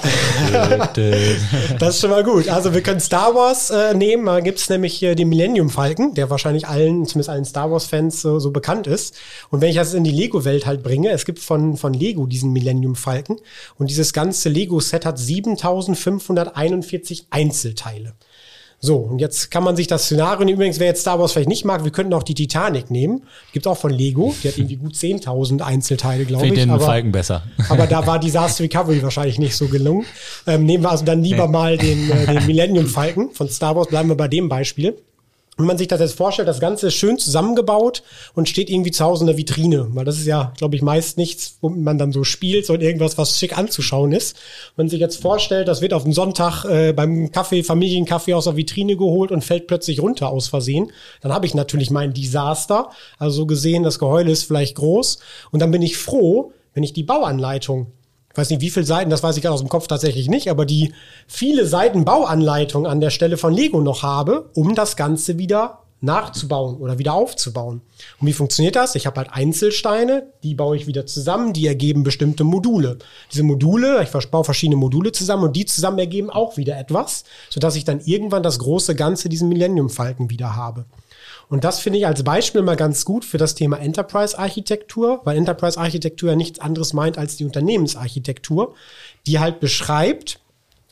das 1.79 1.97
ist 1.97 2.01
schon 2.01 2.11
mal 2.11 2.23
gut. 2.23 2.49
Also 2.49 2.75
wir 2.75 2.83
können 2.83 3.01
Star 3.01 3.35
Wars 3.35 3.71
äh, 3.71 3.95
nehmen. 3.95 4.27
Da 4.27 4.41
gibt's 4.41 4.69
nämlich 4.69 4.95
hier 4.95 5.17
den 5.17 5.29
Millennium 5.29 5.69
Falcon, 5.69 6.15
der 6.15 6.31
wahrscheinlich 6.31 6.69
allen, 6.69 7.07
zumindest 7.07 7.31
allen 7.31 7.45
Star 7.45 7.71
Wars-Fans 7.71 8.23
so, 8.23 8.39
so 8.39 8.53
bekannt 8.53 8.87
ist. 8.87 9.19
Und 9.51 9.61
wenn 9.61 9.71
ich 9.71 9.77
das 9.77 9.95
in 9.95 10.05
die 10.05 10.13
Lego-Welt 10.13 10.67
halt 10.67 10.83
bringe, 10.83 11.11
es 11.11 11.25
gibt 11.25 11.41
von, 11.41 11.77
von 11.77 11.93
Lego 11.93 12.27
diesen 12.27 12.53
Millennium 12.53 12.95
Falcon. 12.95 13.41
Und 13.79 13.91
dieses 13.91 14.13
ganze 14.13 14.49
Lego-Set 14.49 15.07
hat 15.07 15.19
7541 15.19 17.27
Einzelteile. 17.31 18.15
So, 18.83 18.97
und 18.97 19.19
jetzt 19.19 19.51
kann 19.51 19.63
man 19.63 19.77
sich 19.77 19.89
das 19.89 20.05
Szenario, 20.05 20.49
übrigens, 20.49 20.81
wer 20.81 20.87
jetzt 20.87 21.03
Star 21.03 21.19
Wars 21.19 21.33
vielleicht 21.33 21.51
nicht 21.51 21.67
mag, 21.67 21.85
wir 21.85 21.93
könnten 21.93 22.15
auch 22.15 22.23
die 22.23 22.33
Titanic 22.33 22.91
nehmen. 22.91 23.25
Gibt 23.53 23.67
auch 23.67 23.77
von 23.77 23.91
Lego. 23.93 24.35
Die 24.43 24.49
hat 24.49 24.57
irgendwie 24.57 24.77
gut 24.77 24.95
10.000 24.95 25.61
Einzelteile, 25.61 26.25
glaube 26.25 26.47
ich. 26.47 26.55
den 26.55 26.71
aber, 26.71 26.87
Falken 26.87 27.13
besser. 27.13 27.43
Aber 27.69 27.87
da 27.87 28.07
war 28.07 28.19
Disaster 28.19 28.65
Recovery 28.65 29.03
wahrscheinlich 29.03 29.39
nicht 29.39 29.55
so 29.55 29.69
gelungen. 29.69 30.07
Ähm, 30.47 30.65
nehmen 30.65 30.83
wir 30.83 30.91
also 30.91 31.05
dann 31.05 31.23
lieber 31.23 31.47
nee. 31.47 31.53
mal 31.53 31.77
den, 31.77 32.11
äh, 32.11 32.27
den 32.27 32.47
Millennium 32.47 32.87
Falken 32.87 33.33
von 33.33 33.51
Star 33.51 33.77
Wars. 33.77 33.89
Bleiben 33.89 34.09
wir 34.09 34.17
bei 34.17 34.29
dem 34.29 34.49
Beispiel. 34.49 34.97
Wenn 35.61 35.67
man 35.67 35.77
sich 35.77 35.89
das 35.89 36.01
jetzt 36.01 36.17
vorstellt, 36.17 36.49
das 36.49 36.59
Ganze 36.59 36.87
ist 36.87 36.95
schön 36.95 37.19
zusammengebaut 37.19 38.03
und 38.35 38.49
steht 38.49 38.71
irgendwie 38.71 38.93
zu 38.93 39.05
Hause 39.05 39.25
in 39.25 39.27
der 39.27 39.37
Vitrine, 39.37 39.89
weil 39.91 40.07
das 40.07 40.17
ist 40.17 40.27
ja, 40.27 40.55
glaube 40.57 40.75
ich, 40.75 40.81
meist 40.81 41.19
nichts, 41.19 41.59
wo 41.61 41.69
man 41.69 41.99
dann 41.99 42.13
so 42.13 42.25
spielt, 42.25 42.65
sondern 42.65 42.87
irgendwas, 42.87 43.19
was 43.19 43.39
schick 43.39 43.59
anzuschauen 43.59 44.13
ist. 44.13 44.37
Wenn 44.77 44.87
man 44.87 44.89
sich 44.89 45.01
jetzt 45.01 45.21
vorstellt, 45.21 45.69
das 45.69 45.83
wird 45.83 45.93
auf 45.93 46.05
dem 46.05 46.15
Sonntag 46.15 46.65
äh, 46.65 46.95
beim 46.95 47.31
Kaffee, 47.31 47.63
Familienkaffee 47.63 48.33
aus 48.33 48.45
der 48.45 48.57
Vitrine 48.57 48.97
geholt 48.97 49.31
und 49.33 49.45
fällt 49.45 49.67
plötzlich 49.67 50.01
runter 50.01 50.31
aus 50.31 50.49
Versehen, 50.49 50.93
dann 51.21 51.31
habe 51.31 51.45
ich 51.45 51.53
natürlich 51.53 51.91
mein 51.91 52.15
Desaster. 52.15 52.89
Also 53.19 53.41
so 53.41 53.47
gesehen, 53.47 53.83
das 53.83 53.99
Geheule 53.99 54.33
ist 54.33 54.45
vielleicht 54.45 54.77
groß. 54.77 55.19
Und 55.51 55.61
dann 55.61 55.71
bin 55.71 55.83
ich 55.83 55.99
froh, 55.99 56.53
wenn 56.73 56.85
ich 56.85 56.95
die 56.95 57.03
Bauanleitung 57.03 57.89
weiß 58.41 58.51
nicht, 58.51 58.63
wie 58.63 58.71
viele 58.71 58.87
Seiten, 58.87 59.11
das 59.11 59.23
weiß 59.23 59.37
ich 59.37 59.43
gerade 59.43 59.55
aus 59.55 59.61
dem 59.61 59.69
Kopf 59.69 59.87
tatsächlich 59.87 60.29
nicht, 60.29 60.49
aber 60.49 60.65
die 60.65 60.93
viele 61.27 61.67
Seiten 61.67 62.05
Bauanleitung 62.05 62.87
an 62.87 63.01
der 63.01 63.11
Stelle 63.11 63.37
von 63.37 63.53
Lego 63.53 63.81
noch 63.81 64.03
habe, 64.03 64.51
um 64.55 64.75
das 64.75 64.97
Ganze 64.97 65.39
wieder 65.39 65.81
nachzubauen 66.01 66.79
oder 66.79 66.99
wieder 66.99 67.13
aufzubauen. 67.13 67.83
Und 68.21 68.27
wie 68.27 68.33
funktioniert 68.33 68.75
das? 68.75 68.95
Ich 68.95 69.07
habe 69.07 69.21
halt 69.21 69.31
Einzelsteine, 69.33 70.29
die 70.43 70.55
baue 70.55 70.77
ich 70.77 70.87
wieder 70.87 71.05
zusammen, 71.05 71.53
die 71.53 71.67
ergeben 71.67 72.03
bestimmte 72.03 72.43
Module. 72.43 72.99
Diese 73.31 73.43
Module, 73.43 74.03
ich 74.03 74.09
baue 74.09 74.45
verschiedene 74.45 74.77
Module 74.77 75.13
zusammen 75.13 75.45
und 75.45 75.57
die 75.57 75.67
zusammen 75.67 75.99
ergeben 75.99 76.31
auch 76.31 76.57
wieder 76.57 76.79
etwas, 76.79 77.25
sodass 77.51 77.77
ich 77.77 77.85
dann 77.85 78.01
irgendwann 78.01 78.43
das 78.43 78.59
große 78.59 78.95
Ganze, 78.95 79.29
diesen 79.29 79.51
Millennium 79.51 79.91
Falken 79.91 80.31
wieder 80.31 80.57
habe. 80.57 80.87
Und 81.51 81.65
das 81.65 81.81
finde 81.81 81.99
ich 81.99 82.07
als 82.07 82.23
Beispiel 82.23 82.63
mal 82.63 82.77
ganz 82.77 83.05
gut 83.05 83.25
für 83.25 83.37
das 83.37 83.57
Thema 83.57 83.79
Enterprise-Architektur, 83.79 85.21
weil 85.25 85.37
Enterprise-Architektur 85.37 86.31
ja 86.31 86.37
nichts 86.37 86.61
anderes 86.61 86.93
meint 86.93 87.19
als 87.19 87.37
die 87.37 87.45
Unternehmensarchitektur, 87.45 88.77
die 89.27 89.41
halt 89.41 89.59
beschreibt, 89.59 90.39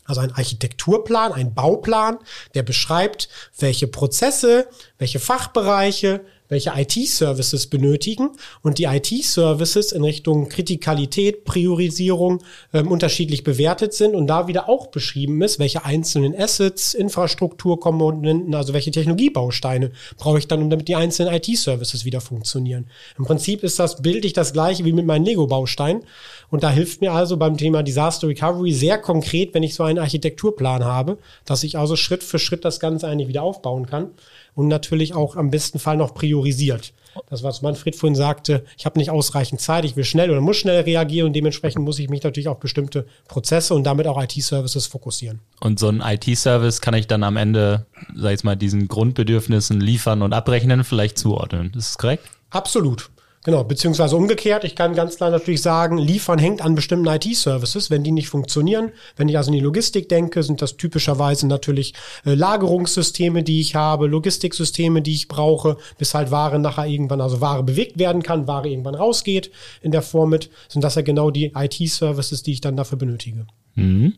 also 0.05 0.21
ein 0.21 0.33
Architekturplan, 0.33 1.33
ein 1.33 1.55
Bauplan, 1.55 2.19
der 2.55 2.65
beschreibt, 2.65 3.29
welche 3.57 3.87
Prozesse, 3.87 4.67
welche 4.99 5.21
Fachbereiche, 5.21 6.23
welche 6.49 6.73
IT-Services 6.75 7.67
benötigen 7.67 8.31
und 8.63 8.79
die 8.79 8.85
IT-Services 8.85 9.93
in 9.93 10.05
Richtung 10.05 10.49
Kritikalität, 10.49 11.45
Priorisierung 11.45 12.43
ähm, 12.73 12.89
unterschiedlich 12.89 13.45
bewertet 13.45 13.95
sind 13.95 14.15
und 14.15 14.27
da 14.27 14.49
wieder 14.49 14.69
auch 14.69 14.89
beschrieben 14.89 15.41
ist, 15.43 15.59
welche 15.59 15.85
einzelnen 15.85 16.35
Assets, 16.39 16.95
Infrastrukturkomponenten, 16.95 18.55
also 18.55 18.73
welche 18.73 18.91
Technologiebausteine 18.91 19.93
brauche 20.17 20.39
ich 20.39 20.49
dann, 20.49 20.63
um 20.63 20.71
damit 20.71 20.89
die 20.89 20.97
einzelnen 20.97 21.35
IT-Services 21.35 22.05
wieder 22.05 22.21
funktionieren. 22.21 22.87
Im 23.19 23.25
Prinzip 23.25 23.63
ist 23.63 23.79
das 23.79 24.01
bildlich 24.03 24.33
das 24.33 24.53
gleiche 24.53 24.85
wie 24.85 24.93
mit 24.93 25.07
meinen 25.07 25.25
Lego-Bausteinen 25.25 26.03
und 26.51 26.63
da 26.63 26.71
hilft 26.71 27.01
mir 27.01 27.13
also 27.13 27.37
beim 27.37 27.57
Thema 27.57 27.83
Disaster 27.83 28.29
Recovery 28.29 28.73
sehr 28.73 28.99
konkret, 28.99 29.55
wenn 29.55 29.63
ich 29.63 29.75
so 29.75 29.83
einen 29.83 29.99
Architekturplan 29.99 30.85
habe, 30.85 31.19
dass 31.45 31.63
ich 31.63 31.77
also 31.77 31.97
Schritt 31.97 32.25
für 32.25 32.39
Schritt 32.39 32.65
das 32.65 32.81
Ganze 32.81 33.07
eigentlich 33.07 33.29
wieder 33.29 33.43
aufbauen 33.43 33.87
kann 33.87 34.11
und 34.59 34.67
natürlich 34.67 35.15
auch 35.15 35.37
am 35.37 35.51
besten 35.51 35.79
Fall 35.79 35.97
noch 35.97 36.15
priorisiert. 36.15 36.93
Das, 37.31 37.45
was 37.45 37.63
Manfred 37.63 37.95
vorhin 37.95 38.17
sagte, 38.17 38.65
ich 38.77 38.87
habe 38.87 38.99
nicht 38.99 39.09
ausreichend 39.09 39.61
Zeit, 39.61 39.85
ich 39.85 39.95
will 39.95 40.03
schnell 40.03 40.33
oder 40.33 40.41
muss 40.41 40.57
schnell 40.57 40.81
reagieren 40.81 41.29
und 41.29 41.33
dementsprechend 41.33 41.85
muss 41.85 42.01
ich 42.01 42.09
mich 42.09 42.25
natürlich 42.25 42.49
auf 42.49 42.59
bestimmte 42.59 43.07
Prozesse 43.29 43.73
und 43.75 43.85
damit 43.85 44.09
auch 44.09 44.21
IT-Services 44.21 44.89
fokussieren. 44.89 45.39
Und 45.61 45.79
so 45.79 45.89
ein 45.89 46.01
IT-Service 46.05 46.81
kann 46.81 46.95
ich 46.95 47.07
dann 47.07 47.23
am 47.23 47.37
Ende, 47.37 47.87
sag 48.17 48.35
ich 48.35 48.43
mal, 48.43 48.57
diesen 48.57 48.89
Grundbedürfnissen 48.89 49.81
liefern 49.81 50.23
und 50.23 50.33
abrechnen, 50.33 50.83
vielleicht 50.83 51.19
zuordnen. 51.19 51.69
Ist 51.77 51.91
das 51.91 51.99
korrekt? 51.99 52.25
Absolut. 52.51 53.11
Genau, 53.45 53.63
beziehungsweise 53.63 54.17
umgekehrt. 54.17 54.65
Ich 54.65 54.75
kann 54.75 54.95
ganz 54.95 55.17
klar 55.17 55.31
natürlich 55.31 55.63
sagen, 55.63 55.97
liefern 55.97 56.39
hängt 56.39 56.61
an 56.61 56.75
bestimmten 56.75 57.07
IT-Services. 57.07 57.89
Wenn 57.89 58.03
die 58.03 58.11
nicht 58.11 58.29
funktionieren, 58.29 58.91
wenn 59.17 59.29
ich 59.29 59.37
also 59.37 59.51
in 59.51 59.55
die 59.55 59.63
Logistik 59.63 60.09
denke, 60.09 60.43
sind 60.43 60.61
das 60.61 60.77
typischerweise 60.77 61.47
natürlich 61.47 61.95
äh, 62.27 62.35
Lagerungssysteme, 62.35 63.45
die 63.45 63.61
ich 63.61 63.77
habe, 63.77 64.09
Logistiksysteme, 64.09 65.03
die 65.03 65.15
ich 65.15 65.29
brauche, 65.29 65.77
bis 65.99 66.15
halt 66.15 66.31
Ware 66.33 66.59
nachher 66.59 66.87
irgendwann, 66.87 67.21
also 67.21 67.41
Ware 67.41 67.63
bewegt 67.63 67.99
werden 67.99 68.23
kann, 68.23 68.49
Ware 68.49 68.69
irgendwann 68.69 68.97
rausgeht 68.97 69.53
in 69.83 69.93
der 69.93 70.03
Form 70.03 70.31
mit, 70.31 70.51
sind 70.69 70.83
das 70.83 70.97
ja 70.97 71.03
genau 71.03 71.31
die 71.31 71.53
IT-Services, 71.55 72.43
die 72.43 72.53
ich 72.53 72.61
dann 72.61 72.77
dafür 72.77 72.99
benötige. 72.99 73.47
Mhm. 73.77 74.15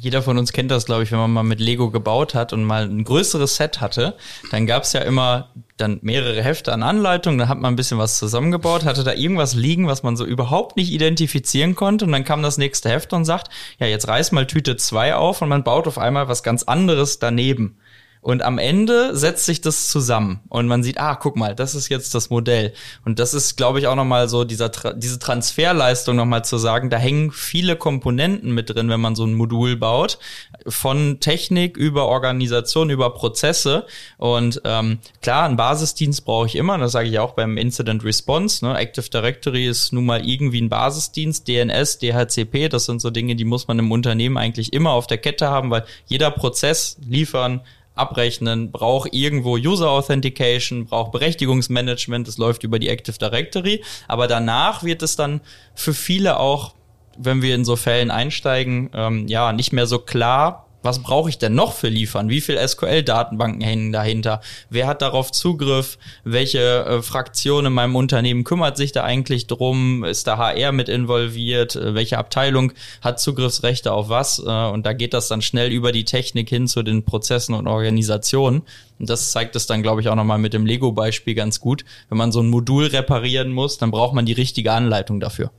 Jeder 0.00 0.22
von 0.22 0.38
uns 0.38 0.52
kennt 0.52 0.70
das, 0.70 0.86
glaube 0.86 1.02
ich, 1.02 1.12
wenn 1.12 1.18
man 1.18 1.30
mal 1.30 1.42
mit 1.42 1.60
Lego 1.60 1.90
gebaut 1.90 2.34
hat 2.34 2.54
und 2.54 2.64
mal 2.64 2.84
ein 2.84 3.04
größeres 3.04 3.56
Set 3.56 3.82
hatte, 3.82 4.16
dann 4.50 4.66
gab 4.66 4.84
es 4.84 4.94
ja 4.94 5.00
immer 5.02 5.50
dann 5.76 5.98
mehrere 6.02 6.42
Hefte 6.42 6.72
an 6.72 6.82
Anleitungen, 6.82 7.38
da 7.38 7.48
hat 7.48 7.58
man 7.58 7.72
ein 7.72 7.76
bisschen 7.76 7.98
was 7.98 8.18
zusammengebaut, 8.18 8.84
hatte 8.84 9.02
da 9.02 9.12
irgendwas 9.12 9.54
liegen, 9.54 9.88
was 9.88 10.02
man 10.04 10.16
so 10.16 10.24
überhaupt 10.24 10.76
nicht 10.76 10.92
identifizieren 10.92 11.74
konnte 11.74 12.04
und 12.04 12.12
dann 12.12 12.24
kam 12.24 12.42
das 12.42 12.58
nächste 12.58 12.90
Heft 12.90 13.12
und 13.12 13.24
sagt, 13.24 13.48
ja, 13.80 13.86
jetzt 13.86 14.06
reiß 14.06 14.32
mal 14.32 14.46
Tüte 14.46 14.76
2 14.76 15.16
auf 15.16 15.42
und 15.42 15.48
man 15.48 15.64
baut 15.64 15.88
auf 15.88 15.98
einmal 15.98 16.28
was 16.28 16.44
ganz 16.44 16.62
anderes 16.62 17.18
daneben. 17.18 17.78
Und 18.24 18.42
am 18.42 18.56
Ende 18.56 19.14
setzt 19.14 19.44
sich 19.44 19.60
das 19.60 19.90
zusammen 19.90 20.40
und 20.48 20.66
man 20.66 20.82
sieht, 20.82 20.96
ah, 20.96 21.14
guck 21.14 21.36
mal, 21.36 21.54
das 21.54 21.74
ist 21.74 21.90
jetzt 21.90 22.14
das 22.14 22.30
Modell. 22.30 22.72
Und 23.04 23.18
das 23.18 23.34
ist, 23.34 23.58
glaube 23.58 23.80
ich, 23.80 23.86
auch 23.86 23.96
nochmal 23.96 24.30
so 24.30 24.44
dieser, 24.44 24.70
diese 24.70 25.18
Transferleistung 25.18 26.16
nochmal 26.16 26.42
zu 26.42 26.56
sagen, 26.56 26.88
da 26.88 26.96
hängen 26.96 27.32
viele 27.32 27.76
Komponenten 27.76 28.54
mit 28.54 28.70
drin, 28.70 28.88
wenn 28.88 29.02
man 29.02 29.14
so 29.14 29.26
ein 29.26 29.34
Modul 29.34 29.76
baut. 29.76 30.18
Von 30.66 31.20
Technik 31.20 31.76
über 31.76 32.06
Organisation, 32.06 32.88
über 32.88 33.12
Prozesse. 33.12 33.84
Und 34.16 34.62
ähm, 34.64 35.00
klar, 35.20 35.44
einen 35.44 35.58
Basisdienst 35.58 36.24
brauche 36.24 36.46
ich 36.46 36.56
immer, 36.56 36.78
das 36.78 36.92
sage 36.92 37.10
ich 37.10 37.18
auch 37.18 37.32
beim 37.32 37.58
Incident 37.58 38.04
Response. 38.04 38.64
Ne? 38.64 38.74
Active 38.74 39.10
Directory 39.10 39.66
ist 39.68 39.92
nun 39.92 40.06
mal 40.06 40.26
irgendwie 40.26 40.62
ein 40.62 40.70
Basisdienst, 40.70 41.46
DNS, 41.46 41.98
DHCP, 41.98 42.70
das 42.70 42.86
sind 42.86 43.02
so 43.02 43.10
Dinge, 43.10 43.36
die 43.36 43.44
muss 43.44 43.68
man 43.68 43.78
im 43.78 43.92
Unternehmen 43.92 44.38
eigentlich 44.38 44.72
immer 44.72 44.92
auf 44.92 45.06
der 45.06 45.18
Kette 45.18 45.50
haben, 45.50 45.70
weil 45.70 45.84
jeder 46.06 46.30
Prozess 46.30 46.96
liefern, 47.06 47.60
abrechnen, 47.94 48.72
braucht 48.72 49.12
irgendwo 49.12 49.56
User 49.56 49.90
Authentication, 49.90 50.86
braucht 50.86 51.12
Berechtigungsmanagement, 51.12 52.26
das 52.26 52.38
läuft 52.38 52.64
über 52.64 52.78
die 52.78 52.88
Active 52.88 53.18
Directory, 53.18 53.82
aber 54.08 54.26
danach 54.26 54.82
wird 54.82 55.02
es 55.02 55.16
dann 55.16 55.40
für 55.74 55.94
viele 55.94 56.38
auch, 56.38 56.74
wenn 57.16 57.42
wir 57.42 57.54
in 57.54 57.64
so 57.64 57.76
Fällen 57.76 58.10
einsteigen, 58.10 58.90
ähm, 58.94 59.28
ja, 59.28 59.52
nicht 59.52 59.72
mehr 59.72 59.86
so 59.86 59.98
klar, 60.00 60.66
was 60.84 61.02
brauche 61.02 61.30
ich 61.30 61.38
denn 61.38 61.54
noch 61.54 61.72
für 61.72 61.88
liefern? 61.88 62.28
Wie 62.28 62.40
viel 62.40 62.56
SQL-Datenbanken 62.56 63.62
hängen 63.62 63.92
dahinter? 63.92 64.40
Wer 64.68 64.86
hat 64.86 65.02
darauf 65.02 65.32
Zugriff? 65.32 65.98
Welche 66.24 66.84
äh, 66.84 67.02
Fraktion 67.02 67.66
in 67.66 67.72
meinem 67.72 67.96
Unternehmen 67.96 68.44
kümmert 68.44 68.76
sich 68.76 68.92
da 68.92 69.02
eigentlich 69.02 69.46
drum? 69.46 70.04
Ist 70.04 70.26
da 70.26 70.36
HR 70.36 70.72
mit 70.72 70.88
involviert? 70.88 71.74
Äh, 71.74 71.94
welche 71.94 72.18
Abteilung 72.18 72.72
hat 73.00 73.18
Zugriffsrechte 73.18 73.92
auf 73.92 74.08
was? 74.10 74.38
Äh, 74.38 74.42
und 74.50 74.84
da 74.84 74.92
geht 74.92 75.14
das 75.14 75.28
dann 75.28 75.42
schnell 75.42 75.72
über 75.72 75.90
die 75.90 76.04
Technik 76.04 76.50
hin 76.50 76.68
zu 76.68 76.82
den 76.82 77.04
Prozessen 77.04 77.54
und 77.54 77.66
Organisationen. 77.66 78.62
Und 78.98 79.10
das 79.10 79.32
zeigt 79.32 79.56
es 79.56 79.66
dann, 79.66 79.82
glaube 79.82 80.02
ich, 80.02 80.08
auch 80.08 80.14
nochmal 80.14 80.38
mit 80.38 80.52
dem 80.52 80.66
Lego-Beispiel 80.66 81.34
ganz 81.34 81.60
gut. 81.60 81.84
Wenn 82.10 82.18
man 82.18 82.30
so 82.30 82.40
ein 82.40 82.50
Modul 82.50 82.86
reparieren 82.86 83.52
muss, 83.52 83.78
dann 83.78 83.90
braucht 83.90 84.14
man 84.14 84.26
die 84.26 84.32
richtige 84.32 84.72
Anleitung 84.72 85.18
dafür. 85.18 85.50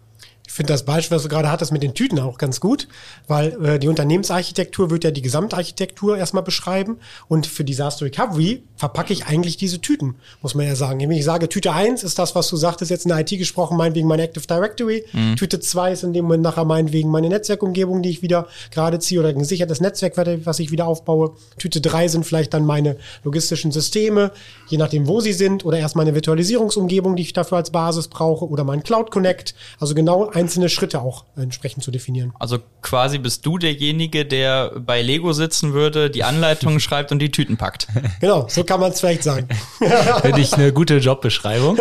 Ich 0.48 0.54
finde 0.54 0.74
das 0.74 0.84
Beispiel, 0.86 1.16
was 1.16 1.24
du 1.24 1.30
gerade 1.30 1.52
hattest 1.52 1.72
mit 1.72 1.84
den 1.84 1.94
Tüten 1.94 2.20
auch 2.20 2.38
ganz 2.38 2.60
gut, 2.60 2.88
weil 3.28 3.66
äh, 3.66 3.80
die 3.80 3.88
Unternehmensarchitektur 3.88 4.90
wird 4.90 5.04
ja 5.04 5.12
die 5.12 5.22
Gesamtarchitektur 5.22 6.18
erstmal 6.18 6.44
beschreiben 6.44 6.98
und 7.28 7.48
für 7.48 7.64
Disaster 7.64 8.06
Recovery 8.06 8.64
verpacke 8.76 9.14
ich 9.14 9.26
eigentlich 9.26 9.58
diese 9.58 9.82
Tüten, 9.82 10.16
muss 10.42 10.54
man 10.54 10.68
ja 10.68 10.76
sagen. 10.76 11.00
Wenn 11.00 11.12
ich 11.12 11.26
sage, 11.26 11.50
Tüte 11.50 11.74
1 11.74 12.04
ist 12.04 12.20
das, 12.20 12.36
was 12.36 12.48
du 12.50 12.58
sagtest, 12.58 12.92
jetzt 12.92 13.06
in 13.06 13.10
der 13.10 13.20
IT 13.20 13.30
gesprochen, 13.30 13.78
meinetwegen 13.78 14.08
meine 14.08 14.24
Active 14.24 14.46
Directory. 14.46 15.06
Mhm. 15.14 15.36
Tüte 15.36 15.60
2 15.60 15.94
ist 15.94 16.04
in 16.04 16.14
dem 16.14 16.26
Moment 16.26 16.44
nachher 16.44 16.66
meinetwegen 16.66 17.10
meine 17.10 17.30
Netzwerkumgebung, 17.30 18.04
die 18.04 18.10
ich 18.10 18.22
wieder 18.22 18.48
gerade 18.72 19.00
ziehe 19.00 19.20
oder 19.20 19.30
ein 19.30 19.40
gesichertes 19.40 19.82
Netzwerk, 19.82 20.14
was 20.46 20.60
ich 20.60 20.72
wieder 20.72 20.88
aufbaue. 20.88 21.34
Tüte 21.58 21.82
3 21.82 22.08
sind 22.08 22.26
vielleicht 22.26 22.54
dann 22.54 22.66
meine 22.66 22.98
logistischen 23.24 23.72
Systeme, 23.72 24.32
je 24.68 24.78
nachdem, 24.78 25.08
wo 25.08 25.22
sie 25.22 25.34
sind 25.34 25.66
oder 25.66 25.80
erst 25.80 25.96
meine 25.96 26.14
Virtualisierungsumgebung, 26.14 27.16
die 27.16 27.24
ich 27.24 27.34
dafür 27.34 27.58
als 27.58 27.72
Basis 27.72 28.08
brauche 28.10 28.48
oder 28.48 28.64
mein 28.64 28.84
Cloud 28.84 29.10
Connect. 29.10 29.56
Also 29.80 29.96
genau 29.96 30.30
einzelne 30.36 30.70
Schritte 30.70 31.02
auch 31.02 31.26
entsprechend 31.36 31.84
zu 31.84 31.92
definieren. 31.92 32.34
Also 32.40 32.60
quasi 32.82 33.18
bist 33.18 33.46
du 33.46 33.58
derjenige, 33.58 34.26
der 34.26 34.72
bei 34.80 35.02
Lego 35.02 35.34
sitzen 35.34 35.74
würde, 35.74 36.10
die 36.10 36.24
Anleitungen 36.24 36.80
schreibt 36.82 37.12
und 37.12 37.20
die 37.20 37.32
Tüten 37.32 37.58
packt. 37.58 37.88
Genau, 38.20 38.46
so 38.50 38.64
kann 38.64 38.80
man 38.80 38.92
es 38.92 39.00
vielleicht 39.00 39.24
sagen. 39.24 39.48
Finde 40.22 40.42
ich 40.42 40.54
eine 40.54 40.74
gute 40.74 40.98
Jobbeschreibung. 40.98 41.78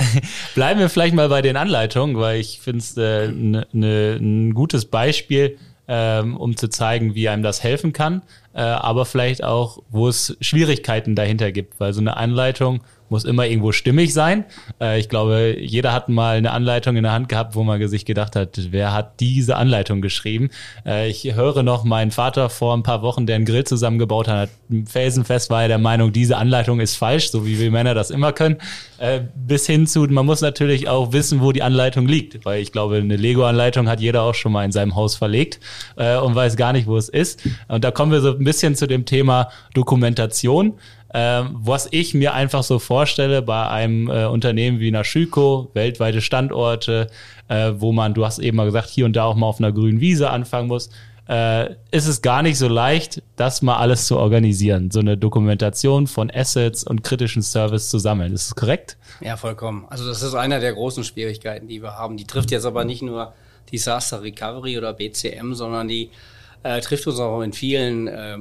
Bleiben 0.54 0.80
wir 0.80 0.88
vielleicht 0.88 1.14
mal 1.14 1.28
bei 1.28 1.42
den 1.42 1.56
Anleitungen, 1.56 2.16
weil 2.18 2.40
ich 2.40 2.60
finde 2.60 2.78
es 2.78 2.96
äh, 2.96 3.28
ne, 3.28 3.66
ne, 3.72 4.16
ein 4.20 4.54
gutes 4.54 4.86
Beispiel, 4.86 5.58
ähm, 5.86 6.36
um 6.36 6.56
zu 6.56 6.68
zeigen, 6.68 7.14
wie 7.14 7.28
einem 7.28 7.42
das 7.42 7.62
helfen 7.62 7.92
kann, 7.92 8.22
äh, 8.52 8.60
aber 8.60 9.06
vielleicht 9.06 9.42
auch, 9.42 9.82
wo 9.90 10.08
es 10.08 10.36
Schwierigkeiten 10.40 11.14
dahinter 11.14 11.52
gibt, 11.52 11.80
weil 11.80 11.92
so 11.92 12.00
eine 12.00 12.16
Anleitung 12.16 12.80
muss 13.10 13.24
immer 13.24 13.46
irgendwo 13.46 13.72
stimmig 13.72 14.12
sein. 14.12 14.44
Äh, 14.80 15.00
ich 15.00 15.08
glaube, 15.08 15.56
jeder 15.58 15.92
hat 15.92 16.08
mal 16.08 16.36
eine 16.36 16.52
Anleitung 16.52 16.96
in 16.96 17.02
der 17.02 17.12
Hand 17.12 17.28
gehabt, 17.28 17.54
wo 17.54 17.64
man 17.64 17.86
sich 17.88 18.04
gedacht 18.04 18.36
hat, 18.36 18.58
wer 18.70 18.92
hat 18.92 19.20
diese 19.20 19.56
Anleitung 19.56 20.00
geschrieben? 20.00 20.50
Äh, 20.84 21.08
ich 21.08 21.34
höre 21.34 21.62
noch 21.62 21.84
meinen 21.84 22.10
Vater 22.10 22.50
vor 22.50 22.76
ein 22.76 22.82
paar 22.82 23.02
Wochen, 23.02 23.26
der 23.26 23.36
einen 23.36 23.44
Grill 23.44 23.64
zusammengebaut 23.64 24.28
hat, 24.28 24.50
felsenfest 24.86 25.50
war 25.50 25.62
er 25.62 25.68
der 25.68 25.78
Meinung, 25.78 26.12
diese 26.12 26.36
Anleitung 26.36 26.80
ist 26.80 26.96
falsch, 26.96 27.30
so 27.30 27.46
wie 27.46 27.58
wir 27.58 27.70
Männer 27.70 27.94
das 27.94 28.10
immer 28.10 28.32
können. 28.32 28.56
Äh, 28.98 29.20
bis 29.34 29.66
hin 29.66 29.86
zu, 29.86 30.02
man 30.02 30.26
muss 30.26 30.40
natürlich 30.40 30.88
auch 30.88 31.12
wissen, 31.12 31.40
wo 31.40 31.52
die 31.52 31.62
Anleitung 31.62 32.06
liegt, 32.06 32.44
weil 32.44 32.60
ich 32.60 32.72
glaube, 32.72 32.96
eine 32.96 33.16
Lego-Anleitung 33.16 33.88
hat 33.88 34.00
jeder 34.00 34.22
auch 34.22 34.34
schon 34.34 34.52
mal 34.52 34.64
in 34.64 34.72
seinem 34.72 34.94
Haus 34.94 35.16
verlegt 35.16 35.60
und 35.96 36.34
weiß 36.34 36.56
gar 36.56 36.72
nicht, 36.72 36.86
wo 36.86 36.96
es 36.96 37.08
ist. 37.08 37.42
Und 37.68 37.84
da 37.84 37.90
kommen 37.90 38.12
wir 38.12 38.20
so 38.20 38.30
ein 38.32 38.44
bisschen 38.44 38.74
zu 38.74 38.86
dem 38.86 39.04
Thema 39.04 39.48
Dokumentation. 39.74 40.74
Ähm, 41.14 41.56
was 41.58 41.88
ich 41.90 42.12
mir 42.12 42.34
einfach 42.34 42.62
so 42.62 42.78
vorstelle 42.78 43.40
bei 43.40 43.66
einem 43.68 44.08
äh, 44.08 44.26
Unternehmen 44.26 44.78
wie 44.78 44.90
Naschüko, 44.90 45.70
weltweite 45.72 46.20
Standorte, 46.20 47.08
äh, 47.48 47.72
wo 47.76 47.92
man, 47.92 48.12
du 48.12 48.26
hast 48.26 48.38
eben 48.40 48.58
mal 48.58 48.66
gesagt, 48.66 48.90
hier 48.90 49.06
und 49.06 49.16
da 49.16 49.24
auch 49.24 49.34
mal 49.34 49.46
auf 49.46 49.58
einer 49.58 49.72
grünen 49.72 50.00
Wiese 50.00 50.28
anfangen 50.28 50.68
muss, 50.68 50.90
äh, 51.28 51.74
ist 51.90 52.06
es 52.06 52.22
gar 52.22 52.42
nicht 52.42 52.58
so 52.58 52.68
leicht, 52.68 53.22
das 53.36 53.62
mal 53.62 53.76
alles 53.76 54.06
zu 54.06 54.18
organisieren, 54.18 54.90
so 54.90 55.00
eine 55.00 55.16
Dokumentation 55.16 56.06
von 56.06 56.30
Assets 56.30 56.84
und 56.84 57.04
kritischen 57.04 57.42
Service 57.42 57.90
zu 57.90 57.98
sammeln. 57.98 58.32
Ist 58.32 58.50
das 58.50 58.54
korrekt? 58.54 58.96
Ja, 59.20 59.36
vollkommen. 59.36 59.86
Also 59.88 60.06
das 60.06 60.22
ist 60.22 60.34
einer 60.34 60.58
der 60.58 60.72
großen 60.72 61.04
Schwierigkeiten, 61.04 61.68
die 61.68 61.82
wir 61.82 61.96
haben. 61.96 62.16
Die 62.16 62.24
trifft 62.24 62.50
jetzt 62.50 62.64
aber 62.64 62.84
nicht 62.84 63.02
nur 63.02 63.34
Disaster 63.70 64.22
Recovery 64.22 64.78
oder 64.78 64.94
BCM, 64.94 65.52
sondern 65.52 65.88
die 65.88 66.10
äh, 66.62 66.80
trifft 66.80 67.06
uns 67.06 67.18
auch 67.20 67.42
in 67.42 67.52
vielen, 67.52 68.08
äh, 68.08 68.38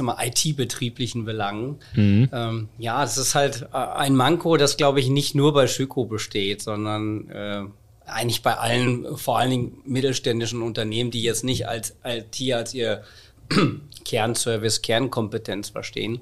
mal 0.00 0.16
IT-betrieblichen 0.26 1.24
Belangen. 1.24 1.78
Mhm. 1.94 2.28
Ähm, 2.32 2.68
ja, 2.78 3.00
das 3.00 3.18
ist 3.18 3.34
halt 3.34 3.68
äh, 3.72 3.76
ein 3.76 4.14
Manko, 4.14 4.56
das 4.56 4.76
glaube 4.76 5.00
ich 5.00 5.08
nicht 5.08 5.34
nur 5.34 5.52
bei 5.52 5.66
Schüko 5.66 6.04
besteht, 6.04 6.62
sondern 6.62 7.28
äh, 7.30 7.64
eigentlich 8.06 8.42
bei 8.42 8.56
allen, 8.56 9.16
vor 9.16 9.38
allen 9.38 9.50
Dingen 9.50 9.82
mittelständischen 9.84 10.62
Unternehmen, 10.62 11.10
die 11.10 11.22
jetzt 11.22 11.44
nicht 11.44 11.68
als 11.68 11.96
IT 12.04 12.52
als 12.52 12.74
ihr 12.74 13.02
Kernservice, 14.04 14.82
Kernkompetenz 14.82 15.70
verstehen. 15.70 16.20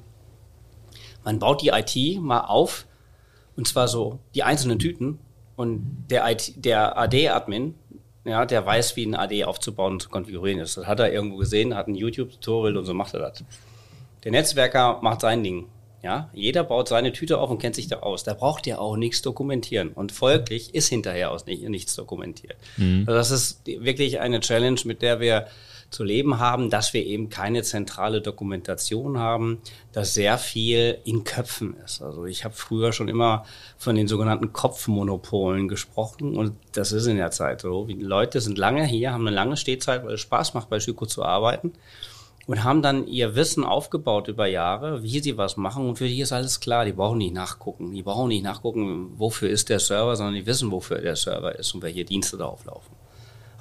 Man 1.24 1.38
baut 1.38 1.62
die 1.62 1.68
IT 1.68 2.20
mal 2.20 2.40
auf 2.40 2.86
und 3.56 3.66
zwar 3.66 3.88
so 3.88 4.20
die 4.34 4.42
einzelnen 4.42 4.78
Tüten 4.78 5.18
und 5.56 6.06
der, 6.10 6.30
IT, 6.30 6.52
der 6.56 6.96
AD-Admin 6.98 7.74
ja, 8.26 8.44
der 8.44 8.66
weiß, 8.66 8.96
wie 8.96 9.06
ein 9.06 9.14
AD 9.14 9.44
aufzubauen 9.44 9.94
und 9.94 10.02
zu 10.02 10.08
konfigurieren 10.08 10.60
ist. 10.60 10.76
Das 10.76 10.86
hat 10.86 11.00
er 11.00 11.12
irgendwo 11.12 11.36
gesehen, 11.36 11.74
hat 11.74 11.88
ein 11.88 11.94
YouTube-Tutorial 11.94 12.76
und 12.76 12.84
so 12.84 12.94
macht 12.94 13.14
er 13.14 13.20
das. 13.20 13.44
Der 14.24 14.32
Netzwerker 14.32 14.98
macht 15.02 15.20
sein 15.20 15.42
Ding. 15.42 15.66
Ja, 16.02 16.30
jeder 16.32 16.62
baut 16.62 16.88
seine 16.88 17.12
Tüte 17.12 17.38
auf 17.38 17.50
und 17.50 17.58
kennt 17.58 17.74
sich 17.74 17.88
da 17.88 17.96
aus. 18.00 18.22
Da 18.22 18.34
braucht 18.34 18.66
er 18.66 18.80
auch 18.80 18.96
nichts 18.96 19.22
dokumentieren. 19.22 19.88
Und 19.88 20.12
folglich 20.12 20.74
ist 20.74 20.88
hinterher 20.88 21.32
aus 21.32 21.46
nicht, 21.46 21.62
nichts 21.68 21.96
dokumentiert. 21.96 22.56
Mhm. 22.76 23.04
Also 23.06 23.18
das 23.18 23.30
ist 23.30 23.66
wirklich 23.66 24.20
eine 24.20 24.40
Challenge, 24.40 24.78
mit 24.84 25.02
der 25.02 25.18
wir 25.18 25.46
zu 25.96 26.04
leben 26.04 26.38
haben, 26.38 26.68
dass 26.68 26.92
wir 26.92 27.06
eben 27.06 27.30
keine 27.30 27.62
zentrale 27.62 28.20
Dokumentation 28.20 29.18
haben, 29.18 29.62
dass 29.92 30.12
sehr 30.12 30.36
viel 30.36 30.98
in 31.04 31.24
Köpfen 31.24 31.74
ist. 31.82 32.02
Also 32.02 32.26
ich 32.26 32.44
habe 32.44 32.54
früher 32.54 32.92
schon 32.92 33.08
immer 33.08 33.46
von 33.78 33.96
den 33.96 34.06
sogenannten 34.06 34.52
Kopfmonopolen 34.52 35.68
gesprochen 35.68 36.36
und 36.36 36.52
das 36.72 36.92
ist 36.92 37.06
in 37.06 37.16
der 37.16 37.30
Zeit 37.30 37.62
so. 37.62 37.86
Die 37.86 37.94
Leute 37.94 38.42
sind 38.42 38.58
lange 38.58 38.84
hier, 38.84 39.12
haben 39.12 39.26
eine 39.26 39.34
lange 39.34 39.56
Stehzeit, 39.56 40.04
weil 40.04 40.14
es 40.14 40.20
Spaß 40.20 40.52
macht, 40.52 40.68
bei 40.68 40.80
Schüko 40.80 41.06
zu 41.06 41.24
arbeiten 41.24 41.72
und 42.46 42.62
haben 42.62 42.82
dann 42.82 43.06
ihr 43.06 43.34
Wissen 43.34 43.64
aufgebaut 43.64 44.28
über 44.28 44.46
Jahre, 44.46 45.02
wie 45.02 45.20
sie 45.20 45.38
was 45.38 45.56
machen 45.56 45.88
und 45.88 45.96
für 45.96 46.08
die 46.08 46.20
ist 46.20 46.32
alles 46.32 46.60
klar. 46.60 46.84
Die 46.84 46.92
brauchen 46.92 47.18
nicht 47.18 47.32
nachgucken. 47.32 47.94
Die 47.94 48.02
brauchen 48.02 48.28
nicht 48.28 48.44
nachgucken, 48.44 49.14
wofür 49.16 49.48
ist 49.48 49.70
der 49.70 49.80
Server, 49.80 50.14
sondern 50.14 50.34
die 50.34 50.44
wissen, 50.44 50.70
wofür 50.70 51.00
der 51.00 51.16
Server 51.16 51.58
ist 51.58 51.74
und 51.74 51.80
welche 51.82 52.04
Dienste 52.04 52.36
da 52.36 52.44
auflaufen. 52.44 52.94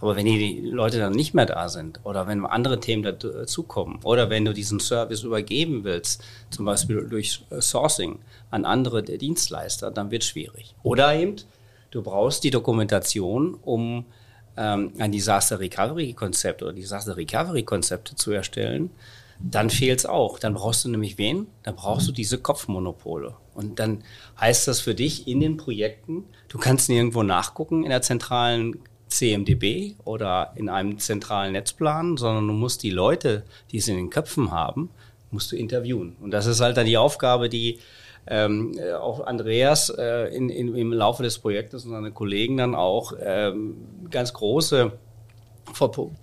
Aber 0.01 0.15
wenn 0.15 0.25
die 0.25 0.61
Leute 0.61 0.99
dann 0.99 1.13
nicht 1.13 1.33
mehr 1.33 1.45
da 1.45 1.69
sind 1.69 1.99
oder 2.03 2.27
wenn 2.27 2.45
andere 2.45 2.79
Themen 2.79 3.03
dazukommen 3.03 3.99
oder 4.03 4.29
wenn 4.29 4.45
du 4.45 4.53
diesen 4.53 4.79
Service 4.79 5.23
übergeben 5.23 5.83
willst, 5.83 6.23
zum 6.49 6.65
Beispiel 6.65 7.07
durch 7.09 7.43
Sourcing 7.59 8.19
an 8.51 8.65
andere 8.65 9.03
Dienstleister, 9.03 9.91
dann 9.91 10.11
wird 10.11 10.23
es 10.23 10.29
schwierig. 10.29 10.75
Oder 10.83 11.15
eben, 11.15 11.37
du 11.91 12.01
brauchst 12.01 12.43
die 12.43 12.51
Dokumentation, 12.51 13.57
um 13.63 14.05
ähm, 14.57 14.93
ein 14.97 15.11
Disaster 15.11 15.59
Recovery 15.59 16.13
Konzept 16.13 16.61
oder 16.61 16.73
Disaster 16.73 17.15
Recovery 17.15 17.63
Konzepte 17.63 18.15
zu 18.15 18.31
erstellen. 18.31 18.91
Dann 19.39 19.69
fehlt 19.69 19.99
es 19.99 20.05
auch. 20.05 20.39
Dann 20.39 20.53
brauchst 20.53 20.85
du 20.85 20.89
nämlich 20.89 21.17
wen? 21.17 21.47
Dann 21.63 21.75
brauchst 21.75 22.07
du 22.07 22.11
diese 22.11 22.37
Kopfmonopole. 22.37 23.35
Und 23.53 23.79
dann 23.79 24.03
heißt 24.39 24.67
das 24.67 24.79
für 24.79 24.95
dich 24.95 25.27
in 25.27 25.39
den 25.39 25.57
Projekten, 25.57 26.23
du 26.47 26.57
kannst 26.57 26.89
nirgendwo 26.89 27.23
nachgucken 27.23 27.83
in 27.83 27.89
der 27.89 28.01
zentralen 28.01 28.79
CMDB 29.15 29.95
oder 30.03 30.53
in 30.55 30.69
einem 30.69 30.99
zentralen 30.99 31.53
Netzplan, 31.53 32.17
sondern 32.17 32.47
du 32.47 32.53
musst 32.53 32.83
die 32.83 32.89
Leute, 32.89 33.43
die 33.71 33.77
es 33.77 33.87
in 33.87 33.95
den 33.95 34.09
Köpfen 34.09 34.51
haben, 34.51 34.89
musst 35.31 35.51
du 35.51 35.55
interviewen. 35.55 36.15
Und 36.21 36.31
das 36.31 36.45
ist 36.45 36.61
halt 36.61 36.77
dann 36.77 36.85
die 36.85 36.97
Aufgabe, 36.97 37.49
die 37.49 37.79
ähm, 38.27 38.77
äh, 38.77 38.93
auch 38.93 39.25
Andreas 39.25 39.89
äh, 39.89 40.35
in, 40.35 40.49
in, 40.49 40.75
im 40.75 40.91
Laufe 40.91 41.23
des 41.23 41.39
Projektes 41.39 41.85
und 41.85 41.91
seine 41.91 42.11
Kollegen 42.11 42.57
dann 42.57 42.75
auch 42.75 43.13
ähm, 43.21 43.75
ganz 44.09 44.33
große, 44.33 44.91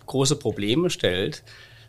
große 0.06 0.36
Probleme 0.36 0.90
stellt, 0.90 1.42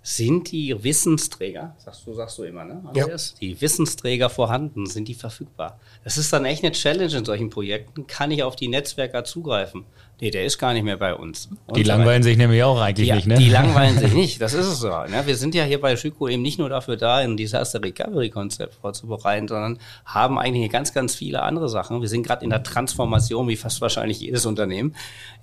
sind 0.06 0.52
die 0.52 0.84
Wissensträger, 0.84 1.76
sagst 1.78 2.06
du, 2.06 2.14
sagst 2.14 2.38
du 2.38 2.44
immer, 2.44 2.66
ne? 2.66 2.84
Andreas? 2.86 3.36
Ja. 3.40 3.48
Die 3.48 3.62
Wissensträger 3.62 4.30
vorhanden, 4.30 4.86
sind 4.86 5.08
die 5.08 5.14
verfügbar? 5.14 5.80
Das 6.04 6.18
ist 6.18 6.34
dann 6.34 6.44
echt 6.44 6.62
eine 6.64 6.74
Challenge 6.74 7.16
in 7.16 7.24
solchen 7.24 7.50
Projekten. 7.50 8.06
Kann 8.06 8.30
ich 8.30 8.44
auf 8.44 8.58
die 8.58 8.68
Netzwerker 8.68 9.24
zugreifen? 9.24 9.86
Nee, 10.24 10.32
der 10.32 10.46
ist 10.46 10.58
gar 10.58 10.74
nicht 10.74 10.84
mehr 10.84 10.96
bei 10.96 11.16
uns. 11.16 11.50
Und 11.68 11.76
die 11.76 11.84
langweilen 11.84 12.24
so 12.24 12.30
sich 12.30 12.38
nämlich 12.38 12.64
auch 12.64 12.80
eigentlich 12.80 13.10
die, 13.10 13.16
nicht, 13.16 13.28
ne? 13.28 13.36
Die 13.36 13.50
langweilen 13.50 13.98
sich 14.00 14.14
nicht, 14.14 14.42
das 14.42 14.54
ist 14.54 14.68
es 14.68 14.80
so. 14.80 14.88
Ne? 14.88 15.24
Wir 15.26 15.36
sind 15.36 15.56
ja 15.56 15.64
hier 15.64 15.82
bei 15.82 15.98
Schüko 15.98 16.28
eben 16.28 16.42
nicht 16.42 16.60
nur 16.60 16.70
dafür 16.70 16.96
da, 16.96 17.18
ein 17.18 17.36
Disaster 17.36 17.84
Recovery 17.84 18.30
Konzept 18.30 18.76
vorzubereiten, 18.76 19.48
sondern 19.48 19.80
haben 20.06 20.38
eigentlich 20.38 20.72
ganz, 20.72 20.94
ganz 20.94 21.16
viele 21.16 21.42
andere 21.42 21.68
Sachen. 21.68 22.00
Wir 22.00 22.08
sind 22.08 22.24
gerade 22.26 22.44
in 22.44 22.52
der 22.52 22.64
Transformation, 22.64 23.48
wie 23.48 23.58
fast 23.58 23.82
wahrscheinlich 23.82 24.20
jedes 24.22 24.46
Unternehmen, 24.46 24.96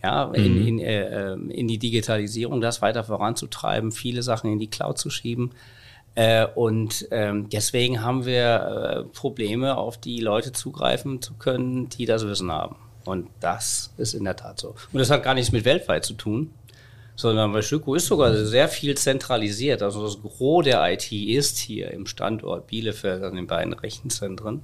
ja, 0.03 0.28
mhm. 0.28 0.34
in, 0.34 0.68
in, 0.68 0.78
äh, 0.78 1.32
in 1.34 1.68
die 1.68 1.78
Digitalisierung, 1.78 2.61
das 2.61 2.80
weiter 2.80 3.05
voranzutreiben, 3.05 3.93
viele 3.93 4.22
Sachen 4.22 4.49
in 4.53 4.59
die 4.59 4.70
Cloud 4.70 4.98
zu 4.98 5.11
schieben. 5.11 5.53
Äh, 6.14 6.46
und 6.55 7.09
ähm, 7.12 7.48
deswegen 7.51 8.03
haben 8.03 8.26
wir 8.26 9.07
äh, 9.07 9.16
Probleme, 9.16 9.76
auf 9.76 9.96
die 9.96 10.20
Leute 10.20 10.53
zugreifen 10.53 11.22
zu 11.22 11.34
können, 11.34 11.88
die 11.88 12.07
das 12.07 12.26
Wissen 12.26 12.51
haben. 12.51 12.76
Und 13.05 13.28
das 13.40 13.92
ist 13.96 14.14
in 14.14 14.24
der 14.24 14.36
Tat 14.36 14.61
so. 14.61 14.74
Und 14.92 14.98
das 14.98 15.11
hat 15.11 15.22
gar 15.22 15.34
nichts 15.34 15.53
mit 15.53 15.64
weltweit 15.64 16.05
zu 16.05 16.14
tun, 16.14 16.53
sondern 17.16 17.53
bei 17.53 17.62
Schüko 17.62 17.94
ist 17.94 18.07
sogar 18.07 18.34
sehr 18.44 18.68
viel 18.68 18.96
zentralisiert. 18.96 19.82
Also 19.82 20.03
das 20.03 20.20
Gros 20.20 20.64
der 20.64 20.92
IT 20.92 21.11
ist 21.12 21.59
hier 21.59 21.90
im 21.92 22.07
Standort 22.07 22.66
Bielefeld 22.66 23.22
an 23.22 23.36
den 23.36 23.46
beiden 23.46 23.72
Rechenzentren. 23.72 24.62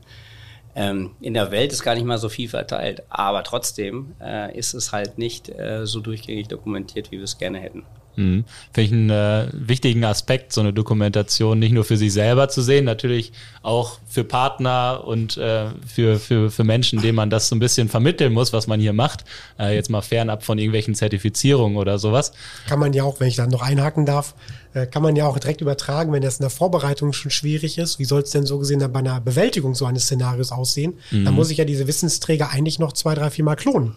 Ähm, 0.75 1.13
in 1.21 1.33
der 1.33 1.51
Welt 1.53 1.73
ist 1.73 1.83
gar 1.83 1.95
nicht 1.95 2.05
mal 2.05 2.19
so 2.19 2.29
viel 2.29 2.51
verteilt, 2.51 3.05
aber 3.09 3.45
trotzdem 3.45 4.15
äh, 4.21 4.55
ist 4.59 4.75
es 4.75 4.93
halt 4.93 5.17
nicht 5.17 5.51
so 5.85 6.01
durchgängig 6.01 6.49
dokumentiert, 6.49 7.11
wie 7.11 7.17
wir 7.17 7.25
es 7.25 7.39
gerne 7.39 7.59
hätten. 7.59 7.85
Mhm. 8.17 8.45
Finde 8.73 8.87
ich 8.87 8.93
einen 8.93 9.11
äh, 9.11 9.49
wichtigen 9.53 10.05
Aspekt, 10.05 10.53
so 10.53 10.61
eine 10.61 10.73
Dokumentation 10.73 11.59
nicht 11.59 11.73
nur 11.73 11.85
für 11.85 11.97
sich 11.97 12.13
selber 12.13 12.49
zu 12.49 12.63
sehen, 12.63 12.85
natürlich 12.85 13.33
auch 13.63 13.99
für 14.09 14.25
Partner 14.25 15.03
und 15.05 15.37
äh, 15.37 15.69
für, 15.87 16.19
für, 16.19 16.51
für 16.51 16.65
Menschen, 16.65 17.01
denen 17.01 17.17
man 17.17 17.31
das 17.31 17.49
so 17.49 17.57
ein 17.57 17.59
bisschen 17.59 17.89
vermitteln 17.89 18.33
muss, 18.33 18.53
was 18.53 18.67
man 18.67 18.81
hier 18.81 18.93
macht. 18.93 19.25
Äh, 19.59 19.75
jetzt 19.75 19.91
mal 19.91 20.03
fernab 20.03 20.45
von 20.45 20.59
irgendwelchen 20.59 20.95
Zertifizierungen 20.95 21.77
oder 21.77 21.99
sowas. 21.99 22.33
Kann 22.69 22.79
man 22.79 22.93
ja 22.93 23.05
auch, 23.05 23.21
wenn 23.21 23.29
ich 23.29 23.37
da 23.37 23.47
noch 23.47 23.63
einhaken 23.63 24.07
darf, 24.07 24.35
äh, 24.73 24.87
kann 24.87 25.03
man 25.03 25.17
ja 25.17 25.27
auch 25.27 25.39
direkt 25.39 25.61
übertragen, 25.61 26.13
wenn 26.13 26.23
das 26.23 26.39
in 26.39 26.43
der 26.43 26.51
Vorbereitung 26.51 27.13
schon 27.13 27.31
schwierig 27.31 27.79
ist. 27.79 27.99
Wie 27.99 28.05
soll 28.05 28.23
es 28.23 28.31
denn 28.31 28.47
so 28.47 28.59
gesehen 28.59 28.81
dann 28.81 28.93
bei 28.93 29.01
einer 29.01 29.21
Bewältigung 29.21 29.75
so 29.75 29.85
eines 29.85 30.05
Szenarios 30.05 30.53
aussehen? 30.53 30.95
Mhm. 31.11 31.25
Dann 31.25 31.35
muss 31.35 31.51
ich 31.51 31.59
ja 31.59 31.65
diese 31.65 31.87
Wissensträger 31.87 32.51
eigentlich 32.51 32.79
noch 32.79 32.93
zwei, 32.93 33.15
drei, 33.15 33.31
vier 33.31 33.45
Mal 33.45 33.57
klonen 33.57 33.95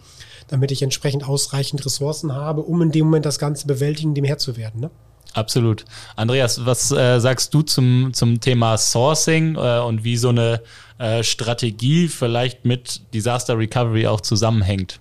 damit 0.50 0.72
ich 0.72 0.82
entsprechend 0.82 1.26
ausreichend 1.26 1.84
Ressourcen 1.86 2.34
habe, 2.34 2.62
um 2.62 2.82
in 2.82 2.90
dem 2.90 3.06
Moment 3.06 3.24
das 3.24 3.38
Ganze 3.38 3.66
bewältigen, 3.66 4.14
dem 4.14 4.24
Herr 4.24 4.38
zu 4.38 4.56
werden. 4.56 4.80
Ne? 4.80 4.90
Absolut. 5.32 5.84
Andreas, 6.16 6.66
was 6.66 6.90
äh, 6.90 7.20
sagst 7.20 7.54
du 7.54 7.62
zum, 7.62 8.10
zum 8.12 8.40
Thema 8.40 8.76
Sourcing 8.76 9.54
äh, 9.54 9.78
und 9.78 10.02
wie 10.02 10.16
so 10.16 10.30
eine 10.30 10.60
äh, 10.98 11.22
Strategie 11.22 12.08
vielleicht 12.08 12.64
mit 12.64 13.14
Disaster 13.14 13.56
Recovery 13.56 14.08
auch 14.08 14.20
zusammenhängt? 14.20 14.98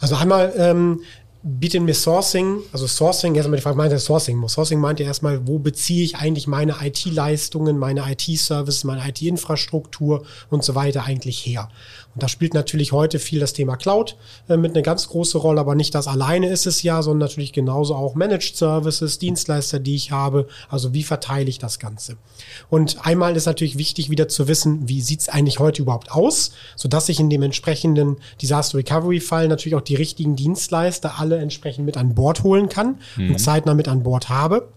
Also 0.00 0.16
einmal 0.16 0.52
ähm, 0.56 1.00
bieten 1.46 1.84
mir 1.84 1.92
Sourcing, 1.92 2.62
also 2.72 2.86
Sourcing, 2.86 3.34
erstmal 3.34 3.58
die 3.58 3.62
Frage, 3.62 3.76
meint 3.76 4.00
Sourcing? 4.00 4.48
Sourcing 4.48 4.80
meint 4.80 4.98
ja 4.98 5.04
erstmal, 5.04 5.46
wo 5.46 5.58
beziehe 5.58 6.02
ich 6.02 6.16
eigentlich 6.16 6.46
meine 6.46 6.76
IT-Leistungen, 6.82 7.76
meine 7.76 8.10
IT-Services, 8.10 8.84
meine 8.84 9.06
IT-Infrastruktur 9.06 10.24
und 10.48 10.64
so 10.64 10.74
weiter 10.74 11.04
eigentlich 11.04 11.44
her? 11.44 11.68
Und 12.14 12.22
da 12.22 12.28
spielt 12.28 12.54
natürlich 12.54 12.92
heute 12.92 13.18
viel 13.18 13.40
das 13.40 13.52
Thema 13.52 13.76
Cloud 13.76 14.16
äh, 14.48 14.56
mit 14.56 14.72
eine 14.72 14.82
ganz 14.82 15.08
große 15.08 15.36
Rolle, 15.36 15.60
aber 15.60 15.74
nicht 15.74 15.94
das 15.94 16.06
alleine 16.06 16.48
ist 16.48 16.66
es 16.66 16.82
ja, 16.82 17.02
sondern 17.02 17.28
natürlich 17.28 17.52
genauso 17.52 17.94
auch 17.94 18.14
Managed 18.14 18.56
Services, 18.56 19.18
Dienstleister, 19.18 19.80
die 19.80 19.96
ich 19.96 20.12
habe. 20.12 20.46
Also 20.70 20.94
wie 20.94 21.02
verteile 21.02 21.50
ich 21.50 21.58
das 21.58 21.78
Ganze? 21.78 22.16
Und 22.70 23.04
einmal 23.04 23.36
ist 23.36 23.46
natürlich 23.46 23.76
wichtig, 23.76 24.10
wieder 24.10 24.28
zu 24.28 24.48
wissen, 24.48 24.88
wie 24.88 25.02
sieht 25.02 25.22
es 25.22 25.28
eigentlich 25.28 25.58
heute 25.58 25.82
überhaupt 25.82 26.12
aus, 26.12 26.52
sodass 26.76 27.08
ich 27.08 27.20
in 27.20 27.30
dem 27.30 27.42
entsprechenden 27.42 28.16
Disaster 28.40 28.78
Recovery 28.78 29.20
Fall 29.20 29.48
natürlich 29.48 29.76
auch 29.76 29.82
die 29.82 29.96
richtigen 29.96 30.36
Dienstleister 30.36 31.18
alle 31.18 31.33
entsprechend 31.38 31.86
mit 31.86 31.96
an 31.96 32.14
Bord 32.14 32.42
holen 32.42 32.68
kann 32.68 32.98
mhm. 33.16 33.32
und 33.32 33.38
zeitnah 33.38 33.74
mit 33.74 33.88
an 33.88 34.02
Bord 34.02 34.28
habe. 34.28 34.68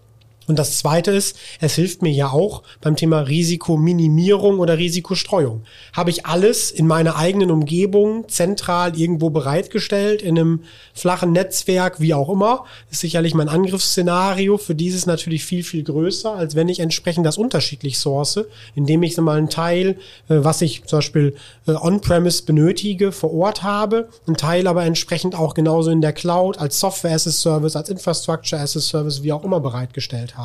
Und 0.48 0.58
das 0.58 0.78
Zweite 0.78 1.10
ist, 1.10 1.36
es 1.60 1.74
hilft 1.74 2.00
mir 2.00 2.10
ja 2.10 2.30
auch 2.30 2.62
beim 2.80 2.96
Thema 2.96 3.20
Risikominimierung 3.20 4.58
oder 4.58 4.78
Risikostreuung. 4.78 5.62
Habe 5.92 6.08
ich 6.10 6.24
alles 6.24 6.70
in 6.70 6.86
meiner 6.86 7.16
eigenen 7.16 7.50
Umgebung 7.50 8.26
zentral 8.28 8.98
irgendwo 8.98 9.28
bereitgestellt, 9.28 10.22
in 10.22 10.38
einem 10.38 10.64
flachen 10.94 11.32
Netzwerk, 11.32 12.00
wie 12.00 12.14
auch 12.14 12.30
immer, 12.30 12.64
ist 12.90 13.00
sicherlich 13.00 13.34
mein 13.34 13.50
Angriffsszenario 13.50 14.56
für 14.56 14.74
dieses 14.74 15.04
natürlich 15.04 15.44
viel, 15.44 15.62
viel 15.62 15.84
größer, 15.84 16.34
als 16.34 16.54
wenn 16.54 16.70
ich 16.70 16.80
entsprechend 16.80 17.26
das 17.26 17.36
unterschiedlich 17.36 17.98
source, 17.98 18.40
indem 18.74 19.02
ich 19.02 19.14
so 19.14 19.22
mal 19.22 19.36
einen 19.36 19.50
Teil, 19.50 19.98
äh, 20.28 20.36
was 20.38 20.62
ich 20.62 20.84
zum 20.86 20.98
Beispiel 20.98 21.36
äh, 21.66 21.72
on-premise 21.72 22.44
benötige, 22.44 23.12
vor 23.12 23.34
Ort 23.34 23.62
habe, 23.62 24.08
einen 24.26 24.38
Teil 24.38 24.66
aber 24.66 24.84
entsprechend 24.84 25.34
auch 25.34 25.52
genauso 25.52 25.90
in 25.90 26.00
der 26.00 26.14
Cloud 26.14 26.56
als 26.56 26.80
Software 26.80 27.14
as 27.14 27.26
a 27.26 27.30
Service, 27.30 27.76
als 27.76 27.90
Infrastructure 27.90 28.60
as 28.60 28.76
a 28.76 28.80
Service, 28.80 29.22
wie 29.22 29.32
auch 29.32 29.44
immer 29.44 29.60
bereitgestellt 29.60 30.36
habe. 30.36 30.37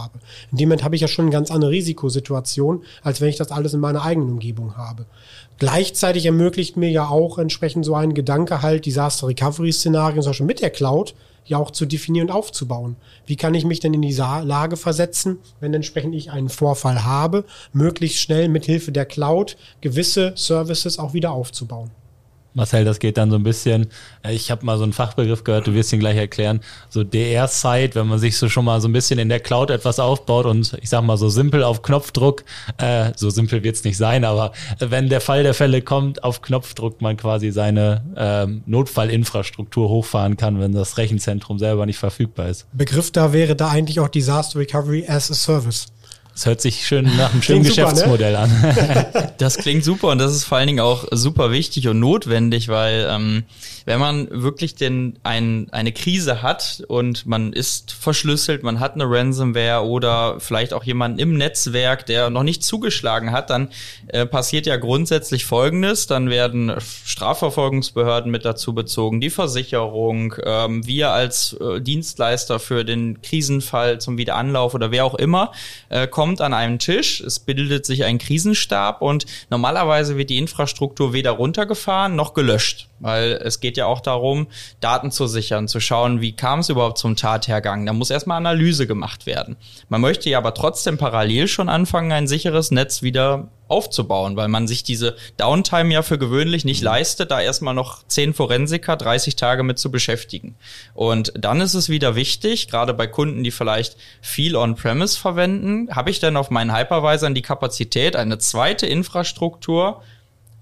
In 0.52 0.58
dem 0.58 0.70
Moment 0.70 0.84
habe 0.84 0.96
ich 0.96 1.02
ja 1.02 1.08
schon 1.08 1.26
eine 1.26 1.32
ganz 1.32 1.52
andere 1.52 1.72
Risikosituation, 1.72 2.84
als 3.04 3.22
wenn 3.22 3.30
ich 3.30 3.38
das 3.38 3.52
alles 3.52 3.74
in 3.74 3.80
meiner 3.80 4.04
eigenen 4.04 4.32
Umgebung 4.32 4.76
habe. 4.76 5.06
Gleichzeitig 5.60 6.26
ermöglicht 6.26 6.78
mir 6.78 6.89
ja 6.89 7.08
auch 7.08 7.38
entsprechend 7.38 7.86
so 7.86 7.96
ein 7.96 8.14
Gedanke 8.14 8.62
halt 8.62 8.86
Disaster 8.86 9.28
Recovery 9.28 9.72
Szenarien, 9.72 10.22
zum 10.22 10.32
Beispiel 10.32 10.46
mit 10.48 10.62
der 10.62 10.72
Cloud, 10.72 11.14
ja 11.46 11.58
auch 11.58 11.72
zu 11.72 11.86
definieren 11.86 12.30
und 12.30 12.36
aufzubauen. 12.36 12.96
Wie 13.26 13.36
kann 13.36 13.54
ich 13.54 13.66
mich 13.66 13.80
denn 13.80 13.94
in 13.94 14.02
die 14.02 14.14
Lage 14.14 14.78
versetzen, 14.78 15.39
wenn 15.60 15.74
entsprechend 15.74 16.16
ich 16.16 16.32
einen 16.32 16.50
Vorfall 16.50 17.04
habe, 17.04 17.46
möglichst 17.74 18.20
schnell 18.20 18.50
mit 18.50 18.66
Hilfe 18.66 18.91
der 18.91 19.06
Cloud 19.06 19.58
gewisse 19.82 20.34
Services 20.36 21.00
auch 21.00 21.14
wieder 21.14 21.32
aufzubauen? 21.32 21.91
Marcel, 22.54 22.86
das 22.86 22.99
geht 22.99 23.18
dann 23.18 23.30
so 23.30 23.38
ein 23.38 23.43
bisschen, 23.43 23.88
äh, 24.24 24.34
ich 24.34 24.51
habe 24.51 24.66
mal 24.66 24.78
so 24.78 24.84
einen 24.84 24.93
Fachbegriff 24.93 25.43
gehört, 25.43 25.68
du 25.68 25.74
wirst 25.74 25.91
ihn 25.93 25.99
gleich 25.99 26.18
erklären, 26.18 26.62
so 26.89 27.04
DR-Site, 27.04 27.95
wenn 27.95 28.08
man 28.08 28.20
sich 28.20 28.38
so 28.38 28.49
schon 28.49 28.66
mal 28.66 28.82
so 28.82 28.88
ein 28.88 28.93
bisschen 28.93 29.20
in 29.20 29.30
der 29.30 29.39
Cloud 29.39 29.70
etwas 29.70 29.99
aufbaut 29.99 30.45
und 30.45 30.78
ich 30.82 30.89
sag 30.89 31.04
mal 31.04 31.18
so 31.18 31.30
simpel 31.30 31.64
auf 31.64 31.82
Knopfdruck, 31.82 32.43
äh, 32.78 33.12
so 33.16 33.30
simpel 33.30 33.64
wird's 33.64 33.84
nicht 33.84 33.97
sein, 33.97 34.24
aber 34.24 34.51
wenn 34.80 35.10
der 35.10 35.22
Fall 35.22 35.43
der 35.43 35.54
Fälle 35.54 35.82
kommt, 35.82 36.24
auf 36.24 36.41
Knopfdruck 36.41 37.01
man 37.01 37.18
quasi 37.18 37.51
seine 37.51 38.04
ähm, 38.16 38.64
Notfallinfrastruktur 38.66 39.89
hochfahren 39.89 40.38
kann, 40.38 40.60
wenn 40.60 40.74
das 40.74 40.97
Rechenzentrum 40.97 41.60
selber 41.60 41.86
nicht 41.86 41.97
verfügbar 41.97 42.49
ist. 42.49 42.68
Begriff 42.74 43.12
da 43.12 43.34
wäre 43.34 43.56
da 43.56 43.70
eigentlich 43.70 43.99
auch 43.99 44.10
Disaster 44.10 44.60
Recovery 44.60 45.06
as 45.08 45.32
a 45.32 45.34
Service. 45.34 45.88
Das 46.34 46.48
hört 46.48 46.62
sich 46.62 46.88
schön 46.88 47.06
nach 47.16 47.32
einem 47.32 47.44
schönen 47.44 47.62
klingt 47.62 47.76
Geschäftsmodell 47.76 48.36
super, 48.36 48.48
ne? 48.48 49.16
an. 49.16 49.30
das 49.38 49.58
klingt 49.58 49.84
super 49.84 50.08
und 50.08 50.18
das 50.18 50.34
ist 50.34 50.46
vor 50.46 50.58
allen 50.58 50.68
Dingen 50.68 50.80
auch 50.80 51.06
super 51.12 51.52
wichtig 51.52 51.88
und 51.88 52.00
notwendig, 52.00 52.70
weil 52.70 53.08
ähm, 53.10 53.44
wenn 53.86 54.00
man 54.00 54.28
wirklich 54.32 54.76
den, 54.76 55.20
ein, 55.24 55.68
eine 55.72 55.92
Krise 55.92 56.42
hat 56.42 56.84
und 56.88 57.26
man 57.26 57.54
ist 57.54 57.92
verschlüsselt, 57.92 58.64
man 58.64 58.80
hat 58.80 58.96
eine 58.96 59.06
Ransomware 59.08 59.86
oder 59.86 60.40
vielleicht 60.40 60.74
auch 60.74 60.84
jemanden 60.84 61.20
im 61.20 61.38
Netzwerk, 61.38 62.06
der 62.06 62.30
noch 62.30 62.44
nicht 62.44 62.64
zugeschlagen 62.64 63.32
hat, 63.32 63.50
dann 63.50 63.70
äh, 64.08 64.26
passiert 64.26 64.66
ja 64.66 64.78
grundsätzlich 64.78 65.46
Folgendes. 65.46 66.08
Dann 66.08 66.30
werden 66.30 66.74
Strafverfolgungsbehörden 67.06 68.32
mit 68.32 68.46
dazu 68.46 68.74
bezogen, 68.74 69.20
die 69.22 69.30
Versicherung, 69.30 70.36
ähm, 70.44 70.86
wir 70.88 71.12
als 71.12 71.54
äh, 71.54 71.82
Dienstleister 71.82 72.60
für 72.60 72.86
den 72.86 73.22
Krisenfall 73.22 74.00
zum 74.00 74.18
Wiederanlauf 74.18 74.74
oder 74.74 74.92
wer 74.92 75.06
auch 75.06 75.16
immer, 75.16 75.52
äh, 75.90 76.08
kommt 76.24 76.40
an 76.40 76.54
einen 76.54 76.80
Tisch, 76.80 77.20
es 77.20 77.40
bildet 77.42 77.86
sich 77.86 78.06
ein 78.06 78.18
Krisenstab 78.18 79.02
und 79.02 79.26
normalerweise 79.50 80.16
wird 80.18 80.30
die 80.30 80.38
Infrastruktur 80.38 81.12
weder 81.12 81.32
runtergefahren 81.32 82.16
noch 82.16 82.34
gelöscht, 82.34 82.88
weil 83.02 83.34
es 83.44 83.60
geht 83.60 83.76
ja 83.76 83.88
auch 83.88 84.00
darum, 84.00 84.48
Daten 84.80 85.12
zu 85.12 85.28
sichern, 85.28 85.68
zu 85.68 85.82
schauen, 85.82 86.22
wie 86.22 86.32
kam 86.34 86.60
es 86.60 86.70
überhaupt 86.70 86.98
zum 86.98 87.18
Tathergang. 87.18 87.86
Da 87.86 87.92
muss 87.92 88.10
erstmal 88.10 88.38
Analyse 88.38 88.88
gemacht 88.88 89.26
werden. 89.26 89.58
Man 89.90 90.00
möchte 90.00 90.30
ja 90.30 90.38
aber 90.38 90.54
trotzdem 90.54 90.98
parallel 90.98 91.50
schon 91.50 91.68
anfangen, 91.68 92.14
ein 92.14 92.28
sicheres 92.28 92.72
Netz 92.72 93.02
wieder 93.02 93.50
aufzubauen, 93.74 94.38
weil 94.38 94.48
man 94.48 94.68
sich 94.68 94.84
diese 94.84 95.16
Downtime 95.38 95.92
ja 95.92 96.04
für 96.04 96.20
gewöhnlich 96.20 96.64
nicht 96.64 96.84
leistet, 96.84 97.32
da 97.32 97.42
erstmal 97.42 97.74
noch 97.74 98.08
zehn 98.08 98.36
Forensiker 98.36 98.96
30 98.96 99.36
Tage 99.36 99.64
mit 99.64 99.80
zu 99.80 99.90
beschäftigen. 99.90 100.56
Und 100.94 101.34
dann 101.36 101.60
ist 101.60 101.74
es 101.74 101.90
wieder 101.90 102.16
wichtig, 102.16 102.68
gerade 102.68 102.94
bei 102.94 103.08
Kunden, 103.08 103.44
die 103.44 103.50
vielleicht 103.50 103.98
viel 104.22 104.56
On-Premise 104.56 105.20
verwenden, 105.20 105.90
habe 105.90 106.12
ich 106.12 106.20
dann 106.20 106.38
auf 106.38 106.52
meinen 106.52 106.76
Hypervisern 106.76 107.34
die 107.34 107.42
Kapazität, 107.42 108.16
eine 108.16 108.38
zweite 108.38 108.86
Infrastruktur 108.86 110.04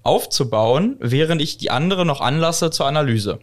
aufzubauen, 0.02 0.96
während 0.98 1.42
ich 1.42 1.58
die 1.58 1.70
andere 1.70 2.06
noch 2.06 2.22
anlasse 2.22 2.70
zur 2.70 2.86
Analyse. 2.86 3.40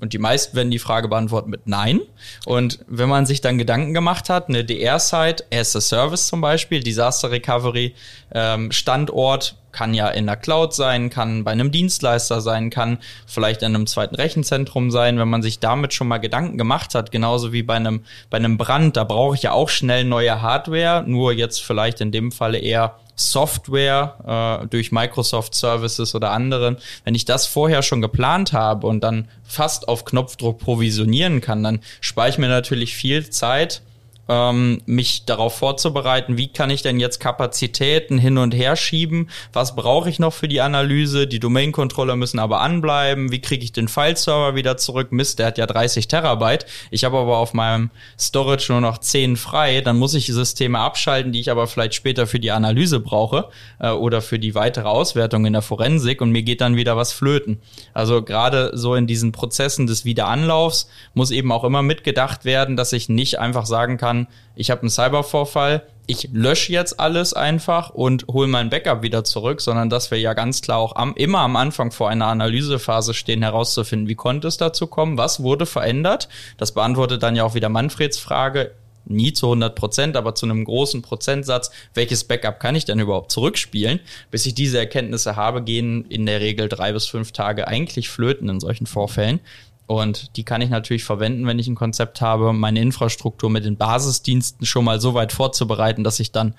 Und 0.00 0.12
die 0.12 0.18
meisten 0.18 0.54
werden 0.56 0.70
die 0.70 0.78
Frage 0.78 1.08
beantworten 1.08 1.50
mit 1.50 1.66
Nein. 1.66 2.00
Und 2.44 2.80
wenn 2.86 3.08
man 3.08 3.24
sich 3.24 3.40
dann 3.40 3.58
Gedanken 3.58 3.94
gemacht 3.94 4.28
hat, 4.28 4.48
eine 4.48 4.64
DR-Site, 4.64 5.44
as 5.52 5.74
a 5.74 5.80
Service 5.80 6.26
zum 6.26 6.40
Beispiel, 6.40 6.80
Disaster 6.80 7.30
Recovery, 7.30 7.94
ähm, 8.34 8.72
Standort 8.72 9.56
kann 9.72 9.92
ja 9.92 10.08
in 10.08 10.26
der 10.26 10.36
Cloud 10.36 10.74
sein, 10.74 11.10
kann 11.10 11.44
bei 11.44 11.50
einem 11.50 11.70
Dienstleister 11.70 12.40
sein, 12.40 12.70
kann 12.70 12.98
vielleicht 13.26 13.62
in 13.62 13.74
einem 13.74 13.86
zweiten 13.86 14.14
Rechenzentrum 14.14 14.90
sein. 14.90 15.18
Wenn 15.18 15.28
man 15.28 15.42
sich 15.42 15.60
damit 15.60 15.92
schon 15.92 16.08
mal 16.08 16.18
Gedanken 16.18 16.56
gemacht 16.56 16.94
hat, 16.94 17.10
genauso 17.10 17.52
wie 17.52 17.62
bei 17.62 17.74
einem, 17.74 18.02
bei 18.30 18.38
einem 18.38 18.56
Brand, 18.56 18.96
da 18.96 19.04
brauche 19.04 19.34
ich 19.34 19.42
ja 19.42 19.52
auch 19.52 19.68
schnell 19.68 20.04
neue 20.04 20.40
Hardware, 20.40 21.04
nur 21.06 21.32
jetzt 21.32 21.62
vielleicht 21.62 22.00
in 22.00 22.10
dem 22.10 22.32
Falle 22.32 22.58
eher 22.58 22.96
Software 23.16 24.62
äh, 24.62 24.66
durch 24.68 24.92
Microsoft 24.92 25.54
Services 25.54 26.14
oder 26.14 26.30
anderen, 26.30 26.76
wenn 27.04 27.14
ich 27.14 27.24
das 27.24 27.46
vorher 27.46 27.82
schon 27.82 28.02
geplant 28.02 28.52
habe 28.52 28.86
und 28.86 29.02
dann 29.02 29.28
fast 29.42 29.88
auf 29.88 30.04
Knopfdruck 30.04 30.58
provisionieren 30.58 31.40
kann, 31.40 31.62
dann 31.62 31.80
spare 32.00 32.28
ich 32.28 32.38
mir 32.38 32.48
natürlich 32.48 32.94
viel 32.94 33.28
Zeit 33.30 33.82
ähm, 34.28 34.82
mich 34.86 35.24
darauf 35.24 35.56
vorzubereiten, 35.56 36.36
wie 36.36 36.48
kann 36.48 36.70
ich 36.70 36.82
denn 36.82 36.98
jetzt 36.98 37.20
Kapazitäten 37.20 38.18
hin 38.18 38.38
und 38.38 38.54
her 38.54 38.76
schieben, 38.76 39.30
was 39.52 39.76
brauche 39.76 40.10
ich 40.10 40.18
noch 40.18 40.32
für 40.32 40.48
die 40.48 40.60
Analyse, 40.60 41.26
die 41.26 41.38
Domain-Controller 41.38 42.16
müssen 42.16 42.38
aber 42.38 42.60
anbleiben, 42.60 43.30
wie 43.30 43.40
kriege 43.40 43.64
ich 43.64 43.72
den 43.72 43.88
File-Server 43.88 44.54
wieder 44.54 44.76
zurück, 44.76 45.12
Mist, 45.12 45.38
der 45.38 45.46
hat 45.46 45.58
ja 45.58 45.66
30 45.66 46.08
Terabyte, 46.08 46.66
ich 46.90 47.04
habe 47.04 47.18
aber 47.18 47.38
auf 47.38 47.54
meinem 47.54 47.90
Storage 48.18 48.72
nur 48.72 48.80
noch 48.80 48.98
10 48.98 49.36
frei, 49.36 49.80
dann 49.80 49.98
muss 49.98 50.14
ich 50.14 50.26
Systeme 50.26 50.78
abschalten, 50.78 51.32
die 51.32 51.40
ich 51.40 51.50
aber 51.50 51.66
vielleicht 51.66 51.94
später 51.94 52.26
für 52.26 52.40
die 52.40 52.50
Analyse 52.50 53.00
brauche 53.00 53.48
äh, 53.78 53.90
oder 53.90 54.22
für 54.22 54.38
die 54.38 54.54
weitere 54.54 54.88
Auswertung 54.88 55.46
in 55.46 55.52
der 55.52 55.62
Forensik 55.62 56.20
und 56.20 56.30
mir 56.30 56.42
geht 56.42 56.60
dann 56.60 56.76
wieder 56.76 56.96
was 56.96 57.12
flöten. 57.12 57.60
Also 57.94 58.22
gerade 58.22 58.72
so 58.74 58.94
in 58.94 59.06
diesen 59.06 59.32
Prozessen 59.32 59.86
des 59.86 60.04
Wiederanlaufs 60.04 60.88
muss 61.14 61.30
eben 61.30 61.52
auch 61.52 61.64
immer 61.64 61.82
mitgedacht 61.82 62.44
werden, 62.44 62.76
dass 62.76 62.92
ich 62.92 63.08
nicht 63.08 63.38
einfach 63.38 63.66
sagen 63.66 63.96
kann, 63.98 64.15
kann, 64.16 64.26
ich 64.54 64.70
habe 64.70 64.82
einen 64.82 64.90
Cybervorfall, 64.90 65.82
ich 66.06 66.30
lösche 66.32 66.72
jetzt 66.72 67.00
alles 67.00 67.34
einfach 67.34 67.90
und 67.90 68.26
hole 68.28 68.46
mein 68.46 68.70
Backup 68.70 69.02
wieder 69.02 69.24
zurück, 69.24 69.60
sondern 69.60 69.90
dass 69.90 70.10
wir 70.10 70.18
ja 70.18 70.34
ganz 70.34 70.62
klar 70.62 70.78
auch 70.78 70.94
am, 70.94 71.14
immer 71.14 71.40
am 71.40 71.56
Anfang 71.56 71.90
vor 71.90 72.08
einer 72.08 72.26
Analysephase 72.26 73.12
stehen, 73.12 73.42
herauszufinden, 73.42 74.08
wie 74.08 74.14
konnte 74.14 74.48
es 74.48 74.56
dazu 74.56 74.86
kommen, 74.86 75.18
was 75.18 75.42
wurde 75.42 75.66
verändert. 75.66 76.28
Das 76.58 76.72
beantwortet 76.72 77.22
dann 77.22 77.36
ja 77.36 77.44
auch 77.44 77.54
wieder 77.54 77.68
Manfreds 77.68 78.18
Frage, 78.18 78.72
nie 79.04 79.32
zu 79.32 79.46
100 79.46 79.74
Prozent, 79.76 80.16
aber 80.16 80.34
zu 80.34 80.46
einem 80.46 80.64
großen 80.64 81.02
Prozentsatz, 81.02 81.70
welches 81.94 82.24
Backup 82.24 82.58
kann 82.60 82.74
ich 82.74 82.84
denn 82.84 82.98
überhaupt 82.98 83.30
zurückspielen? 83.30 84.00
Bis 84.30 84.46
ich 84.46 84.54
diese 84.54 84.78
Erkenntnisse 84.78 85.36
habe, 85.36 85.62
gehen 85.62 86.04
in 86.08 86.26
der 86.26 86.40
Regel 86.40 86.68
drei 86.68 86.92
bis 86.92 87.06
fünf 87.06 87.32
Tage 87.32 87.68
eigentlich 87.68 88.08
flöten 88.08 88.48
in 88.48 88.58
solchen 88.58 88.86
Vorfällen. 88.86 89.40
Und 89.86 90.36
die 90.36 90.44
kann 90.44 90.60
ich 90.60 90.70
natürlich 90.70 91.04
verwenden, 91.04 91.46
wenn 91.46 91.58
ich 91.58 91.68
ein 91.68 91.76
Konzept 91.76 92.20
habe, 92.20 92.52
meine 92.52 92.80
Infrastruktur 92.80 93.50
mit 93.50 93.64
den 93.64 93.76
Basisdiensten 93.76 94.66
schon 94.66 94.84
mal 94.84 95.00
so 95.00 95.14
weit 95.14 95.32
vorzubereiten, 95.32 96.02
dass 96.02 96.18
ich 96.18 96.32
dann 96.32 96.54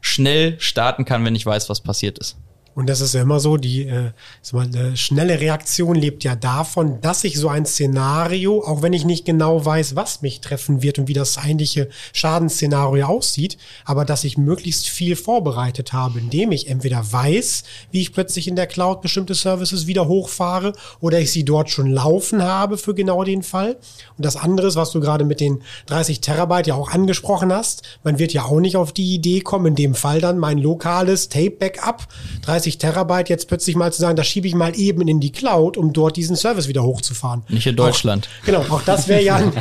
schnell 0.00 0.58
starten 0.60 1.04
kann, 1.04 1.24
wenn 1.24 1.34
ich 1.34 1.44
weiß, 1.44 1.68
was 1.68 1.80
passiert 1.80 2.18
ist. 2.18 2.36
Und 2.78 2.88
das 2.88 3.00
ist 3.00 3.12
ja 3.12 3.22
immer 3.22 3.40
so, 3.40 3.56
die 3.56 3.88
äh, 3.88 4.12
mal, 4.52 4.66
eine 4.66 4.96
schnelle 4.96 5.40
Reaktion 5.40 5.96
lebt 5.96 6.22
ja 6.22 6.36
davon, 6.36 7.00
dass 7.00 7.24
ich 7.24 7.36
so 7.36 7.48
ein 7.48 7.66
Szenario, 7.66 8.62
auch 8.64 8.82
wenn 8.82 8.92
ich 8.92 9.04
nicht 9.04 9.24
genau 9.24 9.64
weiß, 9.64 9.96
was 9.96 10.22
mich 10.22 10.40
treffen 10.40 10.80
wird 10.80 11.00
und 11.00 11.08
wie 11.08 11.12
das 11.12 11.38
eigentliche 11.38 11.88
Schadensszenario 12.12 13.06
aussieht, 13.06 13.58
aber 13.84 14.04
dass 14.04 14.22
ich 14.22 14.38
möglichst 14.38 14.88
viel 14.88 15.16
vorbereitet 15.16 15.92
habe, 15.92 16.20
indem 16.20 16.52
ich 16.52 16.68
entweder 16.68 17.04
weiß, 17.12 17.64
wie 17.90 18.00
ich 18.00 18.12
plötzlich 18.12 18.46
in 18.46 18.54
der 18.54 18.68
Cloud 18.68 19.00
bestimmte 19.00 19.34
Services 19.34 19.88
wieder 19.88 20.06
hochfahre 20.06 20.72
oder 21.00 21.18
ich 21.18 21.32
sie 21.32 21.44
dort 21.44 21.70
schon 21.70 21.90
laufen 21.90 22.44
habe 22.44 22.78
für 22.78 22.94
genau 22.94 23.24
den 23.24 23.42
Fall. 23.42 23.76
Und 24.16 24.24
das 24.24 24.36
andere 24.36 24.68
ist, 24.68 24.76
was 24.76 24.92
du 24.92 25.00
gerade 25.00 25.24
mit 25.24 25.40
den 25.40 25.62
30 25.86 26.20
Terabyte 26.20 26.68
ja 26.68 26.76
auch 26.76 26.92
angesprochen 26.92 27.52
hast, 27.52 27.98
man 28.04 28.20
wird 28.20 28.32
ja 28.32 28.44
auch 28.44 28.60
nicht 28.60 28.76
auf 28.76 28.92
die 28.92 29.14
Idee 29.14 29.40
kommen, 29.40 29.66
in 29.66 29.74
dem 29.74 29.96
Fall 29.96 30.20
dann 30.20 30.38
mein 30.38 30.58
lokales 30.58 31.28
Tape-Backup 31.28 32.06
30 32.42 32.67
30 32.68 32.78
Terabyte 32.78 33.28
jetzt 33.30 33.48
plötzlich 33.48 33.76
mal 33.76 33.92
zu 33.92 34.00
sagen, 34.00 34.16
das 34.16 34.26
schiebe 34.26 34.46
ich 34.46 34.54
mal 34.54 34.78
eben 34.78 35.06
in 35.08 35.20
die 35.20 35.32
Cloud, 35.32 35.76
um 35.76 35.92
dort 35.92 36.16
diesen 36.16 36.36
Service 36.36 36.68
wieder 36.68 36.82
hochzufahren. 36.82 37.42
Nicht 37.48 37.66
in 37.66 37.76
Deutschland. 37.76 38.28
Auch, 38.42 38.46
genau, 38.46 38.60
auch 38.68 38.82
das 38.82 39.08
wäre 39.08 39.22
ja, 39.22 39.36
ein, 39.36 39.52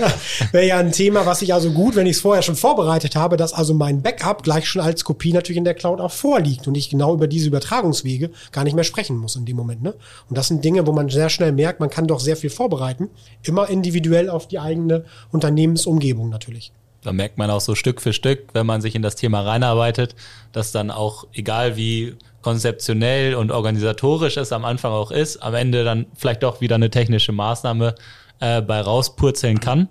wär 0.52 0.64
ja 0.64 0.78
ein 0.78 0.92
Thema, 0.92 1.26
was 1.26 1.42
ich 1.42 1.54
also 1.54 1.70
gut, 1.70 1.94
wenn 1.94 2.06
ich 2.06 2.16
es 2.16 2.22
vorher 2.22 2.42
schon 2.42 2.56
vorbereitet 2.56 3.14
habe, 3.14 3.36
dass 3.36 3.52
also 3.52 3.74
mein 3.74 4.02
Backup 4.02 4.42
gleich 4.42 4.68
schon 4.68 4.82
als 4.82 5.04
Kopie 5.04 5.32
natürlich 5.32 5.58
in 5.58 5.64
der 5.64 5.74
Cloud 5.74 6.00
auch 6.00 6.10
vorliegt 6.10 6.66
und 6.66 6.76
ich 6.76 6.90
genau 6.90 7.14
über 7.14 7.28
diese 7.28 7.46
Übertragungswege 7.46 8.30
gar 8.52 8.64
nicht 8.64 8.74
mehr 8.74 8.84
sprechen 8.84 9.16
muss 9.16 9.36
in 9.36 9.44
dem 9.44 9.56
Moment. 9.56 9.82
Ne? 9.82 9.94
Und 10.28 10.36
das 10.36 10.48
sind 10.48 10.64
Dinge, 10.64 10.86
wo 10.86 10.92
man 10.92 11.08
sehr 11.08 11.28
schnell 11.28 11.52
merkt, 11.52 11.80
man 11.80 11.90
kann 11.90 12.06
doch 12.06 12.20
sehr 12.20 12.36
viel 12.36 12.50
vorbereiten, 12.50 13.08
immer 13.42 13.68
individuell 13.68 14.28
auf 14.28 14.48
die 14.48 14.58
eigene 14.58 15.04
Unternehmensumgebung 15.30 16.28
natürlich. 16.28 16.72
Da 17.06 17.12
merkt 17.12 17.38
man 17.38 17.50
auch 17.50 17.60
so 17.60 17.76
Stück 17.76 18.02
für 18.02 18.12
Stück, 18.12 18.48
wenn 18.52 18.66
man 18.66 18.80
sich 18.80 18.96
in 18.96 19.02
das 19.02 19.14
Thema 19.14 19.42
reinarbeitet, 19.42 20.16
dass 20.50 20.72
dann 20.72 20.90
auch, 20.90 21.28
egal 21.32 21.76
wie 21.76 22.16
konzeptionell 22.42 23.36
und 23.36 23.52
organisatorisch 23.52 24.36
es 24.36 24.50
am 24.50 24.64
Anfang 24.64 24.90
auch 24.90 25.12
ist, 25.12 25.36
am 25.36 25.54
Ende 25.54 25.84
dann 25.84 26.06
vielleicht 26.16 26.42
doch 26.42 26.60
wieder 26.60 26.74
eine 26.74 26.90
technische 26.90 27.30
Maßnahme 27.30 27.94
äh, 28.40 28.60
bei 28.60 28.80
rauspurzeln 28.80 29.60
kann. 29.60 29.88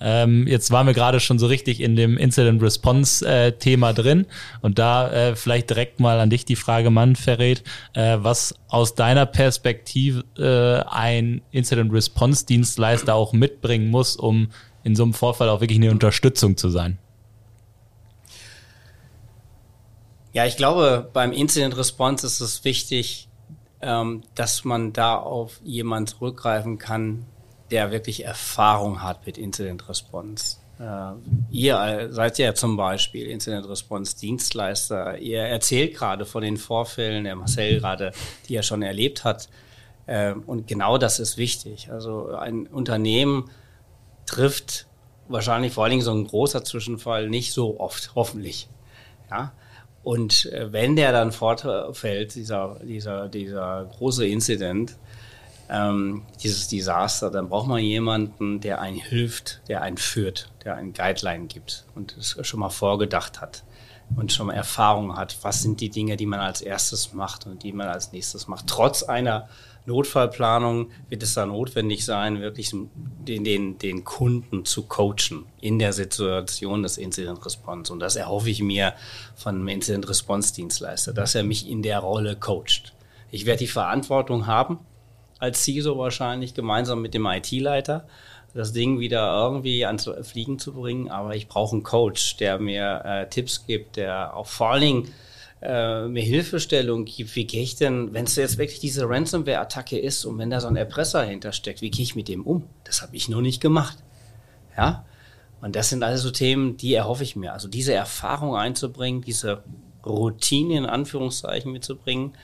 Ähm, 0.00 0.48
jetzt 0.48 0.72
waren 0.72 0.88
wir 0.88 0.92
gerade 0.92 1.20
schon 1.20 1.38
so 1.38 1.46
richtig 1.46 1.80
in 1.80 1.94
dem 1.94 2.18
Incident 2.18 2.60
Response 2.60 3.24
äh, 3.24 3.52
Thema 3.52 3.92
drin 3.92 4.26
und 4.60 4.80
da 4.80 5.10
äh, 5.10 5.36
vielleicht 5.36 5.70
direkt 5.70 6.00
mal 6.00 6.18
an 6.18 6.30
dich 6.30 6.44
die 6.44 6.56
Frage, 6.56 6.90
Manfred, 6.90 7.62
äh, 7.94 8.18
was 8.20 8.56
aus 8.68 8.96
deiner 8.96 9.24
Perspektive 9.24 10.24
äh, 10.36 10.88
ein 10.92 11.42
Incident 11.52 11.92
Response 11.92 12.44
Dienstleister 12.44 13.14
auch 13.14 13.32
mitbringen 13.32 13.88
muss, 13.88 14.16
um 14.16 14.48
in 14.86 14.94
so 14.94 15.02
einem 15.02 15.14
Vorfall 15.14 15.48
auch 15.48 15.60
wirklich 15.60 15.80
eine 15.80 15.90
Unterstützung 15.90 16.56
zu 16.56 16.70
sein. 16.70 16.96
Ja, 20.32 20.46
ich 20.46 20.56
glaube, 20.56 21.10
beim 21.12 21.32
Incident 21.32 21.76
Response 21.76 22.24
ist 22.24 22.38
es 22.40 22.62
wichtig, 22.62 23.28
ähm, 23.82 24.22
dass 24.36 24.64
man 24.64 24.92
da 24.92 25.16
auf 25.16 25.60
jemanden 25.64 26.06
zurückgreifen 26.06 26.78
kann, 26.78 27.26
der 27.72 27.90
wirklich 27.90 28.24
Erfahrung 28.24 29.02
hat 29.02 29.26
mit 29.26 29.38
Incident 29.38 29.88
Response. 29.88 30.58
Äh, 30.78 31.14
ihr 31.50 32.08
seid 32.12 32.38
ja 32.38 32.54
zum 32.54 32.76
Beispiel 32.76 33.26
Incident 33.26 33.68
Response 33.68 34.16
Dienstleister. 34.16 35.18
Ihr 35.18 35.40
erzählt 35.40 35.96
gerade 35.96 36.24
von 36.26 36.44
den 36.44 36.58
Vorfällen, 36.58 37.24
der 37.24 37.34
Marcel 37.34 37.80
gerade, 37.80 38.12
die 38.48 38.54
er 38.54 38.62
schon 38.62 38.82
erlebt 38.82 39.24
hat. 39.24 39.48
Äh, 40.06 40.34
und 40.34 40.68
genau 40.68 40.96
das 40.96 41.18
ist 41.18 41.38
wichtig. 41.38 41.90
Also 41.90 42.28
ein 42.36 42.68
Unternehmen 42.68 43.50
trifft 44.26 44.86
wahrscheinlich 45.28 45.72
vor 45.72 45.84
allen 45.84 45.92
Dingen 45.92 46.02
so 46.02 46.12
ein 46.12 46.26
großer 46.26 46.64
Zwischenfall 46.64 47.28
nicht 47.28 47.52
so 47.52 47.80
oft, 47.80 48.12
hoffentlich. 48.14 48.68
Ja, 49.30 49.52
und 50.06 50.46
äh, 50.52 50.72
wenn 50.72 50.94
der 50.94 51.10
dann 51.10 51.32
fortfällt, 51.32 52.36
dieser, 52.36 52.78
dieser, 52.84 53.28
dieser 53.28 53.86
große 53.86 54.24
Incident, 54.24 54.96
ähm, 55.68 56.22
dieses 56.44 56.68
Desaster, 56.68 57.28
dann 57.28 57.48
braucht 57.48 57.66
man 57.66 57.80
jemanden, 57.80 58.60
der 58.60 58.80
einen 58.80 58.98
hilft, 58.98 59.62
der 59.66 59.82
einen 59.82 59.96
führt, 59.96 60.48
der 60.64 60.76
einen 60.76 60.92
Guideline 60.92 61.46
gibt 61.46 61.86
und 61.96 62.16
es 62.16 62.38
schon 62.46 62.60
mal 62.60 62.70
vorgedacht 62.70 63.40
hat 63.40 63.64
und 64.14 64.32
schon 64.32 64.46
mal 64.46 64.52
Erfahrung 64.52 65.16
hat, 65.16 65.38
was 65.42 65.62
sind 65.62 65.80
die 65.80 65.90
Dinge, 65.90 66.16
die 66.16 66.26
man 66.26 66.38
als 66.38 66.60
erstes 66.60 67.12
macht 67.12 67.46
und 67.46 67.64
die 67.64 67.72
man 67.72 67.88
als 67.88 68.12
nächstes 68.12 68.46
macht, 68.46 68.68
trotz 68.68 69.02
einer 69.02 69.48
Notfallplanung 69.86 70.90
wird 71.08 71.22
es 71.22 71.34
da 71.34 71.46
notwendig 71.46 72.04
sein, 72.04 72.40
wirklich 72.40 72.70
den, 72.70 73.44
den, 73.44 73.78
den 73.78 74.04
Kunden 74.04 74.64
zu 74.64 74.82
coachen 74.82 75.46
in 75.60 75.78
der 75.78 75.92
Situation 75.92 76.82
des 76.82 76.98
Incident 76.98 77.44
Response. 77.46 77.92
Und 77.92 78.00
das 78.00 78.16
erhoffe 78.16 78.50
ich 78.50 78.60
mir 78.60 78.94
von 79.36 79.54
einem 79.54 79.68
Incident 79.68 80.08
Response 80.08 80.54
Dienstleister, 80.54 81.12
dass 81.12 81.34
er 81.34 81.44
mich 81.44 81.68
in 81.68 81.82
der 81.82 82.00
Rolle 82.00 82.36
coacht. 82.36 82.94
Ich 83.30 83.46
werde 83.46 83.60
die 83.60 83.66
Verantwortung 83.68 84.46
haben, 84.46 84.78
als 85.38 85.64
CISO 85.64 85.98
wahrscheinlich, 85.98 86.54
gemeinsam 86.54 87.02
mit 87.02 87.14
dem 87.14 87.26
IT-Leiter, 87.26 88.06
das 88.54 88.72
Ding 88.72 88.98
wieder 89.00 89.36
irgendwie 89.36 89.84
ans 89.84 90.10
Fliegen 90.22 90.58
zu 90.58 90.72
bringen. 90.72 91.10
Aber 91.10 91.36
ich 91.36 91.46
brauche 91.46 91.74
einen 91.74 91.82
Coach, 91.82 92.38
der 92.38 92.58
mir 92.58 93.02
äh, 93.04 93.28
Tipps 93.28 93.66
gibt, 93.66 93.96
der 93.96 94.34
auch 94.34 94.46
vor 94.46 94.70
allen 94.70 94.80
Dingen 94.80 95.14
äh, 95.62 96.06
mir 96.06 96.22
Hilfestellung 96.22 97.04
gibt, 97.04 97.34
wie 97.34 97.46
gehe 97.46 97.62
ich 97.62 97.76
denn, 97.76 98.12
wenn 98.12 98.24
es 98.24 98.36
jetzt 98.36 98.58
wirklich 98.58 98.80
diese 98.80 99.08
Ransomware-Attacke 99.08 99.98
ist 99.98 100.24
und 100.24 100.38
wenn 100.38 100.50
da 100.50 100.60
so 100.60 100.68
ein 100.68 100.76
Erpresser 100.76 101.24
hintersteckt, 101.24 101.80
wie 101.80 101.90
gehe 101.90 102.02
ich 102.02 102.14
mit 102.14 102.28
dem 102.28 102.42
um? 102.42 102.64
Das 102.84 103.02
habe 103.02 103.16
ich 103.16 103.28
noch 103.28 103.40
nicht 103.40 103.60
gemacht. 103.60 103.96
Ja? 104.76 105.04
Und 105.62 105.74
das 105.74 105.88
sind 105.88 106.02
also 106.02 106.24
so 106.24 106.30
Themen, 106.30 106.76
die 106.76 106.94
erhoffe 106.94 107.22
ich 107.22 107.36
mir. 107.36 107.52
Also 107.52 107.68
diese 107.68 107.94
Erfahrung 107.94 108.54
einzubringen, 108.54 109.22
diese 109.22 109.62
Routine 110.04 110.76
in 110.76 110.86
Anführungszeichen 110.86 111.72
mitzubringen, 111.72 112.34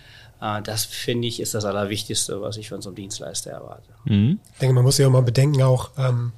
äh, 0.40 0.62
das 0.62 0.86
finde 0.86 1.28
ich 1.28 1.38
ist 1.40 1.52
das 1.54 1.66
Allerwichtigste, 1.66 2.40
was 2.40 2.56
ich 2.56 2.70
von 2.70 2.80
so 2.80 2.88
einem 2.88 2.96
Dienstleister 2.96 3.50
erwarte. 3.50 3.90
Mhm. 4.06 4.40
Ich 4.54 4.58
denke, 4.58 4.74
man 4.74 4.84
muss 4.84 4.96
ja 4.96 5.06
auch 5.06 5.12
mal 5.12 5.22
bedenken, 5.22 5.62
auch 5.62 5.90
ähm, 5.98 6.32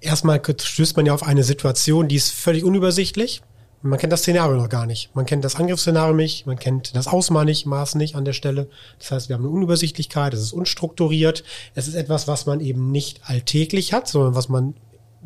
erstmal 0.00 0.42
stößt 0.44 0.96
man 0.96 1.06
ja 1.06 1.14
auf 1.14 1.22
eine 1.22 1.44
Situation, 1.44 2.08
die 2.08 2.16
ist 2.16 2.32
völlig 2.32 2.64
unübersichtlich 2.64 3.42
Man 3.82 3.98
kennt 3.98 4.12
das 4.12 4.20
Szenario 4.20 4.56
noch 4.56 4.68
gar 4.68 4.84
nicht. 4.84 5.14
Man 5.14 5.24
kennt 5.24 5.42
das 5.42 5.56
Angriffsszenario 5.56 6.14
nicht, 6.14 6.46
man 6.46 6.58
kennt 6.58 6.94
das 6.94 7.06
Ausmaß 7.06 7.46
nicht, 7.46 7.64
Maß 7.64 7.94
nicht 7.94 8.14
an 8.14 8.26
der 8.26 8.34
Stelle. 8.34 8.68
Das 8.98 9.10
heißt, 9.10 9.28
wir 9.30 9.34
haben 9.34 9.44
eine 9.44 9.54
Unübersichtlichkeit, 9.54 10.34
es 10.34 10.42
ist 10.42 10.52
unstrukturiert, 10.52 11.44
es 11.74 11.88
ist 11.88 11.94
etwas, 11.94 12.28
was 12.28 12.44
man 12.44 12.60
eben 12.60 12.92
nicht 12.92 13.20
alltäglich 13.24 13.94
hat, 13.94 14.06
sondern 14.06 14.34
was 14.34 14.50
man 14.50 14.74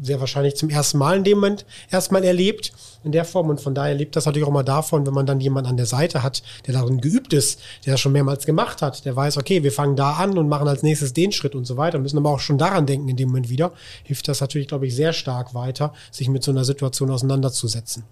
sehr 0.01 0.21
wahrscheinlich 0.21 0.57
zum 0.57 0.71
ersten 0.71 0.99
Mal 0.99 1.19
in 1.19 1.25
dem 1.25 1.39
Moment 1.39 1.67
erstmal 1.91 2.25
erlebt 2.25 2.73
in 3.05 3.13
der 3.13 3.25
Form 3.25 3.49
und 3.49 3.61
von 3.61 3.75
daher 3.75 3.95
lebt 3.95 4.17
das 4.17 4.27
natürlich 4.27 4.47
auch 4.47 4.53
mal 4.53 4.63
davon, 4.63 5.07
wenn 5.07 5.15
man 5.15 5.27
dann 5.27 5.41
jemanden 5.41 5.71
an 5.71 5.77
der 5.77 5.87
Seite 5.87 6.23
hat, 6.23 6.43
der 6.67 6.75
darin 6.75 7.01
geübt 7.01 7.33
ist, 7.33 7.61
der 7.85 7.95
das 7.95 8.01
schon 8.01 8.13
mehrmals 8.13 8.47
gemacht 8.47 8.83
hat, 8.83 9.05
der 9.05 9.15
weiß, 9.15 9.37
okay, 9.37 9.63
wir 9.63 9.73
fangen 9.73 9.97
da 9.97 10.15
an 10.15 10.37
und 10.37 10.49
machen 10.49 10.69
als 10.69 10.83
nächstes 10.83 11.13
den 11.13 11.33
Schritt 11.33 11.55
und 11.55 11.65
so 11.65 11.77
weiter, 11.77 11.99
müssen 11.99 12.19
aber 12.19 12.31
auch 12.31 12.41
schon 12.41 12.59
daran 12.59 12.87
denken 12.87 13.09
in 13.09 13.17
dem 13.17 13.29
Moment 13.29 13.49
wieder, 13.49 13.73
hilft 14.03 14.27
das 14.29 14.41
natürlich, 14.41 14.69
glaube 14.69 14.87
ich, 14.87 14.95
sehr 14.95 15.13
stark 15.13 15.55
weiter, 15.55 15.93
sich 16.11 16.29
mit 16.29 16.43
so 16.43 16.51
einer 16.51 16.65
Situation 16.65 17.11
auseinanderzusetzen. 17.11 18.05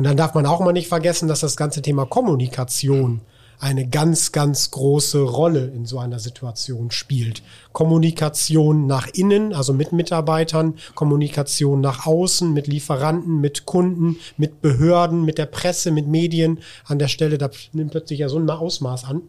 Und 0.00 0.04
dann 0.04 0.16
darf 0.16 0.32
man 0.32 0.46
auch 0.46 0.60
mal 0.60 0.72
nicht 0.72 0.88
vergessen, 0.88 1.28
dass 1.28 1.40
das 1.40 1.58
ganze 1.58 1.82
Thema 1.82 2.06
Kommunikation 2.06 3.20
eine 3.58 3.86
ganz, 3.86 4.32
ganz 4.32 4.70
große 4.70 5.20
Rolle 5.20 5.66
in 5.66 5.84
so 5.84 5.98
einer 5.98 6.18
Situation 6.18 6.90
spielt. 6.90 7.42
Kommunikation 7.72 8.86
nach 8.86 9.08
innen, 9.08 9.52
also 9.52 9.74
mit 9.74 9.92
Mitarbeitern, 9.92 10.76
Kommunikation 10.94 11.82
nach 11.82 12.06
außen, 12.06 12.50
mit 12.50 12.66
Lieferanten, 12.66 13.42
mit 13.42 13.66
Kunden, 13.66 14.16
mit 14.38 14.62
Behörden, 14.62 15.26
mit 15.26 15.36
der 15.36 15.44
Presse, 15.44 15.90
mit 15.90 16.06
Medien. 16.06 16.60
An 16.86 16.98
der 16.98 17.08
Stelle, 17.08 17.36
da 17.36 17.50
nimmt 17.74 17.90
plötzlich 17.90 18.20
ja 18.20 18.30
so 18.30 18.38
ein 18.38 18.48
Ausmaß 18.48 19.04
an. 19.04 19.20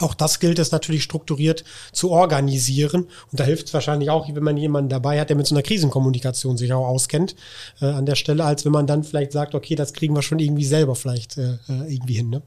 Auch 0.00 0.14
das 0.14 0.40
gilt 0.40 0.58
es 0.58 0.72
natürlich 0.72 1.02
strukturiert 1.02 1.64
zu 1.92 2.10
organisieren. 2.10 3.04
Und 3.30 3.40
da 3.40 3.44
hilft 3.44 3.68
es 3.68 3.74
wahrscheinlich 3.74 4.10
auch, 4.10 4.28
wenn 4.32 4.42
man 4.42 4.56
jemanden 4.56 4.90
dabei 4.90 5.20
hat, 5.20 5.28
der 5.28 5.36
mit 5.36 5.46
so 5.46 5.54
einer 5.54 5.62
Krisenkommunikation 5.62 6.56
sich 6.56 6.72
auch 6.72 6.86
auskennt 6.86 7.34
äh, 7.80 7.86
an 7.86 8.06
der 8.06 8.14
Stelle, 8.14 8.44
als 8.44 8.64
wenn 8.64 8.72
man 8.72 8.86
dann 8.86 9.04
vielleicht 9.04 9.32
sagt, 9.32 9.54
okay, 9.54 9.74
das 9.74 9.92
kriegen 9.92 10.14
wir 10.14 10.22
schon 10.22 10.38
irgendwie 10.38 10.64
selber 10.64 10.94
vielleicht 10.94 11.38
äh, 11.38 11.54
äh 11.68 11.92
irgendwie 11.92 12.14
hin. 12.14 12.30
Ne? 12.30 12.42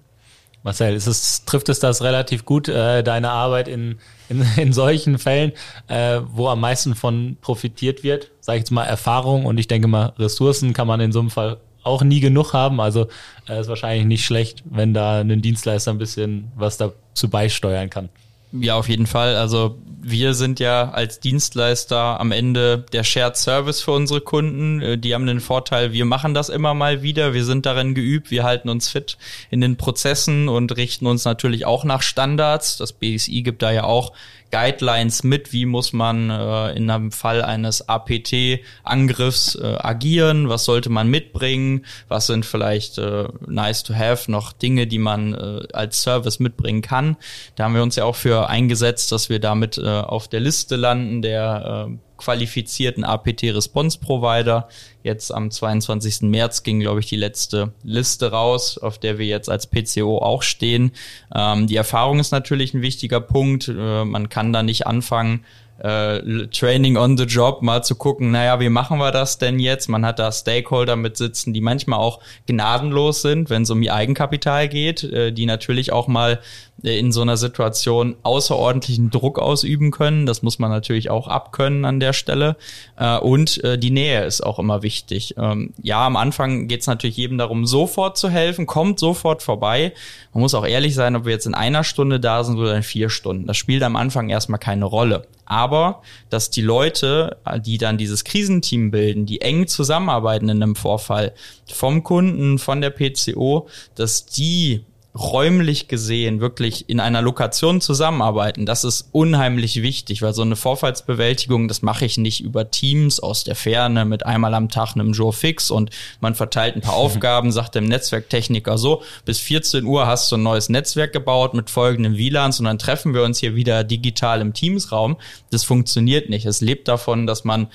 Marcel, 0.63 0.93
ist 0.93 1.07
es, 1.07 1.43
trifft 1.45 1.69
es 1.69 1.79
das 1.79 2.03
relativ 2.03 2.45
gut, 2.45 2.67
äh, 2.67 3.03
deine 3.03 3.31
Arbeit 3.31 3.67
in, 3.67 3.97
in, 4.29 4.45
in 4.57 4.73
solchen 4.73 5.17
Fällen, 5.17 5.53
äh, 5.87 6.21
wo 6.31 6.47
am 6.47 6.59
meisten 6.59 6.95
von 6.95 7.37
profitiert 7.41 8.03
wird? 8.03 8.31
Sag 8.39 8.55
ich 8.55 8.59
jetzt 8.59 8.71
mal 8.71 8.85
Erfahrung 8.85 9.45
und 9.45 9.57
ich 9.57 9.67
denke 9.67 9.87
mal, 9.87 10.13
Ressourcen 10.17 10.73
kann 10.73 10.87
man 10.87 10.99
in 10.99 11.11
so 11.11 11.19
einem 11.19 11.31
Fall 11.31 11.57
auch 11.83 12.03
nie 12.03 12.19
genug 12.19 12.53
haben. 12.53 12.79
Also 12.79 13.07
äh, 13.47 13.59
ist 13.59 13.67
wahrscheinlich 13.67 14.05
nicht 14.05 14.25
schlecht, 14.25 14.63
wenn 14.65 14.93
da 14.93 15.21
ein 15.21 15.41
Dienstleister 15.41 15.91
ein 15.91 15.97
bisschen 15.97 16.51
was 16.55 16.77
dazu 16.77 17.29
beisteuern 17.29 17.89
kann. 17.89 18.09
Ja, 18.53 18.75
auf 18.75 18.89
jeden 18.89 19.07
Fall. 19.07 19.35
Also 19.35 19.77
wir 20.01 20.33
sind 20.33 20.59
ja 20.59 20.89
als 20.89 21.19
Dienstleister 21.19 22.19
am 22.19 22.31
Ende 22.31 22.85
der 22.91 23.03
Shared 23.03 23.37
Service 23.37 23.81
für 23.81 23.91
unsere 23.91 24.19
Kunden. 24.19 24.81
Äh, 24.81 24.97
die 24.97 25.13
haben 25.13 25.25
den 25.25 25.39
Vorteil, 25.39 25.93
wir 25.93 26.05
machen 26.05 26.33
das 26.33 26.49
immer 26.49 26.73
mal 26.73 27.01
wieder. 27.01 27.33
Wir 27.33 27.45
sind 27.45 27.65
darin 27.65 27.95
geübt. 27.95 28.29
Wir 28.29 28.43
halten 28.43 28.67
uns 28.67 28.89
fit 28.89 29.17
in 29.51 29.61
den 29.61 29.77
Prozessen 29.77 30.49
und 30.49 30.75
richten 30.75 31.05
uns 31.07 31.23
natürlich 31.23 31.65
auch 31.65 31.85
nach 31.85 32.01
Standards. 32.01 32.77
Das 32.77 32.91
BSI 32.93 33.41
gibt 33.41 33.61
da 33.61 33.71
ja 33.71 33.85
auch 33.85 34.11
Guidelines 34.51 35.23
mit, 35.23 35.53
wie 35.53 35.65
muss 35.65 35.93
man 35.93 36.29
äh, 36.29 36.71
in 36.73 36.89
einem 36.89 37.11
Fall 37.11 37.41
eines 37.41 37.87
APT-Angriffs 37.87 39.55
äh, 39.55 39.77
agieren, 39.79 40.49
was 40.49 40.65
sollte 40.65 40.89
man 40.89 41.07
mitbringen, 41.07 41.85
was 42.07 42.27
sind 42.27 42.45
vielleicht 42.45 42.97
äh, 42.97 43.27
nice 43.47 43.83
to 43.83 43.93
have 43.95 44.29
noch 44.29 44.53
Dinge, 44.53 44.87
die 44.87 44.99
man 44.99 45.33
äh, 45.33 45.67
als 45.73 46.01
Service 46.01 46.39
mitbringen 46.39 46.81
kann. 46.81 47.17
Da 47.55 47.63
haben 47.63 47.75
wir 47.75 47.83
uns 47.83 47.95
ja 47.95 48.03
auch 48.03 48.15
für 48.15 48.49
eingesetzt, 48.49 49.11
dass 49.11 49.29
wir 49.29 49.39
damit 49.39 49.77
äh, 49.77 49.87
auf 49.87 50.27
der 50.27 50.41
Liste 50.41 50.75
landen 50.75 51.21
der 51.21 51.87
äh, 51.89 51.97
qualifizierten 52.21 53.03
APT-Response-Provider. 53.03 54.67
Jetzt 55.03 55.33
am 55.33 55.49
22. 55.49 56.21
März 56.23 56.63
ging, 56.63 56.79
glaube 56.79 56.99
ich, 56.99 57.07
die 57.07 57.15
letzte 57.15 57.73
Liste 57.83 58.31
raus, 58.31 58.77
auf 58.77 58.99
der 58.99 59.17
wir 59.17 59.25
jetzt 59.25 59.49
als 59.49 59.67
PCO 59.67 60.19
auch 60.19 60.43
stehen. 60.43 60.91
Ähm, 61.33 61.67
die 61.67 61.75
Erfahrung 61.75 62.19
ist 62.19 62.31
natürlich 62.31 62.73
ein 62.73 62.81
wichtiger 62.81 63.19
Punkt. 63.19 63.67
Äh, 63.67 64.05
man 64.05 64.29
kann 64.29 64.53
da 64.53 64.61
nicht 64.61 64.85
anfangen, 64.85 65.43
äh, 65.83 66.47
Training 66.47 66.97
on 66.97 67.17
the 67.17 67.23
Job, 67.23 67.61
mal 67.61 67.83
zu 67.83 67.95
gucken, 67.95 68.31
naja, 68.31 68.59
wie 68.59 68.69
machen 68.69 68.99
wir 68.99 69.11
das 69.11 69.37
denn 69.37 69.59
jetzt? 69.59 69.89
Man 69.89 70.05
hat 70.05 70.19
da 70.19 70.31
Stakeholder 70.31 70.95
mit 70.95 71.17
sitzen, 71.17 71.53
die 71.53 71.61
manchmal 71.61 71.99
auch 71.99 72.19
gnadenlos 72.45 73.21
sind, 73.21 73.49
wenn 73.49 73.63
es 73.63 73.69
um 73.69 73.81
ihr 73.81 73.93
Eigenkapital 73.93 74.69
geht, 74.69 75.03
äh, 75.03 75.31
die 75.31 75.45
natürlich 75.45 75.91
auch 75.91 76.07
mal 76.07 76.39
äh, 76.83 76.99
in 76.99 77.11
so 77.11 77.21
einer 77.21 77.37
Situation 77.37 78.15
außerordentlichen 78.23 79.09
Druck 79.09 79.39
ausüben 79.39 79.91
können. 79.91 80.25
Das 80.25 80.43
muss 80.43 80.59
man 80.59 80.69
natürlich 80.69 81.09
auch 81.09 81.27
abkönnen 81.27 81.85
an 81.85 81.99
der 81.99 82.13
Stelle. 82.13 82.57
Äh, 82.97 83.17
und 83.17 83.63
äh, 83.63 83.77
die 83.77 83.91
Nähe 83.91 84.25
ist 84.25 84.41
auch 84.41 84.59
immer 84.59 84.83
wichtig. 84.83 85.35
Ähm, 85.37 85.73
ja, 85.81 86.05
am 86.05 86.15
Anfang 86.15 86.67
geht 86.67 86.81
es 86.81 86.87
natürlich 86.87 87.17
jedem 87.17 87.37
darum, 87.37 87.65
sofort 87.65 88.17
zu 88.17 88.29
helfen, 88.29 88.67
kommt 88.67 88.99
sofort 88.99 89.41
vorbei. 89.41 89.93
Man 90.33 90.41
muss 90.41 90.53
auch 90.53 90.65
ehrlich 90.65 90.95
sein, 90.95 91.15
ob 91.15 91.25
wir 91.25 91.31
jetzt 91.31 91.47
in 91.47 91.55
einer 91.55 91.83
Stunde 91.83 92.19
da 92.19 92.43
sind 92.43 92.57
oder 92.57 92.75
in 92.75 92.83
vier 92.83 93.09
Stunden. 93.09 93.47
Das 93.47 93.57
spielt 93.57 93.83
am 93.83 93.95
Anfang 93.95 94.29
erstmal 94.29 94.59
keine 94.59 94.85
Rolle. 94.85 95.27
Aber, 95.51 96.01
dass 96.29 96.49
die 96.49 96.61
Leute, 96.61 97.37
die 97.65 97.77
dann 97.77 97.97
dieses 97.97 98.23
Krisenteam 98.23 98.89
bilden, 98.89 99.25
die 99.25 99.41
eng 99.41 99.67
zusammenarbeiten 99.67 100.47
in 100.47 100.63
einem 100.63 100.77
Vorfall, 100.77 101.33
vom 101.69 102.03
Kunden, 102.05 102.57
von 102.57 102.79
der 102.79 102.91
PCO, 102.91 103.67
dass 103.95 104.25
die 104.25 104.85
räumlich 105.13 105.89
gesehen 105.89 106.39
wirklich 106.39 106.89
in 106.89 107.01
einer 107.01 107.21
Lokation 107.21 107.81
zusammenarbeiten, 107.81 108.65
das 108.65 108.85
ist 108.85 109.09
unheimlich 109.11 109.81
wichtig, 109.81 110.21
weil 110.21 110.33
so 110.33 110.41
eine 110.41 110.55
Vorfallsbewältigung, 110.55 111.67
das 111.67 111.81
mache 111.81 112.05
ich 112.05 112.17
nicht 112.17 112.41
über 112.41 112.71
Teams 112.71 113.19
aus 113.19 113.43
der 113.43 113.55
Ferne 113.55 114.05
mit 114.05 114.25
einmal 114.25 114.53
am 114.53 114.69
Tag 114.69 114.95
einem 114.95 115.11
Joe 115.11 115.33
Fix 115.33 115.69
und 115.69 115.89
man 116.21 116.33
verteilt 116.33 116.75
ein 116.75 116.81
paar 116.81 116.93
Aufgaben, 117.01 117.51
sagt 117.51 117.75
dem 117.75 117.85
Netzwerktechniker 117.85 118.77
so, 118.77 119.03
bis 119.25 119.39
14 119.39 119.83
Uhr 119.83 120.07
hast 120.07 120.31
du 120.31 120.37
ein 120.37 120.43
neues 120.43 120.69
Netzwerk 120.69 121.11
gebaut 121.11 121.53
mit 121.53 121.69
folgenden 121.69 122.17
WLANs 122.17 122.59
und 122.59 122.65
dann 122.65 122.79
treffen 122.79 123.13
wir 123.13 123.23
uns 123.23 123.39
hier 123.39 123.55
wieder 123.55 123.83
digital 123.83 124.39
im 124.39 124.53
Teamsraum. 124.53 125.17
Das 125.49 125.65
funktioniert 125.65 126.29
nicht. 126.29 126.45
Es 126.45 126.61
lebt 126.61 126.87
davon, 126.87 127.27
dass 127.27 127.43
man 127.43 127.67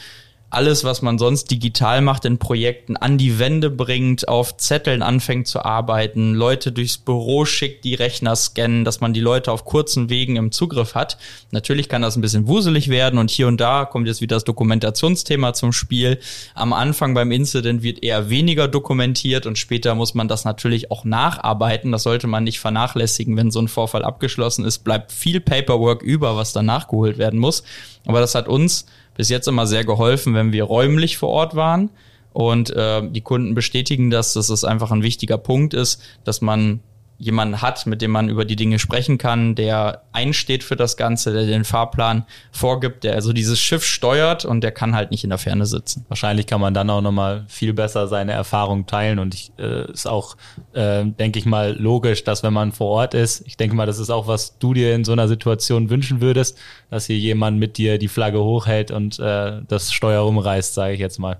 alles, 0.49 0.85
was 0.85 1.03
man 1.03 1.19
sonst 1.19 1.51
digital 1.51 2.01
macht 2.01 2.25
in 2.25 2.39
Projekten, 2.39 2.97
an 2.97 3.19
die 3.19 3.39
Wände 3.39 3.69
bringt, 3.69 4.29
auf 4.29 4.57
Zetteln 4.57 5.03
anfängt 5.03 5.49
zu 5.49 5.65
arbeiten, 5.65 6.35
Leute 6.35 6.71
durchs 6.71 6.99
Büro 6.99 7.45
schickt, 7.45 7.85
die 7.85 7.95
Rechner 7.95 8.37
scannen, 8.37 8.85
dass 8.85 9.01
man 9.01 9.13
die 9.13 9.21
Leute 9.21 9.51
auf 9.51 9.65
kurzen 9.65 10.09
Wegen 10.09 10.37
im 10.37 10.53
Zugriff 10.53 10.95
hat. 10.95 11.19
Natürlich 11.51 11.89
kann 11.89 12.03
das 12.03 12.17
ein 12.17 12.21
bisschen 12.21 12.47
wuselig 12.47 12.89
werden 12.89 13.19
und 13.19 13.31
hier 13.31 13.49
und 13.49 13.61
da 13.61 13.85
kommt 13.85 14.07
jetzt 14.07 14.21
wieder 14.21 14.37
das 14.37 14.45
Dokumentationsthema 14.45 15.53
zum 15.53 15.73
Spiel. 15.73 16.21
Am 16.55 16.73
Anfang 16.73 17.15
beim 17.15 17.33
Incident 17.33 17.83
wird 17.83 18.05
eher 18.05 18.31
weniger 18.31 18.69
dokumentiert 18.69 19.47
und 19.47 19.59
später 19.59 19.95
muss 19.97 20.15
man 20.15 20.29
das 20.29 20.45
natürlich 20.45 20.93
auch 20.93 21.05
nacharbeiten. 21.05 21.91
Das 21.91 22.05
sollte 22.05 22.29
man 22.29 22.45
nicht 22.45 22.61
vernachlässigen, 22.61 23.37
wenn 23.37 23.51
so 23.51 23.61
ein 23.61 23.69
Vorfall 23.69 24.05
abgeschlossen 24.05 24.65
ist, 24.65 24.85
bleibt 24.85 25.11
viel 25.11 25.41
Paperwork 25.41 26.03
über, 26.03 26.37
was 26.37 26.53
dann 26.53 26.67
nachgeholt 26.67 27.19
werden 27.19 27.41
muss. 27.41 27.65
Aber 28.07 28.21
das 28.21 28.37
hat 28.37 28.47
uns 28.47 28.87
bis 29.17 29.29
jetzt 29.29 29.49
immer 29.49 29.67
sehr 29.67 29.85
geholfen, 29.85 30.35
wenn 30.35 30.53
wir 30.53 30.65
räumlich 30.65 31.17
vor 31.17 31.31
Ort 31.31 31.55
waren. 31.55 31.91
Und 32.33 32.71
äh, 32.71 33.03
die 33.09 33.23
Kunden 33.23 33.55
bestätigen 33.55 34.11
das, 34.11 34.35
dass 34.35 34.51
es 34.51 34.63
einfach 34.63 34.91
ein 34.91 35.03
wichtiger 35.03 35.39
Punkt 35.39 35.73
ist, 35.73 36.03
dass 36.25 36.43
man 36.43 36.81
jemanden 37.19 37.63
hat, 37.63 37.87
mit 37.87 38.03
dem 38.03 38.11
man 38.11 38.29
über 38.29 38.45
die 38.45 38.57
Dinge 38.57 38.79
sprechen 38.79 39.17
kann, 39.17 39.55
der 39.55 40.03
einsteht 40.13 40.63
für 40.63 40.77
das 40.77 40.97
Ganze, 40.97 41.33
der 41.33 41.47
den 41.47 41.65
Fahrplan 41.65 42.27
vorgibt, 42.53 43.05
der 43.05 43.15
also 43.15 43.33
dieses 43.33 43.59
Schiff 43.59 43.85
steuert 43.85 44.45
und 44.45 44.61
der 44.61 44.73
kann 44.73 44.95
halt 44.95 45.11
nicht 45.11 45.25
in 45.25 45.31
der 45.31 45.39
Ferne 45.39 45.65
sitzen. 45.67 46.05
Wahrscheinlich 46.09 46.47
kann 46.47 46.61
man 46.61 46.75
dann 46.75 46.91
auch 46.91 47.01
nochmal 47.01 47.45
viel 47.49 47.73
besser 47.73 48.07
seine 48.07 48.33
Erfahrung 48.33 48.87
teilen 48.87 49.19
und 49.19 49.35
ich, 49.35 49.53
äh, 49.59 49.91
ist 49.91 50.07
auch, 50.07 50.37
äh, 50.75 51.05
denke 51.05 51.39
ich 51.39 51.47
mal, 51.47 51.75
logisch, 51.79 52.25
dass 52.25 52.43
wenn 52.43 52.53
man 52.53 52.73
vor 52.73 52.89
Ort 52.89 53.15
ist, 53.15 53.47
ich 53.47 53.57
denke 53.57 53.75
mal, 53.75 53.87
das 53.87 53.99
ist 53.99 54.11
auch, 54.11 54.27
was 54.27 54.59
du 54.59 54.75
dir 54.75 54.95
in 54.95 55.05
so 55.05 55.13
einer 55.13 55.29
Situation 55.29 55.89
wünschen 55.89 56.21
würdest, 56.21 56.59
dass 56.91 57.07
hier 57.07 57.19
jemand 57.19 57.59
mit 57.59 57.79
dir 57.79 57.99
die 57.99 58.09
Flagge 58.09 58.43
hochhält 58.43 58.91
und 58.91 59.19
äh, 59.19 59.63
das 59.67 59.93
Steuer 59.93 60.21
rumreißt, 60.21 60.75
sage 60.75 60.95
ich 60.95 61.01
jetzt 61.01 61.19
mal. 61.19 61.39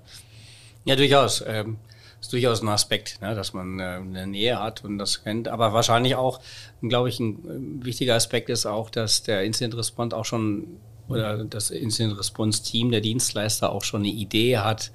Ja, 0.85 0.95
durchaus. 0.95 1.43
Ähm 1.45 1.77
ist 2.19 2.33
durchaus 2.33 2.61
ein 2.61 2.67
Aspekt, 2.69 3.21
ne, 3.21 3.35
dass 3.35 3.53
man 3.53 3.79
äh, 3.79 3.83
eine 3.83 4.27
Nähe 4.27 4.59
hat 4.59 4.83
und 4.83 4.97
das 4.97 5.23
kennt. 5.23 5.47
Aber 5.47 5.73
wahrscheinlich 5.73 6.15
auch, 6.15 6.39
glaube 6.81 7.09
ich, 7.09 7.19
ein 7.19 7.83
wichtiger 7.83 8.15
Aspekt 8.15 8.49
ist 8.49 8.65
auch, 8.65 8.89
dass 8.89 9.23
der 9.23 9.43
Incident 9.43 9.77
Response 9.77 10.15
auch 10.15 10.25
schon 10.25 10.79
oder 11.07 11.45
das 11.45 11.69
Incident 11.69 12.17
Response 12.17 12.63
Team, 12.63 12.91
der 12.91 13.01
Dienstleister 13.01 13.71
auch 13.71 13.83
schon 13.83 14.01
eine 14.01 14.09
Idee 14.09 14.57
hat, 14.57 14.91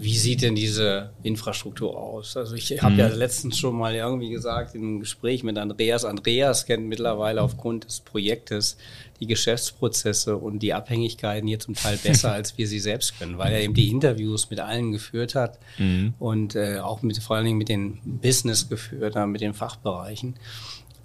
wie 0.00 0.16
sieht 0.16 0.42
denn 0.42 0.54
diese 0.54 1.10
Infrastruktur 1.24 1.96
aus? 1.96 2.36
Also 2.36 2.54
ich 2.54 2.82
habe 2.82 2.92
mhm. 2.94 2.98
ja 3.00 3.08
letztens 3.08 3.58
schon 3.58 3.76
mal 3.76 3.94
irgendwie 3.94 4.30
gesagt 4.30 4.76
in 4.76 4.82
einem 4.82 5.00
Gespräch 5.00 5.42
mit 5.42 5.58
Andreas. 5.58 6.04
Andreas 6.04 6.66
kennt 6.66 6.86
mittlerweile 6.86 7.42
aufgrund 7.42 7.84
des 7.84 8.00
Projektes 8.00 8.76
die 9.18 9.26
Geschäftsprozesse 9.26 10.36
und 10.36 10.60
die 10.60 10.72
Abhängigkeiten 10.72 11.48
hier 11.48 11.58
zum 11.58 11.74
Teil 11.74 11.96
besser, 11.96 12.32
als 12.38 12.56
wir 12.56 12.68
sie 12.68 12.78
selbst 12.78 13.18
können, 13.18 13.38
weil 13.38 13.52
er 13.52 13.60
eben 13.60 13.74
die 13.74 13.90
Interviews 13.90 14.50
mit 14.50 14.60
allen 14.60 14.92
geführt 14.92 15.34
hat 15.34 15.58
mhm. 15.78 16.14
und 16.20 16.54
äh, 16.54 16.78
auch 16.78 17.02
mit 17.02 17.18
vor 17.18 17.36
allen 17.36 17.46
Dingen 17.46 17.58
mit 17.58 17.68
den 17.68 17.98
Business 18.04 18.68
geführt 18.68 19.16
hat, 19.16 19.28
mit 19.28 19.40
den 19.40 19.54
Fachbereichen. 19.54 20.36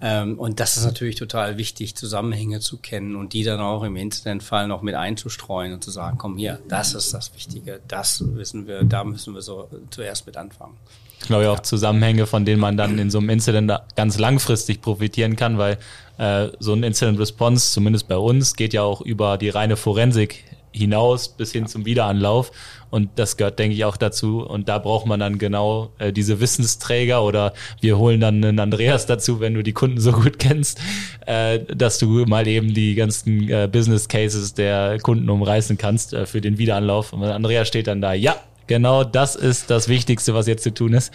Ähm, 0.06 0.38
und 0.38 0.60
das 0.60 0.76
ist 0.76 0.84
natürlich 0.84 1.16
total 1.16 1.56
wichtig, 1.56 1.96
Zusammenhänge 1.96 2.60
zu 2.60 2.76
kennen 2.76 3.16
und 3.16 3.32
die 3.32 3.42
dann 3.42 3.60
auch 3.60 3.82
im 3.84 3.96
Incident-Fall 3.96 4.68
noch 4.68 4.82
mit 4.82 4.94
einzustreuen 4.94 5.72
und 5.72 5.82
zu 5.82 5.90
sagen, 5.90 6.18
komm 6.18 6.36
hier, 6.36 6.58
das 6.68 6.92
ist 6.92 7.14
das 7.14 7.34
Wichtige, 7.34 7.80
das 7.88 8.22
wissen 8.34 8.66
wir, 8.66 8.84
da 8.84 9.02
müssen 9.02 9.34
wir 9.34 9.40
so 9.40 9.66
zuerst 9.88 10.26
mit 10.26 10.36
anfangen. 10.36 10.74
Ich 11.20 11.28
glaube 11.28 11.50
auch 11.50 11.60
Zusammenhänge, 11.60 12.26
von 12.26 12.44
denen 12.44 12.60
man 12.60 12.76
dann 12.76 12.98
in 12.98 13.10
so 13.10 13.16
einem 13.16 13.30
Incident 13.30 13.72
ganz 13.96 14.18
langfristig 14.18 14.82
profitieren 14.82 15.36
kann, 15.36 15.56
weil 15.56 15.78
äh, 16.18 16.48
so 16.58 16.74
ein 16.74 16.82
Incident 16.82 17.18
Response, 17.18 17.72
zumindest 17.72 18.06
bei 18.06 18.18
uns, 18.18 18.56
geht 18.56 18.74
ja 18.74 18.82
auch 18.82 19.00
über 19.00 19.38
die 19.38 19.48
reine 19.48 19.78
Forensik 19.78 20.44
hinaus 20.70 21.28
bis 21.28 21.52
hin 21.52 21.66
zum 21.66 21.86
Wiederanlauf. 21.86 22.52
Und 22.94 23.10
das 23.16 23.36
gehört, 23.36 23.58
denke 23.58 23.74
ich, 23.74 23.84
auch 23.84 23.96
dazu. 23.96 24.46
Und 24.46 24.68
da 24.68 24.78
braucht 24.78 25.04
man 25.04 25.18
dann 25.18 25.38
genau 25.38 25.90
äh, 25.98 26.12
diese 26.12 26.38
Wissensträger 26.38 27.24
oder 27.24 27.52
wir 27.80 27.98
holen 27.98 28.20
dann 28.20 28.36
einen 28.44 28.60
Andreas 28.60 29.04
dazu, 29.06 29.40
wenn 29.40 29.52
du 29.52 29.64
die 29.64 29.72
Kunden 29.72 30.00
so 30.00 30.12
gut 30.12 30.38
kennst, 30.38 30.80
äh, 31.26 31.58
dass 31.74 31.98
du 31.98 32.24
mal 32.24 32.46
eben 32.46 32.72
die 32.72 32.94
ganzen 32.94 33.48
äh, 33.50 33.68
Business 33.70 34.06
Cases 34.06 34.54
der 34.54 35.00
Kunden 35.00 35.28
umreißen 35.28 35.76
kannst 35.76 36.12
äh, 36.12 36.24
für 36.24 36.40
den 36.40 36.56
Wiederanlauf. 36.58 37.12
Und 37.12 37.24
Andreas 37.24 37.66
steht 37.66 37.88
dann 37.88 38.00
da, 38.00 38.12
ja, 38.12 38.36
Genau, 38.66 39.04
das 39.04 39.36
ist 39.36 39.68
das 39.70 39.88
Wichtigste, 39.88 40.32
was 40.32 40.46
jetzt 40.46 40.62
zu 40.62 40.72
tun 40.72 40.94
ist. 40.94 41.12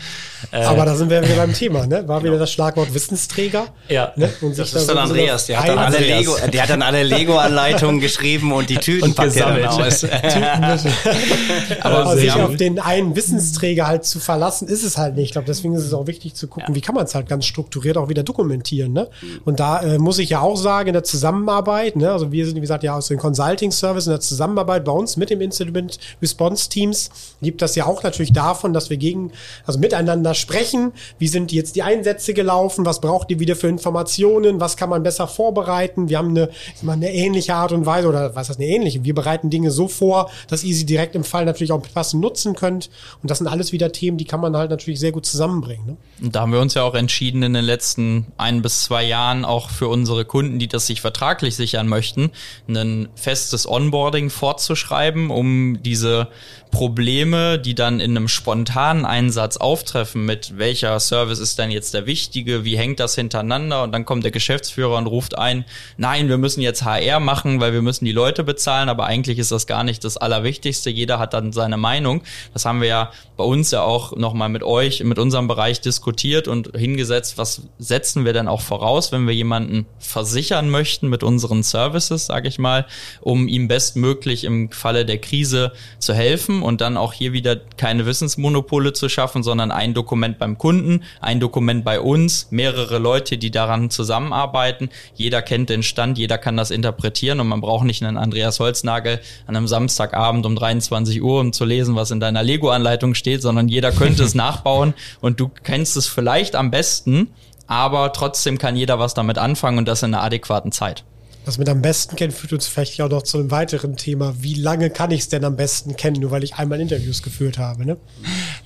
Äh, 0.51 0.63
Aber 0.63 0.85
da 0.85 0.95
sind 0.95 1.09
wir 1.09 1.23
wieder 1.23 1.35
beim 1.35 1.53
Thema, 1.53 1.87
ne? 1.87 2.07
War 2.07 2.23
wieder 2.23 2.37
das 2.37 2.51
Schlagwort 2.51 2.93
Wissensträger. 2.93 3.67
Ja. 3.87 4.13
Ne? 4.15 4.29
Und 4.41 4.57
das 4.57 4.73
ist 4.73 4.87
dann 4.87 4.99
Andreas, 4.99 5.47
der 5.47 5.59
hat 5.59 5.69
dann 5.69 5.79
alle 5.79 5.99
Lego, 5.99 6.35
der 6.51 6.63
hat 6.63 6.69
dann 6.69 6.81
alle 6.83 7.03
Lego-Anleitungen 7.03 7.99
geschrieben 8.01 8.51
und 8.51 8.69
die 8.69 8.77
Tüten 8.77 9.09
und 9.09 9.15
packt 9.15 9.35
er 9.35 9.47
dann 9.47 9.65
aus. 9.65 10.03
Aber 11.81 12.05
also 12.05 12.19
sich 12.19 12.31
auf 12.31 12.55
den 12.55 12.79
einen 12.79 13.15
Wissensträger 13.15 13.87
halt 13.87 14.05
zu 14.05 14.19
verlassen, 14.19 14.67
ist 14.67 14.83
es 14.83 14.97
halt 14.97 15.15
nicht. 15.15 15.25
Ich 15.25 15.31
glaube, 15.31 15.47
deswegen 15.47 15.73
ist 15.73 15.85
es 15.85 15.93
auch 15.93 16.05
wichtig 16.05 16.35
zu 16.35 16.47
gucken, 16.47 16.69
ja. 16.69 16.75
wie 16.75 16.81
kann 16.81 16.93
man 16.93 17.05
es 17.05 17.15
halt 17.15 17.27
ganz 17.27 17.45
strukturiert 17.45 17.97
auch 17.97 18.09
wieder 18.09 18.23
dokumentieren, 18.23 18.93
ne? 18.93 19.09
Und 19.45 19.59
da 19.59 19.81
äh, 19.81 19.97
muss 19.97 20.19
ich 20.19 20.29
ja 20.29 20.41
auch 20.41 20.57
sagen, 20.57 20.89
in 20.89 20.93
der 20.93 21.03
Zusammenarbeit, 21.03 21.95
ne? 21.95 22.11
Also 22.11 22.31
wir 22.31 22.45
sind, 22.45 22.55
wie 22.55 22.61
gesagt, 22.61 22.83
ja 22.83 22.95
aus 22.95 23.07
den 23.07 23.17
Consulting-Service 23.17 24.05
in 24.05 24.11
der 24.11 24.19
Zusammenarbeit 24.19 24.85
bei 24.85 24.91
uns 24.91 25.17
mit 25.17 25.31
dem 25.31 25.41
Incident 25.41 25.99
Response 26.21 26.69
Teams 26.69 27.09
lebt 27.41 27.61
das 27.61 27.75
ja 27.75 27.85
auch 27.85 28.03
natürlich 28.03 28.33
davon, 28.33 28.73
dass 28.73 28.89
wir 28.89 28.97
gegen, 28.97 29.31
also 29.65 29.79
miteinander 29.79 30.33
sprechen. 30.33 30.93
Wie 31.17 31.27
sind 31.27 31.51
jetzt 31.51 31.75
die 31.75 31.83
Einsätze 31.83 32.33
gelaufen? 32.33 32.85
Was 32.85 33.01
braucht 33.01 33.29
ihr 33.31 33.39
wieder 33.39 33.55
für 33.55 33.67
Informationen? 33.67 34.59
Was 34.59 34.77
kann 34.77 34.89
man 34.89 35.03
besser 35.03 35.27
vorbereiten? 35.27 36.09
Wir 36.09 36.17
haben 36.17 36.29
eine, 36.29 36.49
eine 36.85 37.13
ähnliche 37.13 37.55
Art 37.55 37.71
und 37.71 37.85
Weise 37.85 38.07
oder 38.07 38.35
was 38.35 38.49
heißt 38.49 38.59
eine 38.59 38.69
ähnliche? 38.69 39.03
Wir 39.03 39.15
bereiten 39.15 39.49
Dinge 39.49 39.71
so 39.71 39.87
vor, 39.87 40.29
dass 40.47 40.63
ihr 40.63 40.75
sie 40.75 40.85
direkt 40.85 41.15
im 41.15 41.23
Fall 41.23 41.45
natürlich 41.45 41.71
auch 41.71 41.81
passend 41.93 42.21
nutzen 42.21 42.55
könnt. 42.55 42.89
Und 43.21 43.31
das 43.31 43.39
sind 43.39 43.47
alles 43.47 43.71
wieder 43.71 43.91
Themen, 43.91 44.17
die 44.17 44.25
kann 44.25 44.41
man 44.41 44.55
halt 44.55 44.69
natürlich 44.69 44.99
sehr 44.99 45.11
gut 45.11 45.25
zusammenbringen. 45.25 45.85
Ne? 45.85 45.97
Und 46.21 46.35
da 46.35 46.41
haben 46.41 46.51
wir 46.51 46.59
uns 46.59 46.73
ja 46.73 46.83
auch 46.83 46.95
entschieden, 46.95 47.43
in 47.43 47.53
den 47.53 47.65
letzten 47.65 48.27
ein 48.37 48.61
bis 48.61 48.83
zwei 48.83 49.03
Jahren 49.03 49.45
auch 49.45 49.69
für 49.69 49.87
unsere 49.87 50.25
Kunden, 50.25 50.59
die 50.59 50.67
das 50.67 50.87
sich 50.87 51.01
vertraglich 51.01 51.55
sichern 51.55 51.87
möchten, 51.87 52.31
ein 52.67 53.09
festes 53.15 53.67
Onboarding 53.67 54.29
fortzuschreiben, 54.29 55.29
um 55.29 55.81
diese 55.83 56.27
Probleme, 56.71 57.57
die 57.57 57.73
dann 57.73 57.99
in 57.99 58.15
einem 58.15 58.27
spontanen 58.27 59.03
Einsatz 59.03 59.57
auftreffen, 59.57 60.25
mit 60.25 60.57
welcher 60.57 60.99
Service 60.99 61.39
ist 61.39 61.57
denn 61.57 61.71
jetzt 61.71 61.95
der 61.95 62.05
wichtige, 62.05 62.63
wie 62.63 62.77
hängt 62.77 62.99
das 62.99 63.15
hintereinander? 63.15 63.81
Und 63.83 63.91
dann 63.91 64.05
kommt 64.05 64.23
der 64.23 64.31
Geschäftsführer 64.31 64.97
und 64.97 65.07
ruft 65.07 65.37
ein, 65.37 65.65
nein, 65.97 66.29
wir 66.29 66.37
müssen 66.37 66.61
jetzt 66.61 66.85
HR 66.85 67.19
machen, 67.19 67.59
weil 67.59 67.73
wir 67.73 67.81
müssen 67.81 68.05
die 68.05 68.11
Leute 68.11 68.43
bezahlen, 68.43 68.87
aber 68.87 69.07
eigentlich 69.07 69.39
ist 69.39 69.51
das 69.51 69.65
gar 69.65 69.83
nicht 69.83 70.03
das 70.03 70.17
Allerwichtigste, 70.17 70.91
jeder 70.91 71.17
hat 71.17 71.33
dann 71.33 71.53
seine 71.53 71.77
Meinung. 71.77 72.21
Das 72.53 72.65
haben 72.65 72.81
wir 72.81 72.87
ja 72.87 73.11
bei 73.35 73.43
uns 73.43 73.71
ja 73.71 73.81
auch 73.81 74.15
nochmal 74.15 74.49
mit 74.49 74.63
euch, 74.63 75.03
mit 75.03 75.17
unserem 75.17 75.47
Bereich 75.47 75.81
diskutiert 75.81 76.47
und 76.47 76.77
hingesetzt, 76.77 77.37
was 77.37 77.63
setzen 77.79 78.25
wir 78.25 78.33
denn 78.33 78.47
auch 78.47 78.61
voraus, 78.61 79.11
wenn 79.11 79.25
wir 79.25 79.33
jemanden 79.33 79.87
versichern 79.97 80.69
möchten 80.69 81.07
mit 81.07 81.23
unseren 81.23 81.63
Services, 81.63 82.27
sage 82.27 82.47
ich 82.47 82.59
mal, 82.59 82.85
um 83.21 83.47
ihm 83.47 83.67
bestmöglich 83.67 84.43
im 84.43 84.71
Falle 84.71 85.05
der 85.05 85.17
Krise 85.17 85.71
zu 85.97 86.13
helfen 86.13 86.58
und 86.63 86.81
dann 86.81 86.97
auch 86.97 87.13
hier 87.13 87.33
wieder 87.33 87.55
keine 87.55 88.05
Wissensmonopole 88.05 88.93
zu 88.93 89.09
schaffen, 89.09 89.43
sondern 89.43 89.71
ein 89.71 89.93
Dokument 89.93 90.39
beim 90.39 90.57
Kunden, 90.57 91.03
ein 91.21 91.39
Dokument 91.39 91.83
bei 91.83 91.99
uns, 91.99 92.47
mehrere 92.51 92.97
Leute, 92.97 93.37
die 93.37 93.51
daran 93.51 93.89
zusammenarbeiten. 93.89 94.89
Jeder 95.15 95.41
kennt 95.41 95.69
den 95.69 95.83
Stand, 95.83 96.17
jeder 96.17 96.37
kann 96.37 96.57
das 96.57 96.71
interpretieren 96.71 97.39
und 97.39 97.47
man 97.47 97.61
braucht 97.61 97.85
nicht 97.85 98.03
einen 98.03 98.17
Andreas 98.17 98.59
Holznagel 98.59 99.19
an 99.47 99.55
einem 99.55 99.67
Samstagabend 99.67 100.45
um 100.45 100.55
23 100.55 101.21
Uhr, 101.21 101.39
um 101.39 101.53
zu 101.53 101.65
lesen, 101.65 101.95
was 101.95 102.11
in 102.11 102.19
deiner 102.19 102.43
Lego-Anleitung 102.43 103.15
steht, 103.15 103.41
sondern 103.41 103.67
jeder 103.67 103.91
könnte 103.91 104.23
es 104.23 104.35
nachbauen 104.35 104.93
und 105.21 105.39
du 105.39 105.49
kennst 105.63 105.97
es 105.97 106.07
vielleicht 106.07 106.55
am 106.55 106.71
besten, 106.71 107.29
aber 107.67 108.13
trotzdem 108.13 108.57
kann 108.57 108.75
jeder 108.75 108.99
was 108.99 109.13
damit 109.13 109.37
anfangen 109.37 109.77
und 109.77 109.87
das 109.87 110.03
in 110.03 110.13
einer 110.13 110.23
adäquaten 110.23 110.71
Zeit. 110.71 111.03
Was 111.45 111.57
mit 111.57 111.69
am 111.69 111.81
besten 111.81 112.15
kennt, 112.15 112.33
führt 112.33 112.53
uns 112.53 112.67
vielleicht 112.67 113.01
auch 113.01 113.09
noch 113.09 113.23
zu 113.23 113.37
einem 113.37 113.49
weiteren 113.49 113.95
Thema. 113.95 114.35
Wie 114.39 114.53
lange 114.53 114.89
kann 114.89 115.11
ich 115.11 115.21
es 115.21 115.29
denn 115.29 115.43
am 115.45 115.55
besten 115.55 115.95
kennen, 115.95 116.19
nur 116.21 116.31
weil 116.31 116.43
ich 116.43 116.55
einmal 116.55 116.79
Interviews 116.79 117.23
geführt 117.23 117.57
habe? 117.57 117.85
Ne? 117.85 117.97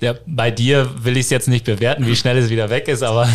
Ja, 0.02 0.16
bei 0.26 0.52
dir 0.52 0.90
will 1.04 1.18
ich 1.18 1.26
es 1.26 1.30
jetzt 1.30 1.48
nicht 1.48 1.66
bewerten, 1.66 2.06
wie 2.08 2.16
schnell 2.16 2.38
es 2.38 2.50
wieder 2.50 2.70
weg 2.70 2.88
ist, 2.88 3.04
aber 3.04 3.28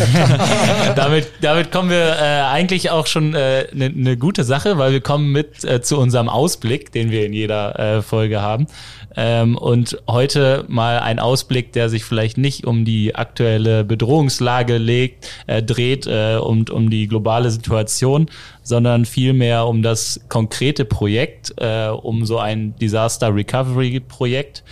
damit, 0.95 1.27
damit 1.41 1.71
kommen 1.71 1.89
wir 1.89 2.17
äh, 2.19 2.41
eigentlich 2.41 2.89
auch 2.89 3.07
schon 3.07 3.35
eine 3.35 3.67
äh, 3.69 3.75
ne, 3.75 3.89
ne 3.89 4.17
gute 4.17 4.43
Sache, 4.43 4.77
weil 4.77 4.91
wir 4.91 5.01
kommen 5.01 5.31
mit 5.31 5.63
äh, 5.63 5.81
zu 5.81 5.97
unserem 5.97 6.29
Ausblick, 6.29 6.91
den 6.91 7.11
wir 7.11 7.25
in 7.25 7.33
jeder 7.33 7.79
äh, 7.79 8.01
Folge 8.01 8.41
haben. 8.41 8.67
Ähm, 9.15 9.57
und 9.57 10.01
heute 10.07 10.65
mal 10.67 10.99
ein 10.99 11.19
Ausblick, 11.19 11.73
der 11.73 11.89
sich 11.89 12.05
vielleicht 12.05 12.37
nicht 12.37 12.65
um 12.65 12.85
die 12.85 13.15
aktuelle 13.15 13.83
Bedrohungslage 13.83 14.77
legt, 14.77 15.29
äh, 15.47 15.63
dreht 15.63 16.05
äh, 16.07 16.37
und 16.37 16.69
um 16.69 16.89
die 16.89 17.07
globale 17.07 17.49
Situation, 17.49 18.29
sondern 18.63 19.05
vielmehr 19.05 19.65
um 19.67 19.81
das 19.81 20.21
konkrete 20.29 20.85
Projekt, 20.85 21.53
äh, 21.57 21.87
um 21.87 22.25
so 22.25 22.37
ein 22.37 22.75
Disaster 22.77 23.33
Recovery 23.33 23.99
Projekt. 23.99 24.63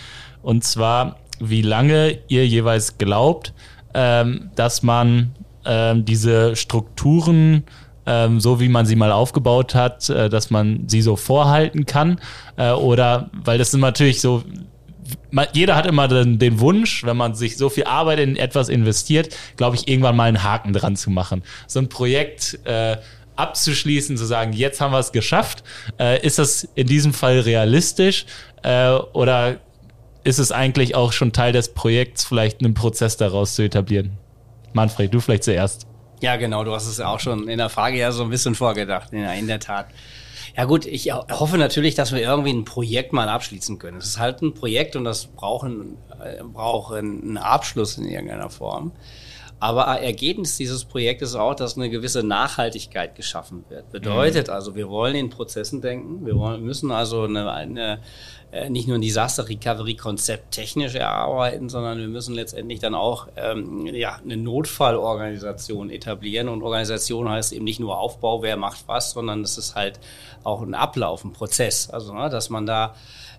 Und 0.42 0.64
zwar, 0.64 1.18
wie 1.40 1.62
lange 1.62 2.18
ihr 2.28 2.46
jeweils 2.46 2.98
glaubt, 2.98 3.52
ähm, 3.94 4.50
dass 4.54 4.82
man 4.82 5.32
ähm, 5.64 6.04
diese 6.04 6.56
Strukturen 6.56 7.64
ähm, 8.08 8.40
so 8.40 8.58
wie 8.58 8.70
man 8.70 8.86
sie 8.86 8.96
mal 8.96 9.12
aufgebaut 9.12 9.74
hat, 9.74 10.08
äh, 10.08 10.30
dass 10.30 10.50
man 10.50 10.88
sie 10.88 11.02
so 11.02 11.16
vorhalten 11.16 11.84
kann. 11.84 12.18
Äh, 12.56 12.70
oder, 12.70 13.30
weil 13.34 13.58
das 13.58 13.74
ist 13.74 13.80
natürlich 13.80 14.22
so, 14.22 14.42
jeder 15.52 15.76
hat 15.76 15.84
immer 15.84 16.08
den, 16.08 16.38
den, 16.38 16.58
Wunsch, 16.58 17.04
wenn 17.04 17.18
man 17.18 17.34
sich 17.34 17.58
so 17.58 17.68
viel 17.68 17.84
Arbeit 17.84 18.18
in 18.18 18.36
etwas 18.36 18.70
investiert, 18.70 19.36
glaube 19.56 19.76
ich, 19.76 19.88
irgendwann 19.88 20.16
mal 20.16 20.24
einen 20.24 20.42
Haken 20.42 20.72
dran 20.72 20.96
zu 20.96 21.10
machen. 21.10 21.42
So 21.66 21.80
ein 21.80 21.90
Projekt 21.90 22.58
äh, 22.64 22.96
abzuschließen, 23.36 24.16
zu 24.16 24.24
sagen, 24.24 24.54
jetzt 24.54 24.80
haben 24.80 24.92
wir 24.92 24.98
es 24.98 25.12
geschafft. 25.12 25.62
Äh, 25.98 26.24
ist 26.26 26.38
das 26.38 26.66
in 26.74 26.86
diesem 26.86 27.12
Fall 27.12 27.40
realistisch 27.40 28.24
äh, 28.62 28.90
oder 29.12 29.60
ist 30.24 30.38
es 30.38 30.52
eigentlich 30.52 30.94
auch 30.94 31.12
schon 31.12 31.32
Teil 31.32 31.52
des 31.52 31.74
Projekts, 31.74 32.24
vielleicht 32.24 32.60
einen 32.60 32.74
Prozess 32.74 33.16
daraus 33.16 33.54
zu 33.54 33.62
etablieren? 33.62 34.18
Manfred, 34.72 35.12
du 35.12 35.20
vielleicht 35.20 35.44
zuerst. 35.44 35.86
Ja, 36.20 36.36
genau, 36.36 36.64
du 36.64 36.72
hast 36.72 36.86
es 36.86 36.98
ja 36.98 37.08
auch 37.08 37.20
schon 37.20 37.48
in 37.48 37.58
der 37.58 37.68
Frage 37.68 37.98
ja 37.98 38.12
so 38.12 38.24
ein 38.24 38.30
bisschen 38.30 38.54
vorgedacht, 38.54 39.12
in, 39.12 39.24
in 39.24 39.46
der 39.46 39.60
Tat. 39.60 39.86
Ja 40.56 40.64
gut, 40.64 40.86
ich 40.86 41.12
hoffe 41.12 41.56
natürlich, 41.56 41.94
dass 41.94 42.12
wir 42.12 42.20
irgendwie 42.20 42.52
ein 42.52 42.64
Projekt 42.64 43.12
mal 43.12 43.28
abschließen 43.28 43.78
können. 43.78 43.98
Es 43.98 44.06
ist 44.06 44.18
halt 44.18 44.42
ein 44.42 44.54
Projekt 44.54 44.96
und 44.96 45.04
das 45.04 45.26
braucht, 45.26 45.68
ein, 45.68 45.96
äh, 46.20 46.42
braucht 46.42 46.94
einen 46.94 47.36
Abschluss 47.36 47.96
in 47.96 48.08
irgendeiner 48.08 48.50
Form. 48.50 48.92
Aber 49.60 49.84
Ergebnis 50.00 50.56
dieses 50.56 50.84
Projektes 50.84 51.30
ist 51.30 51.36
auch, 51.36 51.54
dass 51.54 51.76
eine 51.76 51.90
gewisse 51.90 52.22
Nachhaltigkeit 52.22 53.16
geschaffen 53.16 53.64
wird. 53.68 53.90
Bedeutet 53.90 54.48
mhm. 54.48 54.52
also, 54.52 54.76
wir 54.76 54.88
wollen 54.88 55.16
in 55.16 55.30
Prozessen 55.30 55.80
denken, 55.80 56.24
wir 56.24 56.36
wollen, 56.36 56.62
müssen 56.62 56.92
also 56.92 57.22
eine, 57.22 57.50
eine 57.50 58.00
nicht 58.70 58.88
nur 58.88 58.96
ein 58.96 59.02
Disaster 59.02 59.48
Recovery 59.48 59.94
Konzept 59.94 60.52
technisch 60.52 60.94
erarbeiten, 60.94 61.68
sondern 61.68 61.98
wir 61.98 62.08
müssen 62.08 62.34
letztendlich 62.34 62.78
dann 62.80 62.94
auch 62.94 63.28
ähm, 63.36 63.86
ja, 63.86 64.18
eine 64.24 64.36
Notfallorganisation 64.38 65.90
etablieren. 65.90 66.48
Und 66.48 66.62
Organisation 66.62 67.28
heißt 67.28 67.52
eben 67.52 67.64
nicht 67.64 67.80
nur 67.80 67.98
Aufbau, 67.98 68.42
wer 68.42 68.56
macht 68.56 68.84
was, 68.86 69.12
sondern 69.12 69.42
es 69.42 69.58
ist 69.58 69.74
halt 69.74 70.00
auch 70.44 70.62
ein 70.62 70.74
Ablauf, 70.74 71.24
ein 71.24 71.32
Prozess. 71.32 71.90
Also, 71.90 72.14
ne, 72.14 72.30
dass 72.30 72.48
man 72.48 72.64
da 72.64 72.94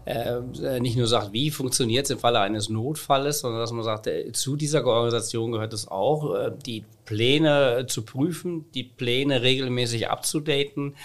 äh, 0.06 0.80
nicht 0.80 0.98
nur 0.98 1.08
sagt, 1.08 1.34
wie 1.34 1.52
funktioniert 1.52 2.06
es 2.06 2.12
im 2.12 2.20
Falle 2.20 2.40
eines 2.40 2.70
Notfalles, 2.70 3.42
sondern 3.42 3.62
dass 3.62 3.72
man 3.72 3.84
sagt, 3.84 4.08
äh, 4.08 4.32
zu 4.32 4.56
dieser 4.56 4.86
Organisation 4.86 5.52
gehört 5.52 5.74
es 5.74 5.88
auch, 5.88 6.36
äh, 6.36 6.52
die 6.66 6.84
Pläne 7.06 7.86
zu 7.88 8.04
prüfen, 8.04 8.66
die 8.74 8.84
Pläne 8.84 9.42
regelmäßig 9.42 10.10
abzudaten, 10.10 10.96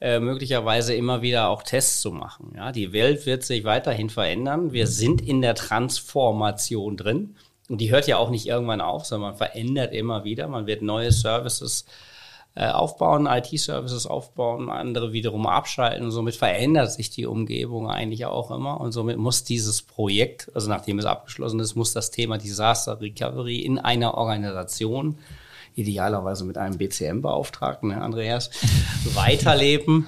äh, 0.00 0.20
möglicherweise 0.20 0.94
immer 0.94 1.22
wieder 1.22 1.48
auch 1.48 1.62
Tests 1.62 2.00
zu 2.02 2.12
machen. 2.12 2.52
Ja, 2.56 2.72
die 2.72 2.92
Welt 2.92 3.26
wird 3.26 3.42
sich 3.42 3.64
weiterhin 3.64 4.10
verändern. 4.10 4.72
Wir 4.72 4.86
sind 4.86 5.20
in 5.20 5.42
der 5.42 5.54
Transformation 5.54 6.96
drin. 6.96 7.36
Und 7.68 7.80
die 7.80 7.90
hört 7.90 8.06
ja 8.06 8.18
auch 8.18 8.30
nicht 8.30 8.46
irgendwann 8.46 8.80
auf, 8.80 9.06
sondern 9.06 9.30
man 9.30 9.38
verändert 9.38 9.94
immer 9.94 10.24
wieder. 10.24 10.46
Man 10.48 10.66
wird 10.66 10.82
neue 10.82 11.12
Services 11.12 11.82
äh, 11.82 12.12
aufbauen, 12.60 13.26
IT-Services 13.26 14.06
aufbauen, 14.06 14.68
andere 14.68 15.12
wiederum 15.12 15.46
abschalten. 15.46 16.04
Und 16.04 16.10
somit 16.10 16.36
verändert 16.36 16.92
sich 16.92 17.10
die 17.10 17.26
Umgebung 17.26 17.88
eigentlich 17.88 18.26
auch 18.26 18.50
immer. 18.50 18.80
Und 18.80 18.92
somit 18.92 19.16
muss 19.16 19.44
dieses 19.44 19.82
Projekt, 19.82 20.50
also 20.54 20.68
nachdem 20.68 20.98
es 20.98 21.06
abgeschlossen 21.06 21.60
ist, 21.60 21.76
muss 21.76 21.92
das 21.92 22.10
Thema 22.10 22.36
Disaster 22.38 23.00
Recovery 23.00 23.60
in 23.60 23.78
einer 23.78 24.14
Organisation 24.14 25.18
idealerweise 25.74 26.44
mit 26.44 26.58
einem 26.58 26.76
BCM-Beauftragten, 26.76 27.88
ne, 27.88 28.02
Andreas, 28.02 28.50
weiterleben 29.14 30.06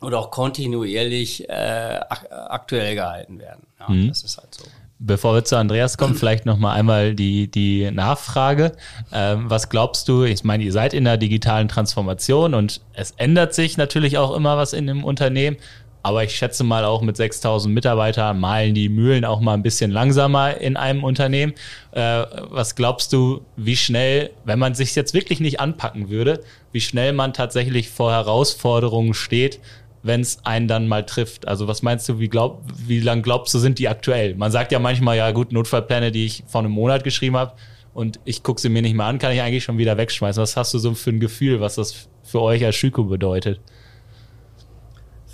und 0.00 0.14
auch 0.14 0.30
kontinuierlich 0.30 1.48
äh, 1.48 2.00
ak 2.08 2.30
aktuell 2.30 2.94
gehalten 2.94 3.38
werden. 3.38 3.66
Ja, 3.78 3.88
mhm. 3.88 4.08
Das 4.08 4.22
ist 4.22 4.38
halt 4.38 4.54
so. 4.54 4.64
Bevor 5.00 5.34
wir 5.34 5.44
zu 5.44 5.56
Andreas 5.56 5.96
kommen, 5.96 6.14
vielleicht 6.16 6.44
noch 6.44 6.58
mal 6.58 6.72
einmal 6.72 7.14
die, 7.14 7.48
die 7.48 7.90
Nachfrage. 7.90 8.72
Ähm, 9.12 9.48
was 9.48 9.68
glaubst 9.68 10.08
du? 10.08 10.24
Ich 10.24 10.42
meine, 10.42 10.64
ihr 10.64 10.72
seid 10.72 10.92
in 10.92 11.04
der 11.04 11.16
digitalen 11.16 11.68
Transformation 11.68 12.54
und 12.54 12.80
es 12.94 13.12
ändert 13.12 13.54
sich 13.54 13.76
natürlich 13.76 14.18
auch 14.18 14.34
immer 14.34 14.56
was 14.56 14.72
in 14.72 14.88
dem 14.88 15.04
Unternehmen. 15.04 15.56
Aber 16.02 16.24
ich 16.24 16.36
schätze 16.36 16.64
mal 16.64 16.84
auch 16.84 17.02
mit 17.02 17.16
6000 17.16 17.74
Mitarbeitern 17.74 18.40
malen 18.40 18.74
die 18.74 18.88
Mühlen 18.88 19.24
auch 19.24 19.40
mal 19.40 19.54
ein 19.54 19.62
bisschen 19.62 19.90
langsamer 19.90 20.56
in 20.56 20.76
einem 20.76 21.04
Unternehmen. 21.04 21.54
Äh, 21.92 22.24
was 22.50 22.76
glaubst 22.76 23.12
du, 23.12 23.42
wie 23.56 23.76
schnell, 23.76 24.30
wenn 24.44 24.58
man 24.58 24.74
sich 24.74 24.94
jetzt 24.94 25.12
wirklich 25.12 25.40
nicht 25.40 25.60
anpacken 25.60 26.08
würde, 26.08 26.42
wie 26.72 26.80
schnell 26.80 27.12
man 27.12 27.34
tatsächlich 27.34 27.90
vor 27.90 28.12
Herausforderungen 28.12 29.14
steht, 29.14 29.60
wenn 30.02 30.20
es 30.20 30.44
einen 30.44 30.68
dann 30.68 30.88
mal 30.88 31.04
trifft? 31.04 31.48
Also 31.48 31.68
was 31.68 31.82
meinst 31.82 32.08
du, 32.08 32.18
wie, 32.18 32.28
glaub, 32.28 32.62
wie 32.86 33.00
lang 33.00 33.22
glaubst 33.22 33.54
du, 33.54 33.58
sind 33.58 33.78
die 33.78 33.88
aktuell? 33.88 34.34
Man 34.34 34.52
sagt 34.52 34.72
ja 34.72 34.78
manchmal, 34.78 35.16
ja 35.16 35.30
gut, 35.30 35.52
Notfallpläne, 35.52 36.12
die 36.12 36.26
ich 36.26 36.44
vor 36.46 36.60
einem 36.60 36.70
Monat 36.70 37.04
geschrieben 37.04 37.36
habe 37.36 37.54
und 37.94 38.20
ich 38.24 38.42
gucke 38.42 38.60
sie 38.60 38.68
mir 38.68 38.82
nicht 38.82 38.94
mehr 38.94 39.06
an, 39.06 39.18
kann 39.18 39.32
ich 39.32 39.40
eigentlich 39.40 39.64
schon 39.64 39.78
wieder 39.78 39.96
wegschmeißen. 39.96 40.42
Was 40.42 40.56
hast 40.56 40.74
du 40.74 40.78
so 40.78 40.94
für 40.94 41.10
ein 41.10 41.20
Gefühl, 41.20 41.60
was 41.60 41.76
das 41.76 42.08
für 42.22 42.40
euch 42.40 42.64
als 42.64 42.76
Schüko 42.76 43.04
bedeutet? 43.04 43.60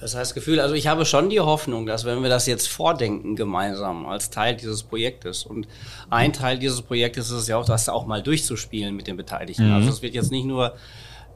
Das 0.04 0.14
heißt 0.14 0.34
Gefühl, 0.34 0.60
also 0.60 0.74
ich 0.74 0.86
habe 0.86 1.06
schon 1.06 1.30
die 1.30 1.40
Hoffnung, 1.40 1.86
dass 1.86 2.04
wenn 2.04 2.22
wir 2.22 2.28
das 2.28 2.46
jetzt 2.46 2.68
vordenken 2.68 3.36
gemeinsam 3.36 4.04
als 4.04 4.28
Teil 4.28 4.54
dieses 4.54 4.82
Projektes 4.82 5.44
und 5.44 5.66
ein 6.10 6.34
Teil 6.34 6.58
dieses 6.58 6.82
Projektes 6.82 7.30
ist 7.30 7.38
es 7.38 7.48
ja 7.48 7.56
auch, 7.56 7.64
das 7.64 7.88
auch 7.88 8.04
mal 8.04 8.22
durchzuspielen 8.22 8.94
mit 8.94 9.06
den 9.06 9.16
Beteiligten. 9.16 9.68
Mhm. 9.68 9.74
Also 9.74 9.88
es 9.88 10.02
wird 10.02 10.14
jetzt 10.14 10.30
nicht 10.30 10.44
nur 10.44 10.74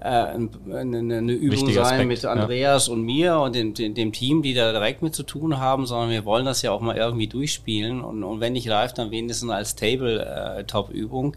eine, 0.00 0.48
eine 0.98 1.32
Übung 1.32 1.52
Wichtiger 1.52 1.84
sein 1.84 1.94
Aspekt, 1.94 2.08
mit 2.08 2.24
Andreas 2.24 2.86
ja. 2.86 2.92
und 2.92 3.02
mir 3.02 3.38
und 3.38 3.54
dem, 3.54 3.74
dem, 3.74 3.94
dem, 3.94 4.12
Team, 4.12 4.42
die 4.42 4.54
da 4.54 4.72
direkt 4.72 5.02
mit 5.02 5.14
zu 5.14 5.24
tun 5.24 5.58
haben, 5.58 5.86
sondern 5.86 6.10
wir 6.10 6.24
wollen 6.24 6.44
das 6.44 6.62
ja 6.62 6.70
auch 6.70 6.80
mal 6.80 6.96
irgendwie 6.96 7.26
durchspielen 7.26 8.02
und, 8.02 8.22
und 8.22 8.40
wenn 8.40 8.52
nicht 8.52 8.66
live, 8.66 8.92
dann 8.92 9.10
wenigstens 9.10 9.50
als 9.50 9.74
Table-Top-Übung, 9.74 11.34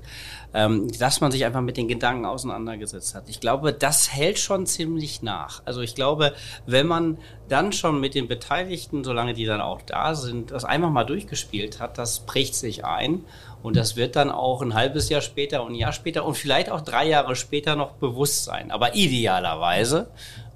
äh, 0.53 0.65
ähm, 0.65 0.91
dass 0.99 1.21
man 1.21 1.31
sich 1.31 1.45
einfach 1.45 1.61
mit 1.61 1.77
den 1.77 1.87
Gedanken 1.87 2.25
auseinandergesetzt 2.25 3.15
hat. 3.15 3.29
Ich 3.29 3.39
glaube, 3.39 3.73
das 3.73 4.13
hält 4.13 4.37
schon 4.37 4.65
ziemlich 4.65 5.21
nach. 5.21 5.61
Also 5.65 5.81
ich 5.81 5.95
glaube, 5.95 6.33
wenn 6.65 6.87
man 6.87 7.17
dann 7.49 7.71
schon 7.71 7.99
mit 7.99 8.15
den 8.15 8.27
Beteiligten, 8.27 9.03
solange 9.03 9.33
die 9.33 9.45
dann 9.45 9.61
auch 9.61 9.81
da 9.81 10.15
sind, 10.15 10.51
das 10.51 10.65
einfach 10.65 10.89
mal 10.89 11.03
durchgespielt 11.03 11.79
hat, 11.79 11.97
das 11.97 12.21
prägt 12.21 12.55
sich 12.55 12.85
ein 12.85 13.23
und 13.63 13.75
das 13.75 13.95
wird 13.95 14.15
dann 14.15 14.31
auch 14.31 14.61
ein 14.61 14.73
halbes 14.73 15.09
Jahr 15.09 15.21
später 15.21 15.63
und 15.63 15.73
ein 15.73 15.75
Jahr 15.75 15.93
später 15.93 16.25
und 16.25 16.35
vielleicht 16.35 16.69
auch 16.69 16.81
drei 16.81 17.07
Jahre 17.07 17.35
später 17.35 17.75
noch 17.75 17.91
bewusst 17.93 18.43
sein. 18.43 18.71
Aber 18.71 18.95
idealerweise 18.95 20.07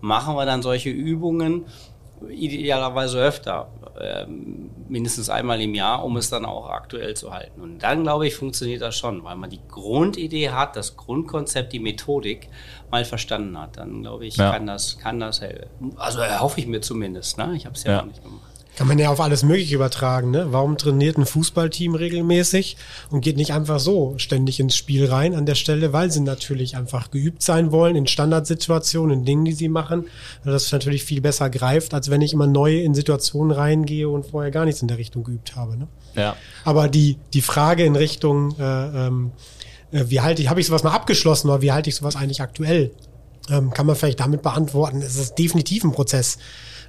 machen 0.01 0.35
wir 0.35 0.45
dann 0.45 0.61
solche 0.61 0.89
Übungen, 0.89 1.65
idealerweise 2.29 3.19
öfter, 3.19 3.67
äh, 3.99 4.25
mindestens 4.87 5.29
einmal 5.29 5.61
im 5.61 5.75
Jahr, 5.75 6.03
um 6.03 6.17
es 6.17 6.29
dann 6.29 6.45
auch 6.45 6.69
aktuell 6.69 7.15
zu 7.15 7.31
halten. 7.31 7.61
Und 7.61 7.79
dann, 7.79 8.03
glaube 8.03 8.27
ich, 8.27 8.35
funktioniert 8.35 8.81
das 8.81 8.95
schon, 8.97 9.23
weil 9.23 9.35
man 9.35 9.49
die 9.49 9.61
Grundidee 9.69 10.49
hat, 10.49 10.75
das 10.75 10.97
Grundkonzept, 10.97 11.73
die 11.73 11.79
Methodik 11.79 12.49
mal 12.91 13.05
verstanden 13.05 13.59
hat. 13.59 13.77
Dann, 13.77 14.01
glaube 14.01 14.25
ich, 14.25 14.37
ja. 14.37 14.51
kann 14.51 14.67
das, 14.67 14.97
kann 14.97 15.19
das 15.19 15.41
helfen. 15.41 15.93
Also 15.97 16.21
hoffe 16.39 16.59
ich 16.59 16.67
mir 16.67 16.81
zumindest. 16.81 17.37
Ne? 17.37 17.53
Ich 17.55 17.65
habe 17.65 17.75
es 17.75 17.83
ja, 17.83 17.91
ja 17.91 17.97
noch 17.99 18.07
nicht 18.07 18.23
gemacht. 18.23 18.54
Kann 18.75 18.87
man 18.87 18.99
ja 18.99 19.09
auf 19.09 19.21
alles 19.21 19.43
Mögliche 19.43 19.75
übertragen, 19.75 20.31
ne? 20.31 20.47
Warum 20.49 20.77
trainiert 20.77 21.17
ein 21.17 21.25
Fußballteam 21.25 21.95
regelmäßig 21.95 22.75
und 23.09 23.21
geht 23.21 23.37
nicht 23.37 23.53
einfach 23.53 23.79
so 23.79 24.15
ständig 24.17 24.59
ins 24.59 24.75
Spiel 24.75 25.05
rein 25.05 25.33
an 25.33 25.45
der 25.45 25.55
Stelle, 25.55 25.93
weil 25.93 26.11
sie 26.11 26.19
natürlich 26.19 26.75
einfach 26.75 27.09
geübt 27.09 27.41
sein 27.41 27.71
wollen 27.71 27.95
in 27.95 28.05
Standardsituationen, 28.05 29.19
in 29.19 29.25
Dingen, 29.25 29.45
die 29.45 29.53
sie 29.53 29.69
machen, 29.69 30.07
das 30.43 30.71
natürlich 30.71 31.05
viel 31.05 31.21
besser 31.21 31.49
greift, 31.49 31.93
als 31.93 32.09
wenn 32.09 32.21
ich 32.21 32.33
immer 32.33 32.47
neu 32.47 32.81
in 32.81 32.93
Situationen 32.93 33.51
reingehe 33.51 34.09
und 34.09 34.25
vorher 34.25 34.51
gar 34.51 34.65
nichts 34.65 34.81
in 34.81 34.89
der 34.89 34.97
Richtung 34.97 35.23
geübt 35.23 35.55
habe. 35.55 35.77
Ne? 35.77 35.87
Ja. 36.15 36.35
Aber 36.65 36.89
die, 36.89 37.17
die 37.33 37.41
Frage 37.41 37.85
in 37.85 37.95
Richtung, 37.95 38.59
äh, 38.59 39.07
ähm, 39.07 39.31
äh, 39.91 40.05
wie 40.07 40.19
halte 40.19 40.41
ich, 40.41 40.49
habe 40.49 40.59
ich 40.59 40.67
sowas 40.67 40.83
mal 40.83 40.91
abgeschlossen 40.91 41.49
oder 41.49 41.61
wie 41.61 41.71
halte 41.71 41.89
ich 41.89 41.95
sowas 41.95 42.15
eigentlich 42.17 42.41
aktuell? 42.41 42.91
Ähm, 43.49 43.71
kann 43.71 43.85
man 43.85 43.95
vielleicht 43.95 44.19
damit 44.19 44.41
beantworten. 44.41 45.01
Es 45.01 45.15
ist 45.15 45.35
definitiv 45.35 45.83
ein 45.83 45.91
Prozess. 45.91 46.37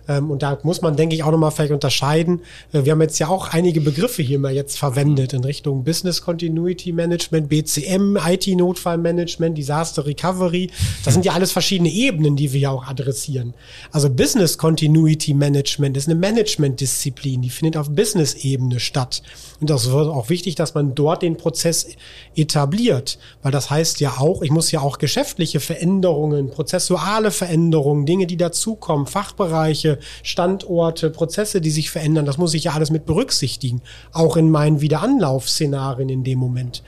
Ähm, 0.09 0.31
und 0.31 0.43
da 0.43 0.59
muss 0.63 0.83
man, 0.83 0.97
denke 0.97 1.15
ich, 1.15 1.23
auch 1.23 1.31
nochmal 1.31 1.51
vielleicht 1.51 1.73
unterscheiden. 1.73 2.41
Äh, 2.73 2.85
wir 2.85 2.93
haben 2.93 3.01
jetzt 3.01 3.19
ja 3.19 3.29
auch 3.29 3.53
einige 3.53 3.81
Begriffe 3.81 4.23
hier 4.23 4.39
mal 4.39 4.53
jetzt 4.53 4.79
verwendet 4.79 5.33
in 5.33 5.45
Richtung 5.45 5.85
Business 5.85 6.23
Continuity 6.23 6.93
Management, 6.93 7.49
BCM, 7.49 8.17
IT-Notfallmanagement, 8.17 9.57
Disaster 9.57 10.07
Recovery. 10.07 10.71
Das 11.05 11.15
sind 11.15 11.25
ja 11.25 11.33
alles 11.33 11.53
verschiedene 11.53 11.91
Ebenen, 11.91 12.37
die 12.37 12.53
wir 12.53 12.61
ja 12.61 12.71
auch 12.71 12.87
adressieren. 12.87 13.55
Also 13.93 14.11
Business 14.11 14.59
Continuity 14.59 15.35
Management 15.35 15.97
ist 15.97 16.09
eine 16.09 16.15
Management-Disziplin, 16.15 17.43
die 17.43 17.51
findet 17.51 17.77
auf 17.77 17.91
Business-Ebene 17.91 18.81
statt. 18.81 19.23
Und 19.61 19.71
das 19.71 19.91
wird 19.91 20.09
auch 20.09 20.29
wichtig, 20.29 20.55
dass 20.55 20.75
man 20.75 20.95
dort 20.95 21.23
den 21.23 21.37
Prozess 21.37 21.89
etabliert, 22.35 23.19
weil 23.43 23.53
das 23.53 23.71
heißt 23.71 24.01
ja 24.01 24.19
auch, 24.19 24.43
ich 24.43 24.51
muss 24.51 24.71
ja 24.71 24.81
auch 24.81 24.99
geschäftliche 24.99 25.61
Veränderungen, 25.61 26.51
prozessuale 26.51 27.31
Veränderungen, 27.31 28.07
Dinge, 28.07 28.27
die 28.27 28.37
dazukommen, 28.37 29.07
Fachbereiche, 29.07 29.99
Standorte, 30.23 31.11
Prozesse, 31.11 31.61
die 31.61 31.71
sich 31.71 31.91
verändern. 31.91 32.27
Das 32.27 32.39
muss 32.39 32.55
ich 32.55 32.65
ja 32.65 32.73
alles 32.73 32.91
mit 32.91 33.07
berücksichtigen. 33.07 33.81
Auch 34.13 34.37
in 34.37 34.51
meinen 34.51 34.81
Wiederanlaufszenarien 34.81 36.09
in 36.09 36.25
dem 36.25 36.39
Moment. 36.39 36.83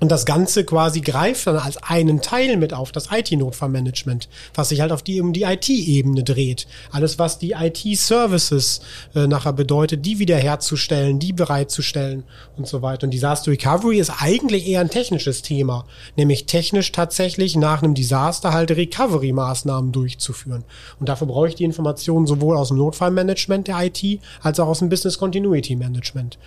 Und 0.00 0.10
das 0.10 0.24
Ganze 0.24 0.64
quasi 0.64 1.02
greift 1.02 1.46
dann 1.46 1.56
als 1.56 1.76
einen 1.76 2.22
Teil 2.22 2.56
mit 2.56 2.72
auf, 2.72 2.90
das 2.90 3.08
IT-Notfallmanagement, 3.12 4.28
was 4.54 4.70
sich 4.70 4.80
halt 4.80 4.92
auf 4.92 5.02
die, 5.02 5.20
um 5.20 5.34
die 5.34 5.42
IT-Ebene 5.42 6.24
dreht. 6.24 6.66
Alles, 6.90 7.18
was 7.18 7.38
die 7.38 7.52
IT-Services 7.52 8.80
äh, 9.14 9.26
nachher 9.26 9.52
bedeutet, 9.52 10.06
die 10.06 10.18
wiederherzustellen, 10.18 11.18
die 11.18 11.34
bereitzustellen 11.34 12.24
und 12.56 12.66
so 12.66 12.80
weiter. 12.80 13.04
Und 13.04 13.10
Disaster 13.10 13.52
Recovery 13.52 13.98
ist 13.98 14.22
eigentlich 14.22 14.66
eher 14.66 14.80
ein 14.80 14.88
technisches 14.88 15.42
Thema, 15.42 15.84
nämlich 16.16 16.46
technisch 16.46 16.92
tatsächlich 16.92 17.56
nach 17.56 17.82
einem 17.82 17.94
Desaster 17.94 18.54
halt 18.54 18.70
Recovery-Maßnahmen 18.70 19.92
durchzuführen. 19.92 20.64
Und 20.98 21.10
dafür 21.10 21.26
brauche 21.26 21.48
ich 21.48 21.56
die 21.56 21.64
Informationen 21.64 22.26
sowohl 22.26 22.56
aus 22.56 22.68
dem 22.68 22.78
Notfallmanagement 22.78 23.68
der 23.68 23.84
IT 23.84 24.20
als 24.40 24.58
auch 24.60 24.68
aus 24.68 24.78
dem 24.78 24.88
Business 24.88 25.18
Continuity 25.18 25.76
Management. 25.76 26.38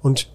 Und 0.00 0.28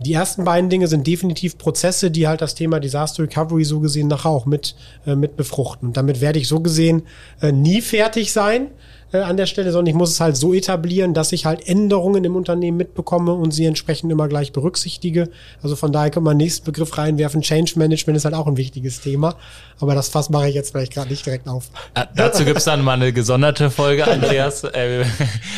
die 0.00 0.12
ersten 0.12 0.44
beiden 0.44 0.70
Dinge 0.70 0.88
sind 0.88 1.06
definitiv 1.06 1.58
Prozesse, 1.58 2.10
die 2.10 2.26
halt 2.26 2.40
das 2.40 2.54
Thema 2.54 2.80
Disaster 2.80 3.22
Recovery 3.22 3.64
so 3.64 3.80
gesehen 3.80 4.08
nachher 4.08 4.30
auch 4.30 4.46
mit, 4.46 4.74
äh, 5.06 5.14
mit 5.14 5.36
befruchten. 5.36 5.88
Und 5.88 5.96
damit 5.96 6.20
werde 6.20 6.38
ich 6.38 6.48
so 6.48 6.60
gesehen 6.60 7.02
äh, 7.40 7.52
nie 7.52 7.80
fertig 7.80 8.32
sein 8.32 8.68
äh, 9.14 9.18
an 9.18 9.36
der 9.36 9.46
Stelle, 9.46 9.70
sondern 9.70 9.86
ich 9.86 9.94
muss 9.94 10.10
es 10.10 10.20
halt 10.20 10.36
so 10.36 10.52
etablieren, 10.52 11.14
dass 11.14 11.30
ich 11.30 11.46
halt 11.46 11.66
Änderungen 11.68 12.24
im 12.24 12.34
Unternehmen 12.34 12.76
mitbekomme 12.76 13.32
und 13.32 13.52
sie 13.52 13.64
entsprechend 13.64 14.10
immer 14.10 14.26
gleich 14.26 14.52
berücksichtige. 14.52 15.30
Also 15.62 15.76
von 15.76 15.92
daher 15.92 16.10
kann 16.10 16.24
man 16.24 16.36
nächsten 16.36 16.64
Begriff 16.64 16.98
reinwerfen. 16.98 17.40
Change 17.40 17.74
Management 17.76 18.16
ist 18.16 18.24
halt 18.24 18.34
auch 18.34 18.48
ein 18.48 18.56
wichtiges 18.56 19.00
Thema. 19.00 19.36
Aber 19.80 19.94
das 19.94 20.08
Fass 20.08 20.30
mache 20.30 20.48
ich 20.48 20.54
jetzt 20.54 20.72
vielleicht 20.72 20.92
gerade 20.92 21.10
nicht 21.10 21.24
direkt 21.24 21.48
auf. 21.48 21.66
Äh, 21.94 22.06
dazu 22.16 22.44
gibt's 22.44 22.64
dann 22.64 22.82
mal 22.82 22.94
eine 22.94 23.12
gesonderte 23.12 23.70
Folge, 23.70 24.06
Andreas. 24.10 24.64
äh, 24.64 25.04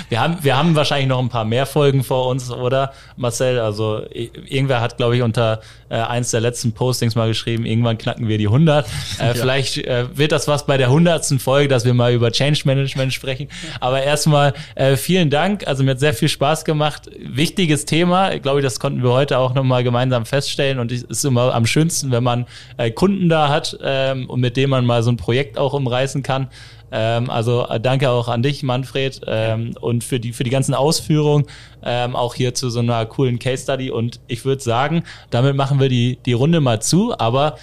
wir, 0.08 0.20
haben, 0.20 0.38
wir 0.42 0.56
haben 0.56 0.74
wahrscheinlich 0.74 1.08
noch 1.08 1.18
ein 1.18 1.28
paar 1.28 1.44
mehr 1.44 1.66
Folgen 1.66 2.02
vor 2.02 2.28
uns, 2.28 2.50
oder 2.50 2.92
Marcel? 3.16 3.58
Also 3.58 4.02
irgendwer 4.12 4.80
hat, 4.80 4.96
glaube 4.96 5.16
ich, 5.16 5.22
unter 5.22 5.60
äh, 5.88 5.96
eins 5.96 6.30
der 6.30 6.40
letzten 6.40 6.72
Postings 6.72 7.14
mal 7.14 7.28
geschrieben, 7.28 7.64
irgendwann 7.66 7.98
knacken 7.98 8.28
wir 8.28 8.38
die 8.38 8.46
100. 8.46 8.86
Äh, 8.86 8.88
ja. 9.26 9.34
Vielleicht 9.34 9.78
äh, 9.78 10.06
wird 10.16 10.32
das 10.32 10.48
was 10.48 10.66
bei 10.66 10.76
der 10.76 10.90
hundertsten 10.90 11.38
Folge, 11.38 11.68
dass 11.68 11.84
wir 11.84 11.94
mal 11.94 12.12
über 12.12 12.30
Change 12.30 12.62
Management 12.64 13.12
sprechen. 13.12 13.45
Aber 13.80 14.02
erstmal 14.02 14.54
äh, 14.74 14.96
vielen 14.96 15.30
Dank. 15.30 15.66
Also 15.66 15.84
mir 15.84 15.92
hat 15.92 16.00
sehr 16.00 16.14
viel 16.14 16.28
Spaß 16.28 16.64
gemacht. 16.64 17.10
Wichtiges 17.18 17.84
Thema. 17.84 18.32
Ich 18.32 18.42
glaube, 18.42 18.62
das 18.62 18.80
konnten 18.80 19.02
wir 19.02 19.12
heute 19.12 19.38
auch 19.38 19.54
nochmal 19.54 19.84
gemeinsam 19.84 20.26
feststellen. 20.26 20.78
Und 20.78 20.92
es 20.92 21.02
ist 21.02 21.24
immer 21.24 21.54
am 21.54 21.66
schönsten, 21.66 22.10
wenn 22.10 22.24
man 22.24 22.46
äh, 22.76 22.90
Kunden 22.90 23.28
da 23.28 23.48
hat 23.48 23.76
ähm, 23.82 24.28
und 24.28 24.40
mit 24.40 24.56
denen 24.56 24.70
man 24.70 24.84
mal 24.84 25.02
so 25.02 25.10
ein 25.10 25.16
Projekt 25.16 25.58
auch 25.58 25.72
umreißen 25.72 26.22
kann. 26.22 26.48
Ähm, 26.92 27.30
also 27.30 27.66
äh, 27.68 27.80
danke 27.80 28.10
auch 28.10 28.28
an 28.28 28.42
dich, 28.42 28.62
Manfred, 28.62 29.20
ähm, 29.26 29.74
und 29.80 30.04
für 30.04 30.20
die, 30.20 30.32
für 30.32 30.44
die 30.44 30.50
ganzen 30.50 30.74
Ausführungen, 30.74 31.46
ähm, 31.82 32.14
auch 32.14 32.34
hier 32.34 32.54
zu 32.54 32.70
so 32.70 32.80
einer 32.80 33.04
coolen 33.06 33.38
Case 33.38 33.64
Study. 33.64 33.90
Und 33.90 34.20
ich 34.28 34.44
würde 34.44 34.62
sagen, 34.62 35.02
damit 35.30 35.56
machen 35.56 35.80
wir 35.80 35.88
die, 35.88 36.18
die 36.24 36.32
Runde 36.32 36.60
mal 36.60 36.80
zu, 36.80 37.18
aber 37.18 37.56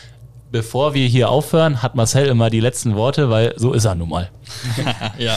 bevor 0.54 0.94
wir 0.94 1.08
hier 1.08 1.30
aufhören, 1.30 1.82
hat 1.82 1.96
Marcel 1.96 2.28
immer 2.28 2.52
die 2.52 2.60
letzten 2.60 2.96
Worte, 2.96 3.30
weil 3.32 3.54
so 3.58 3.74
ist 3.74 3.86
er 3.86 3.96
nun 3.96 4.10
mal. 4.10 4.30
ja. 5.18 5.36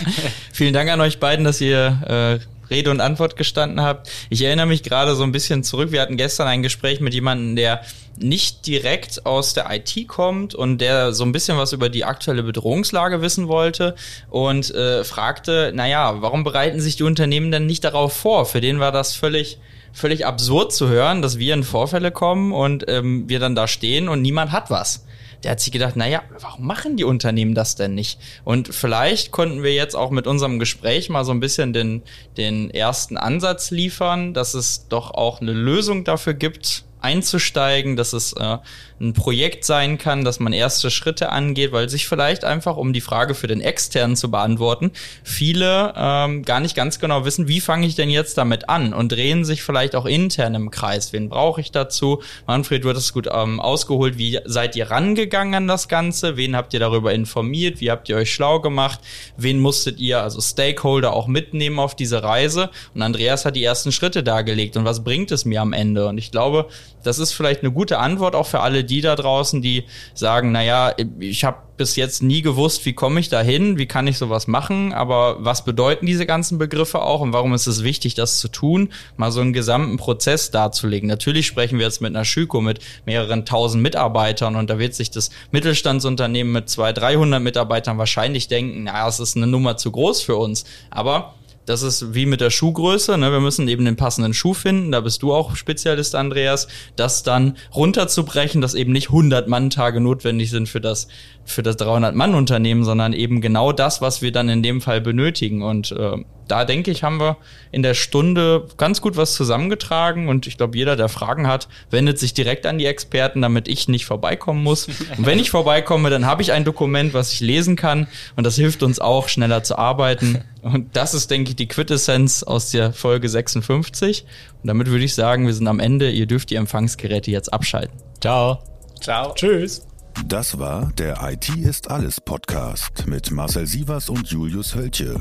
Vielen 0.53 0.75
Dank 0.75 0.91
an 0.91 1.01
euch 1.01 1.19
beiden, 1.19 1.43
dass 1.43 1.59
ihr 1.61 2.39
äh, 2.71 2.73
Rede 2.73 2.91
und 2.91 3.01
Antwort 3.01 3.37
gestanden 3.37 3.81
habt. 3.81 4.11
Ich 4.29 4.43
erinnere 4.43 4.67
mich 4.67 4.83
gerade 4.83 5.17
so 5.17 5.23
ein 5.23 5.33
bisschen 5.33 5.65
zurück. 5.65 5.91
Wir 5.91 6.03
hatten 6.03 6.19
gestern 6.19 6.49
ein 6.49 6.63
Gespräch 6.63 7.01
mit 7.01 7.15
jemandem, 7.15 7.57
der 7.57 7.81
nicht 8.19 8.67
direkt 8.67 9.25
aus 9.25 9.55
der 9.55 9.71
IT 9.71 10.07
kommt 10.07 10.55
und 10.55 10.83
der 10.83 11.15
so 11.15 11.25
ein 11.25 11.33
bisschen 11.33 11.57
was 11.57 11.73
über 11.73 11.89
die 11.89 12.05
aktuelle 12.05 12.43
Bedrohungslage 12.43 13.23
wissen 13.23 13.49
wollte 13.49 13.95
und 14.29 14.75
äh, 14.75 15.03
fragte, 15.03 15.73
naja, 15.75 16.21
warum 16.21 16.45
bereiten 16.45 16.81
sich 16.81 16.97
die 16.97 17.05
Unternehmen 17.05 17.51
denn 17.51 17.65
nicht 17.65 17.85
darauf 17.85 18.13
vor? 18.13 18.45
Für 18.45 18.61
den 18.61 18.81
war 18.81 18.93
das 18.93 19.15
völlig 19.15 19.59
völlig 19.97 20.27
absurd 20.27 20.75
zu 20.75 20.89
hören, 20.89 21.23
dass 21.23 21.39
wir 21.39 21.55
in 21.55 21.65
Vorfälle 21.65 22.11
kommen 22.11 22.53
und 22.53 22.85
ähm, 22.87 23.31
wir 23.31 23.39
dann 23.39 23.55
da 23.55 23.67
stehen 23.67 24.11
und 24.11 24.21
niemand 24.21 24.53
hat 24.53 24.69
was. 24.69 25.06
Der 25.47 25.53
hat 25.53 25.61
sich 25.61 25.71
gedacht, 25.71 25.95
naja, 25.95 26.25
warum 26.41 26.67
machen 26.67 26.97
die 26.97 27.05
Unternehmen 27.05 27.55
das 27.55 27.77
denn 27.77 27.95
nicht? 27.95 28.19
Und 28.43 28.75
vielleicht 28.75 29.31
konnten 29.31 29.63
wir 29.63 29.73
jetzt 29.73 29.95
auch 29.95 30.11
mit 30.11 30.27
unserem 30.27 30.59
Gespräch 30.59 31.09
mal 31.09 31.25
so 31.25 31.31
ein 31.31 31.39
bisschen 31.39 31.73
den, 31.73 32.03
den 32.37 32.69
ersten 32.69 33.17
Ansatz 33.17 33.71
liefern, 33.71 34.35
dass 34.35 34.55
es 34.55 34.89
doch 34.89 35.13
auch 35.13 35.41
eine 35.41 35.53
Lösung 35.53 36.03
dafür 36.03 36.35
gibt, 36.35 36.86
einzusteigen, 37.07 37.95
dass 37.97 38.13
es 38.13 38.33
äh, 38.33 38.59
ein 39.01 39.13
Projekt 39.13 39.65
sein 39.65 39.99
kann, 39.99 40.25
dass 40.25 40.41
man 40.41 40.53
erste 40.53 40.91
Schritte 40.91 41.31
angeht, 41.31 41.71
weil 41.71 41.89
sich 41.89 42.09
vielleicht 42.09 42.45
einfach, 42.45 42.77
um 42.77 42.93
die 42.93 43.01
Frage 43.01 43.35
für 43.35 43.47
den 43.47 43.61
externen 43.61 44.17
zu 44.17 44.31
beantworten, 44.31 44.91
viele 45.23 45.93
ähm, 45.97 46.43
gar 46.43 46.61
nicht 46.61 46.75
ganz 46.75 46.99
genau 46.99 47.25
wissen, 47.25 47.47
wie 47.47 47.61
fange 47.61 47.87
ich 47.87 47.95
denn 47.95 48.11
jetzt 48.11 48.39
damit 48.39 48.69
an 48.69 48.93
und 48.93 49.13
drehen 49.13 49.45
sich 49.45 49.63
vielleicht 49.63 49.95
auch 49.95 50.07
intern 50.07 50.55
im 50.55 50.71
Kreis. 50.71 51.13
Wen 51.13 51.29
brauche 51.29 51.61
ich 51.61 51.71
dazu? 51.71 52.23
Manfred 52.47 52.85
wird 52.85 52.97
es 52.97 53.13
gut 53.13 53.29
ähm, 53.31 53.61
ausgeholt. 53.61 54.19
Wie 54.19 54.41
seid 54.45 54.75
ihr 54.75 54.91
rangegangen 54.91 55.55
an 55.55 55.69
das 55.69 55.89
Ganze? 55.89 56.37
Wen 56.37 56.57
habt 56.57 56.75
ihr 56.75 56.81
darüber 56.81 57.13
informiert? 57.13 57.81
Wie 57.81 57.91
habt 57.91 58.09
ihr 58.09 58.17
euch 58.17 58.33
schlau 58.33 58.61
gemacht? 58.61 59.01
Wen 59.37 59.61
musstet 59.61 60.01
ihr, 60.01 60.23
also 60.23 60.41
Stakeholder, 60.41 61.13
auch 61.13 61.29
mitnehmen 61.29 61.79
auf 61.79 61.95
diese 61.95 62.23
Reise? 62.23 62.71
Und 62.95 63.03
Andreas 63.03 63.45
hat 63.45 63.57
die 63.57 63.65
ersten 63.65 63.93
Schritte 63.93 64.23
dargelegt. 64.23 64.77
Und 64.77 64.85
was 64.85 65.05
bringt 65.05 65.31
es 65.31 65.45
mir 65.45 65.61
am 65.61 65.73
Ende? 65.73 66.07
Und 66.07 66.19
ich 66.19 66.31
glaube, 66.31 66.69
das 67.07 67.19
ist 67.19 67.33
vielleicht 67.33 67.63
eine 67.63 67.73
gute 67.73 67.99
Antwort 67.99 68.35
auch 68.35 68.47
für 68.47 68.61
alle 68.61 68.85
die 68.85 69.01
da 69.01 69.15
draußen, 69.15 69.63
die 69.63 69.85
sagen, 70.15 70.53
naja, 70.53 70.93
ich 71.21 71.45
habe 71.45 71.59
bis 71.77 71.97
jetzt 71.97 72.23
nie 72.23 72.43
gewusst, 72.43 72.87
wie 72.87 72.95
komme 72.95 73.21
ich 73.21 73.29
da 73.29 73.41
hin, 73.43 73.79
wie 73.79 73.87
kann 73.87 74.07
ich 74.07 74.19
sowas 74.19 74.47
machen, 74.47 74.93
aber 74.93 75.37
was 75.41 75.65
bedeuten 75.65 76.07
diese 76.07 76.27
ganzen 76.27 76.59
Begriffe 76.59 77.03
auch 77.03 77.21
und 77.21 77.33
warum 77.33 77.53
ist 77.55 77.67
es 77.67 77.85
wichtig, 77.85 78.15
das 78.15 78.39
zu 78.39 78.49
tun, 78.49 78.91
mal 79.17 79.31
so 79.31 79.41
einen 79.41 79.53
gesamten 79.53 79.97
Prozess 79.97 80.51
darzulegen. 80.51 81.09
Natürlich 81.09 81.47
sprechen 81.47 81.79
wir 81.79 81.87
jetzt 81.87 82.01
mit 82.01 82.15
einer 82.15 82.25
Schüko 82.25 82.61
mit 82.61 82.81
mehreren 83.05 83.45
tausend 83.45 83.83
Mitarbeitern 83.83 84.57
und 84.57 84.71
da 84.71 84.79
wird 84.79 84.95
sich 84.95 85.11
das 85.11 85.31
Mittelstandsunternehmen 85.51 86.53
mit 86.53 86.71
zwei, 86.71 86.93
dreihundert 86.93 87.43
Mitarbeitern 87.43 87.99
wahrscheinlich 87.99 88.49
denken, 88.49 88.85
naja, 88.85 89.09
es 89.09 89.21
ist 89.21 89.37
eine 89.37 89.47
Nummer 89.47 89.77
zu 89.77 89.91
groß 89.91 90.23
für 90.23 90.37
uns, 90.37 90.65
aber 90.91 91.35
das 91.67 91.83
ist 91.83 92.15
wie 92.15 92.27
mit 92.27 92.41
der 92.41 92.51
Schuhgröße. 92.51 93.19
Ne? 93.19 93.31
Wir 93.33 93.41
müssen 93.41 93.69
eben 93.69 93.85
den 93.85 93.97
passenden 93.97 94.33
Schuh 94.33 94.55
finden. 94.55 94.93
Da 94.93 95.01
bist 95.01 95.23
du 95.23 95.35
auch 95.35 95.57
Spezialist, 95.57 96.15
Andreas. 96.15 96.69
Das 96.95 97.25
dann 97.25 97.57
runterzubrechen, 97.75 98.61
dass 98.61 98.75
eben 98.75 98.93
nicht 98.93 99.09
100 99.09 99.49
Mann-Tage 99.49 100.01
notwendig 100.01 100.51
sind 100.51 100.69
für 100.69 100.81
das 100.81 101.09
für 101.45 101.63
das 101.63 101.79
300-Mann-Unternehmen, 101.79 102.85
sondern 102.85 103.13
eben 103.13 103.41
genau 103.41 103.73
das, 103.73 104.01
was 104.01 104.23
wir 104.23 104.33
dann 104.33 104.49
in 104.49 104.63
dem 104.63 104.81
Fall 104.81 105.01
benötigen. 105.01 105.63
Und 105.63 105.93
äh, 105.93 106.25
da 106.49 106.65
denke 106.65 106.91
ich, 106.91 107.03
haben 107.03 107.19
wir 107.19 107.37
in 107.73 107.83
der 107.83 107.95
Stunde 107.95 108.69
ganz 108.77 109.01
gut 109.01 109.17
was 109.17 109.35
zusammengetragen. 109.35 110.29
Und 110.29 110.47
ich 110.47 110.57
glaube, 110.57 110.77
jeder, 110.77 110.97
der 110.97 111.09
Fragen 111.09 111.47
hat, 111.47 111.69
wendet 111.91 112.19
sich 112.19 112.35
direkt 112.35 112.67
an 112.67 112.79
die 112.79 112.87
Experten, 112.87 113.43
damit 113.43 113.69
ich 113.69 113.89
nicht 113.89 114.07
vorbeikommen 114.07 114.63
muss. 114.63 114.89
Und 115.17 115.27
wenn 115.27 115.39
ich 115.39 115.51
vorbeikomme, 115.51 116.11
dann 116.11 116.27
habe 116.27 116.43
ich 116.43 116.53
ein 116.53 116.65
Dokument, 116.65 117.15
was 117.15 117.33
ich 117.33 117.41
lesen 117.41 117.77
kann. 117.77 118.07
Und 118.37 118.45
das 118.45 118.57
hilft 118.57 118.83
uns 118.83 118.99
auch, 118.99 119.29
schneller 119.29 119.63
zu 119.63 119.79
arbeiten. 119.79 120.45
Und 120.63 120.97
das 120.97 121.15
ist, 121.15 121.31
denke 121.31 121.51
ich, 121.51 121.57
die 121.57 121.69
Quintessenz 121.69 122.43
aus 122.43 122.71
der 122.71 122.93
Folge 122.93 123.29
56. 123.29 124.25
Und 124.63 124.67
damit 124.67 124.89
würde 124.89 125.05
ich 125.05 125.15
sagen, 125.15 125.47
wir 125.47 125.55
sind 125.55 125.69
am 125.69 125.81
Ende. 125.81 126.11
Ihr 126.11 126.27
dürft 126.27 126.51
die 126.51 126.57
Empfangsgeräte 126.57 127.31
jetzt 127.31 127.53
abschalten. 127.53 127.99
Ciao. 128.21 128.59
Ciao. 129.01 129.35
Tschüss. 129.35 129.87
Das 130.25 130.59
war 130.59 130.93
der 130.99 131.19
IT 131.23 131.49
ist 131.57 131.91
alles 131.91 132.21
Podcast 132.21 133.07
mit 133.07 133.31
Marcel 133.31 133.67
Sievers 133.67 134.09
und 134.09 134.29
Julius 134.29 134.75
Hölche. 134.75 135.21